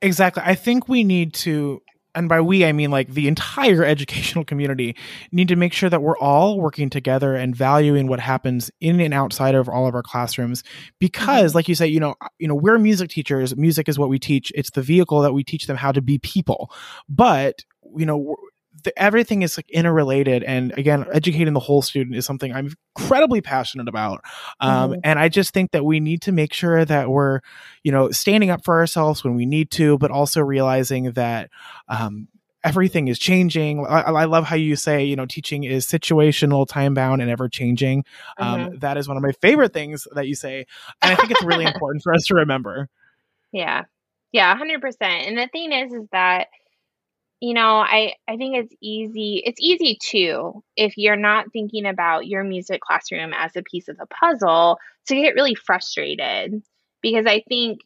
Exactly. 0.00 0.42
I 0.46 0.54
think 0.54 0.88
we 0.88 1.04
need 1.04 1.34
to 1.34 1.82
and 2.14 2.28
by 2.28 2.40
we 2.40 2.64
I 2.64 2.72
mean 2.72 2.90
like 2.90 3.08
the 3.08 3.28
entire 3.28 3.84
educational 3.84 4.44
community 4.44 4.96
need 5.32 5.48
to 5.48 5.56
make 5.56 5.72
sure 5.72 5.90
that 5.90 6.02
we're 6.02 6.18
all 6.18 6.60
working 6.60 6.90
together 6.90 7.34
and 7.34 7.54
valuing 7.54 8.06
what 8.08 8.20
happens 8.20 8.70
in 8.80 9.00
and 9.00 9.14
outside 9.14 9.54
of 9.54 9.68
all 9.68 9.86
of 9.86 9.94
our 9.94 10.02
classrooms 10.02 10.62
because 10.98 11.50
mm-hmm. 11.50 11.58
like 11.58 11.68
you 11.68 11.74
say 11.74 11.86
you 11.86 12.00
know 12.00 12.14
you 12.38 12.48
know 12.48 12.54
we're 12.54 12.78
music 12.78 13.10
teachers. 13.10 13.56
Music 13.56 13.88
is 13.88 13.98
what 13.98 14.08
we 14.08 14.18
teach. 14.18 14.52
It's 14.54 14.70
the 14.70 14.82
vehicle 14.82 15.20
that 15.22 15.32
we 15.32 15.44
teach 15.44 15.66
them 15.66 15.76
how 15.76 15.92
to 15.92 16.02
be 16.02 16.18
people. 16.18 16.70
But 17.08 17.64
you 17.96 18.06
know 18.06 18.36
the, 18.84 18.96
everything 19.00 19.42
is 19.42 19.56
like 19.56 19.68
interrelated 19.70 20.42
and 20.42 20.72
again 20.76 21.04
educating 21.12 21.54
the 21.54 21.60
whole 21.60 21.82
student 21.82 22.16
is 22.16 22.26
something 22.26 22.52
i'm 22.52 22.70
incredibly 22.98 23.40
passionate 23.40 23.88
about 23.88 24.24
um, 24.60 24.90
mm-hmm. 24.90 25.00
and 25.04 25.18
i 25.18 25.28
just 25.28 25.52
think 25.52 25.70
that 25.72 25.84
we 25.84 26.00
need 26.00 26.22
to 26.22 26.32
make 26.32 26.52
sure 26.52 26.84
that 26.84 27.10
we're 27.10 27.40
you 27.82 27.92
know 27.92 28.10
standing 28.10 28.50
up 28.50 28.64
for 28.64 28.78
ourselves 28.78 29.24
when 29.24 29.34
we 29.34 29.46
need 29.46 29.70
to 29.70 29.98
but 29.98 30.10
also 30.10 30.40
realizing 30.40 31.12
that 31.12 31.50
um, 31.88 32.28
everything 32.64 33.08
is 33.08 33.18
changing 33.18 33.84
I, 33.86 34.00
I, 34.00 34.24
love 34.24 34.44
how 34.44 34.56
you 34.56 34.76
say 34.76 35.04
you 35.04 35.16
know 35.16 35.26
teaching 35.26 35.64
is 35.64 35.86
situational 35.86 36.66
time 36.66 36.94
bound 36.94 37.22
and 37.22 37.30
ever 37.30 37.48
changing 37.48 38.04
um, 38.38 38.60
mm-hmm. 38.60 38.78
that 38.78 38.96
is 38.96 39.08
one 39.08 39.16
of 39.16 39.22
my 39.22 39.32
favorite 39.32 39.72
things 39.72 40.06
that 40.14 40.26
you 40.26 40.34
say 40.34 40.66
and 41.02 41.12
i 41.12 41.14
think 41.14 41.30
it's 41.30 41.44
really 41.44 41.64
important 41.72 42.02
for 42.02 42.12
us 42.12 42.24
to 42.26 42.34
remember 42.34 42.88
yeah 43.52 43.82
yeah 44.32 44.56
100% 44.56 44.94
and 45.00 45.38
the 45.38 45.48
thing 45.52 45.72
is 45.72 45.92
is 45.92 46.06
that 46.12 46.48
you 47.40 47.54
know 47.54 47.76
i 47.78 48.14
i 48.28 48.36
think 48.36 48.56
it's 48.56 48.74
easy 48.80 49.42
it's 49.44 49.60
easy 49.60 49.98
too 50.02 50.62
if 50.76 50.96
you're 50.96 51.16
not 51.16 51.52
thinking 51.52 51.86
about 51.86 52.26
your 52.26 52.42
music 52.44 52.80
classroom 52.80 53.32
as 53.32 53.54
a 53.56 53.62
piece 53.62 53.88
of 53.88 53.96
the 53.96 54.06
puzzle 54.06 54.78
to 55.06 55.14
get 55.14 55.34
really 55.34 55.54
frustrated. 55.54 56.62
Because 57.00 57.26
i 57.26 57.42
think 57.48 57.80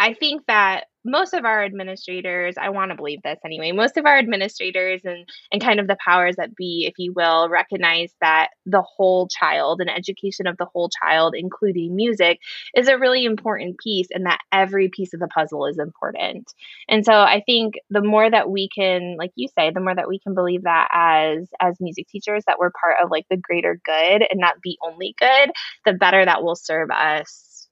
i 0.00 0.14
think 0.14 0.42
that 0.46 0.86
most 1.06 1.32
of 1.34 1.44
our 1.44 1.64
administrators, 1.64 2.56
I 2.60 2.70
want 2.70 2.90
to 2.90 2.96
believe 2.96 3.22
this 3.22 3.38
anyway, 3.44 3.72
most 3.72 3.96
of 3.96 4.04
our 4.04 4.18
administrators 4.18 5.00
and, 5.04 5.28
and 5.52 5.62
kind 5.62 5.80
of 5.80 5.86
the 5.86 5.96
powers 6.04 6.36
that 6.36 6.54
be, 6.56 6.86
if 6.88 6.94
you 6.98 7.12
will, 7.12 7.48
recognize 7.48 8.12
that 8.20 8.48
the 8.66 8.82
whole 8.82 9.28
child 9.28 9.80
and 9.80 9.88
education 9.88 10.46
of 10.46 10.56
the 10.56 10.66
whole 10.66 10.90
child, 11.02 11.34
including 11.36 11.94
music, 11.94 12.40
is 12.74 12.88
a 12.88 12.98
really 12.98 13.24
important 13.24 13.78
piece 13.78 14.08
and 14.10 14.26
that 14.26 14.40
every 14.52 14.88
piece 14.88 15.14
of 15.14 15.20
the 15.20 15.28
puzzle 15.28 15.66
is 15.66 15.78
important. 15.78 16.52
And 16.88 17.04
so 17.04 17.12
I 17.12 17.42
think 17.46 17.74
the 17.90 18.02
more 18.02 18.28
that 18.28 18.50
we 18.50 18.68
can, 18.68 19.16
like 19.18 19.32
you 19.36 19.48
say, 19.56 19.70
the 19.70 19.80
more 19.80 19.94
that 19.94 20.08
we 20.08 20.18
can 20.18 20.34
believe 20.34 20.64
that 20.64 20.88
as 20.92 21.48
as 21.60 21.76
music 21.80 22.08
teachers 22.08 22.42
that 22.46 22.58
we're 22.58 22.70
part 22.70 22.96
of 23.02 23.10
like 23.10 23.26
the 23.30 23.36
greater 23.36 23.80
good 23.84 24.26
and 24.28 24.40
not 24.40 24.56
the 24.64 24.76
only 24.84 25.14
good, 25.18 25.50
the 25.84 25.92
better 25.92 26.24
that 26.24 26.42
will 26.42 26.56
serve 26.56 26.90
us 26.90 27.68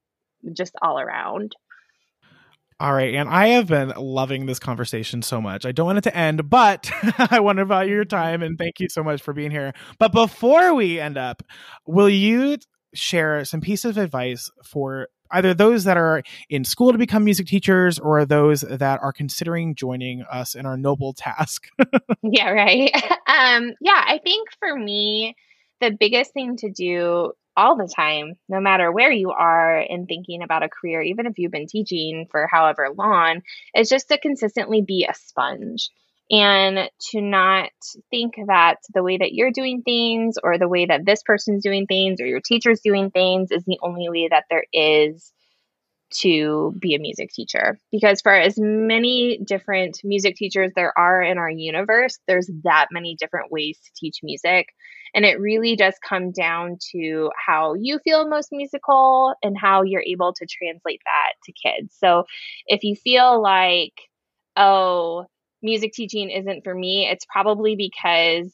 just 0.53 0.75
all 0.83 0.99
around. 0.99 1.55
All 2.81 2.93
right, 2.93 3.15
and 3.15 3.29
I 3.29 3.49
have 3.49 3.69
been 3.69 3.93
loving 3.97 4.47
this 4.47 4.59
conversation 4.59 5.23
so 5.23 5.41
much. 5.41 5.65
I 5.65 5.71
don't 5.71 5.87
want 5.87 5.99
it 5.99 6.05
to 6.05 6.17
end, 6.17 6.51
but 6.51 6.91
I 7.31 7.39
want 7.39 7.59
to 7.59 7.65
value 7.65 7.95
your 7.95 8.05
time 8.05 8.43
and 8.43 8.59
thank 8.59 8.81
you 8.81 8.89
so 8.89 9.05
much 9.05 9.23
for 9.23 9.33
being 9.33 9.53
here. 9.53 9.73
But 9.99 10.13
before 10.13 10.75
we 10.75 10.99
end 10.99 11.17
up, 11.17 11.45
will 11.87 12.09
you 12.09 12.59
share 12.93 13.45
some 13.45 13.61
piece 13.61 13.85
of 13.85 13.97
advice 13.97 14.51
for 14.65 15.09
either 15.31 15.55
those 15.55 15.85
that 15.85 15.97
are 15.97 16.23
in 16.51 16.65
school 16.65 16.91
to 16.91 16.99
become 16.99 17.25
music 17.25 17.47
teachers 17.47 17.99
or 18.01 18.25
those 18.25 18.63
that 18.63 19.01
are 19.01 19.13
considering 19.13 19.77
joining 19.77 20.23
us 20.23 20.57
in 20.57 20.67
our 20.67 20.77
noble 20.77 21.13
task? 21.13 21.69
yeah, 22.23 22.51
right. 22.51 22.91
Um, 23.27 23.73
yeah, 23.81 24.05
I 24.07 24.21
think 24.23 24.49
for 24.61 24.79
me, 24.79 25.35
the 25.81 25.91
biggest 25.91 26.33
thing 26.35 26.57
to 26.59 26.71
do 26.71 27.33
all 27.57 27.77
the 27.77 27.93
time, 27.95 28.35
no 28.49 28.61
matter 28.61 28.91
where 28.91 29.13
you 29.13 29.31
are 29.31 29.79
in 29.79 30.07
thinking 30.07 30.43
about 30.43 30.63
a 30.63 30.69
career, 30.69 31.03
even 31.03 31.27
if 31.27 31.39
you've 31.39 31.53
been 31.53 31.67
teaching 31.67 32.27
for 32.31 32.49
however 32.51 32.89
long, 32.97 33.43
is 33.77 33.89
just 33.89 34.09
to 34.09 34.19
consistently 34.19 34.83
be 34.83 35.07
a 35.09 35.15
sponge. 35.15 35.91
And 36.31 36.91
to 37.11 37.21
not 37.21 37.71
think 38.11 38.35
that 38.47 38.77
the 38.95 39.03
way 39.03 39.19
that 39.19 39.35
you're 39.35 39.53
doing 39.53 39.83
things 39.83 40.37
or 40.43 40.59
the 40.59 40.69
way 40.69 40.87
that 40.87 41.05
this 41.05 41.23
person's 41.23 41.63
doing 41.63 41.87
things 41.87 42.21
or 42.21 42.27
your 42.27 42.41
teacher's 42.41 42.81
doing 42.81 43.11
things 43.11 43.51
is 43.51 43.63
the 43.67 43.79
only 43.83 44.09
way 44.09 44.29
that 44.29 44.45
there 44.49 44.65
is 44.73 45.33
to 46.21 46.75
be 46.79 46.95
a 46.95 46.99
music 46.99 47.31
teacher. 47.31 47.79
Because 47.91 48.21
for 48.21 48.33
as 48.33 48.55
many 48.59 49.39
different 49.45 50.01
music 50.05 50.37
teachers 50.37 50.73
there 50.75 50.97
are 50.99 51.23
in 51.23 51.39
our 51.39 51.51
universe 51.51 52.19
there's 52.27 52.51
that 52.65 52.87
many 52.91 53.17
different 53.17 53.51
ways 53.51 53.79
to 53.85 53.91
teach 53.97 54.19
music. 54.23 54.69
And 55.15 55.25
it 55.25 55.41
really 55.41 55.77
does 55.77 55.95
come 56.07 56.33
down 56.33 56.79
to 56.93 57.31
how 57.37 57.75
you 57.75 58.01
feel 58.01 58.29
most 58.29 58.49
musical 58.51 59.35
and 59.43 59.57
how 59.57 59.83
you're 59.83 60.03
able 60.03 60.33
to 60.33 60.47
translate 60.47 61.01
that 61.05 61.35
to 61.45 61.53
kids. 61.53 61.95
So 61.99 62.25
if 62.67 62.83
you 62.83 62.97
feel 62.97 63.41
like 63.43 63.93
oh 64.57 65.27
music 65.63 65.93
teaching 65.93 66.31
isn't 66.31 66.63
for 66.63 66.75
me 66.75 67.09
it's 67.11 67.25
probably 67.25 67.75
because 67.75 68.53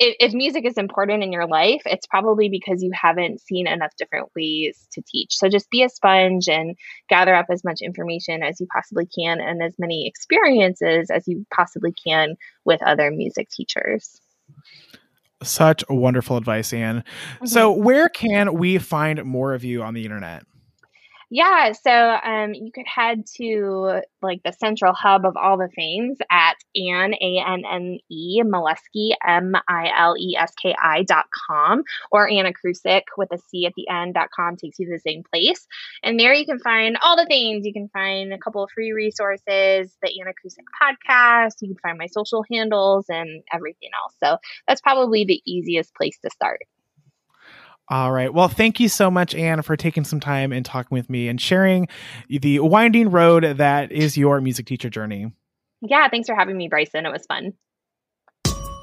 if, 0.00 0.16
if 0.18 0.32
music 0.32 0.64
is 0.64 0.78
important 0.78 1.22
in 1.22 1.30
your 1.30 1.46
life, 1.46 1.82
it's 1.84 2.06
probably 2.06 2.48
because 2.48 2.82
you 2.82 2.90
haven't 2.92 3.40
seen 3.40 3.68
enough 3.68 3.92
different 3.98 4.30
ways 4.34 4.88
to 4.92 5.02
teach. 5.06 5.36
So 5.36 5.48
just 5.48 5.70
be 5.70 5.82
a 5.82 5.90
sponge 5.90 6.48
and 6.48 6.74
gather 7.08 7.34
up 7.34 7.46
as 7.50 7.62
much 7.62 7.82
information 7.82 8.42
as 8.42 8.58
you 8.58 8.66
possibly 8.72 9.06
can 9.06 9.40
and 9.40 9.62
as 9.62 9.74
many 9.78 10.08
experiences 10.08 11.10
as 11.10 11.28
you 11.28 11.46
possibly 11.54 11.92
can 11.92 12.36
with 12.64 12.82
other 12.82 13.10
music 13.10 13.50
teachers. 13.50 14.20
Such 15.42 15.84
wonderful 15.88 16.36
advice, 16.38 16.72
Anne. 16.72 16.98
Mm-hmm. 16.98 17.46
So, 17.46 17.70
where 17.70 18.08
can 18.08 18.54
we 18.54 18.78
find 18.78 19.22
more 19.24 19.54
of 19.54 19.64
you 19.64 19.82
on 19.82 19.94
the 19.94 20.04
internet? 20.04 20.44
Yeah, 21.32 21.70
so 21.72 21.92
um, 21.92 22.54
you 22.54 22.72
could 22.74 22.88
head 22.88 23.24
to 23.36 24.00
like 24.20 24.42
the 24.44 24.52
central 24.52 24.92
hub 24.92 25.24
of 25.24 25.36
all 25.36 25.56
the 25.56 25.68
things 25.68 26.18
at 26.28 26.56
Anne, 26.74 27.14
A 27.14 27.38
N 27.46 27.62
N 27.70 27.98
E, 28.10 28.42
Mileski, 28.42 29.14
M 29.24 29.54
I 29.68 29.92
L 29.96 30.16
E 30.18 30.36
S 30.36 30.52
K 30.60 30.74
I 30.82 31.04
dot 31.04 31.26
com, 31.48 31.84
or 32.10 32.28
Anna 32.28 32.50
Krusick 32.52 33.02
with 33.16 33.30
a 33.32 33.38
C 33.38 33.64
at 33.64 33.74
the 33.76 33.88
end 33.88 34.14
dot 34.14 34.30
com 34.34 34.56
takes 34.56 34.80
you 34.80 34.86
to 34.86 34.92
the 34.92 34.98
same 34.98 35.22
place. 35.32 35.68
And 36.02 36.18
there 36.18 36.34
you 36.34 36.46
can 36.46 36.58
find 36.58 36.98
all 37.00 37.16
the 37.16 37.26
things. 37.26 37.64
You 37.64 37.72
can 37.72 37.88
find 37.92 38.32
a 38.32 38.38
couple 38.38 38.64
of 38.64 38.70
free 38.74 38.90
resources, 38.90 39.96
the 40.02 40.20
Anna 40.20 40.32
Krusick 40.32 40.66
podcast, 40.82 41.62
you 41.62 41.68
can 41.68 41.78
find 41.78 41.96
my 41.96 42.06
social 42.06 42.44
handles 42.50 43.04
and 43.08 43.44
everything 43.52 43.90
else. 44.02 44.14
So 44.18 44.38
that's 44.66 44.80
probably 44.80 45.24
the 45.24 45.40
easiest 45.46 45.94
place 45.94 46.18
to 46.24 46.30
start. 46.30 46.58
All 47.90 48.12
right. 48.12 48.32
Well, 48.32 48.46
thank 48.46 48.78
you 48.78 48.88
so 48.88 49.10
much, 49.10 49.34
Anne, 49.34 49.62
for 49.62 49.76
taking 49.76 50.04
some 50.04 50.20
time 50.20 50.52
and 50.52 50.64
talking 50.64 50.94
with 50.94 51.10
me 51.10 51.26
and 51.26 51.40
sharing 51.40 51.88
the 52.28 52.60
winding 52.60 53.10
road 53.10 53.42
that 53.42 53.90
is 53.90 54.16
your 54.16 54.40
music 54.40 54.66
teacher 54.66 54.88
journey. 54.88 55.32
Yeah, 55.82 56.08
thanks 56.08 56.28
for 56.28 56.36
having 56.36 56.56
me, 56.56 56.68
Bryson. 56.68 57.04
It 57.04 57.10
was 57.10 57.26
fun. 57.26 57.52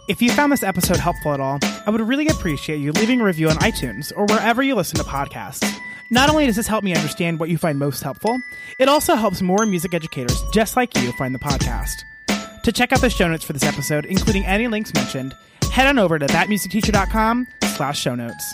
If 0.09 0.21
you 0.21 0.31
found 0.31 0.51
this 0.51 0.63
episode 0.63 0.97
helpful 0.97 1.33
at 1.33 1.39
all, 1.39 1.59
I 1.85 1.89
would 1.89 2.01
really 2.01 2.27
appreciate 2.27 2.77
you 2.77 2.91
leaving 2.93 3.21
a 3.21 3.23
review 3.23 3.49
on 3.49 3.55
iTunes 3.57 4.11
or 4.15 4.25
wherever 4.25 4.61
you 4.61 4.75
listen 4.75 4.97
to 4.97 5.03
podcasts. 5.03 5.69
Not 6.11 6.29
only 6.29 6.45
does 6.45 6.55
this 6.55 6.67
help 6.67 6.83
me 6.83 6.93
understand 6.93 7.39
what 7.39 7.49
you 7.49 7.57
find 7.57 7.79
most 7.79 8.03
helpful, 8.03 8.37
it 8.79 8.89
also 8.89 9.15
helps 9.15 9.41
more 9.41 9.65
music 9.65 9.93
educators 9.93 10.41
just 10.53 10.75
like 10.75 10.97
you 10.97 11.11
find 11.13 11.33
the 11.35 11.39
podcast. 11.39 11.93
To 12.63 12.71
check 12.71 12.91
out 12.91 12.99
the 13.01 13.09
show 13.09 13.27
notes 13.27 13.45
for 13.45 13.53
this 13.53 13.63
episode, 13.63 14.05
including 14.05 14.45
any 14.45 14.67
links 14.67 14.93
mentioned, 14.93 15.33
head 15.71 15.87
on 15.87 15.99
over 15.99 16.19
to 16.19 16.25
thatmusicteacher.com 16.25 17.47
slash 17.75 17.99
show 17.99 18.15
notes. 18.15 18.53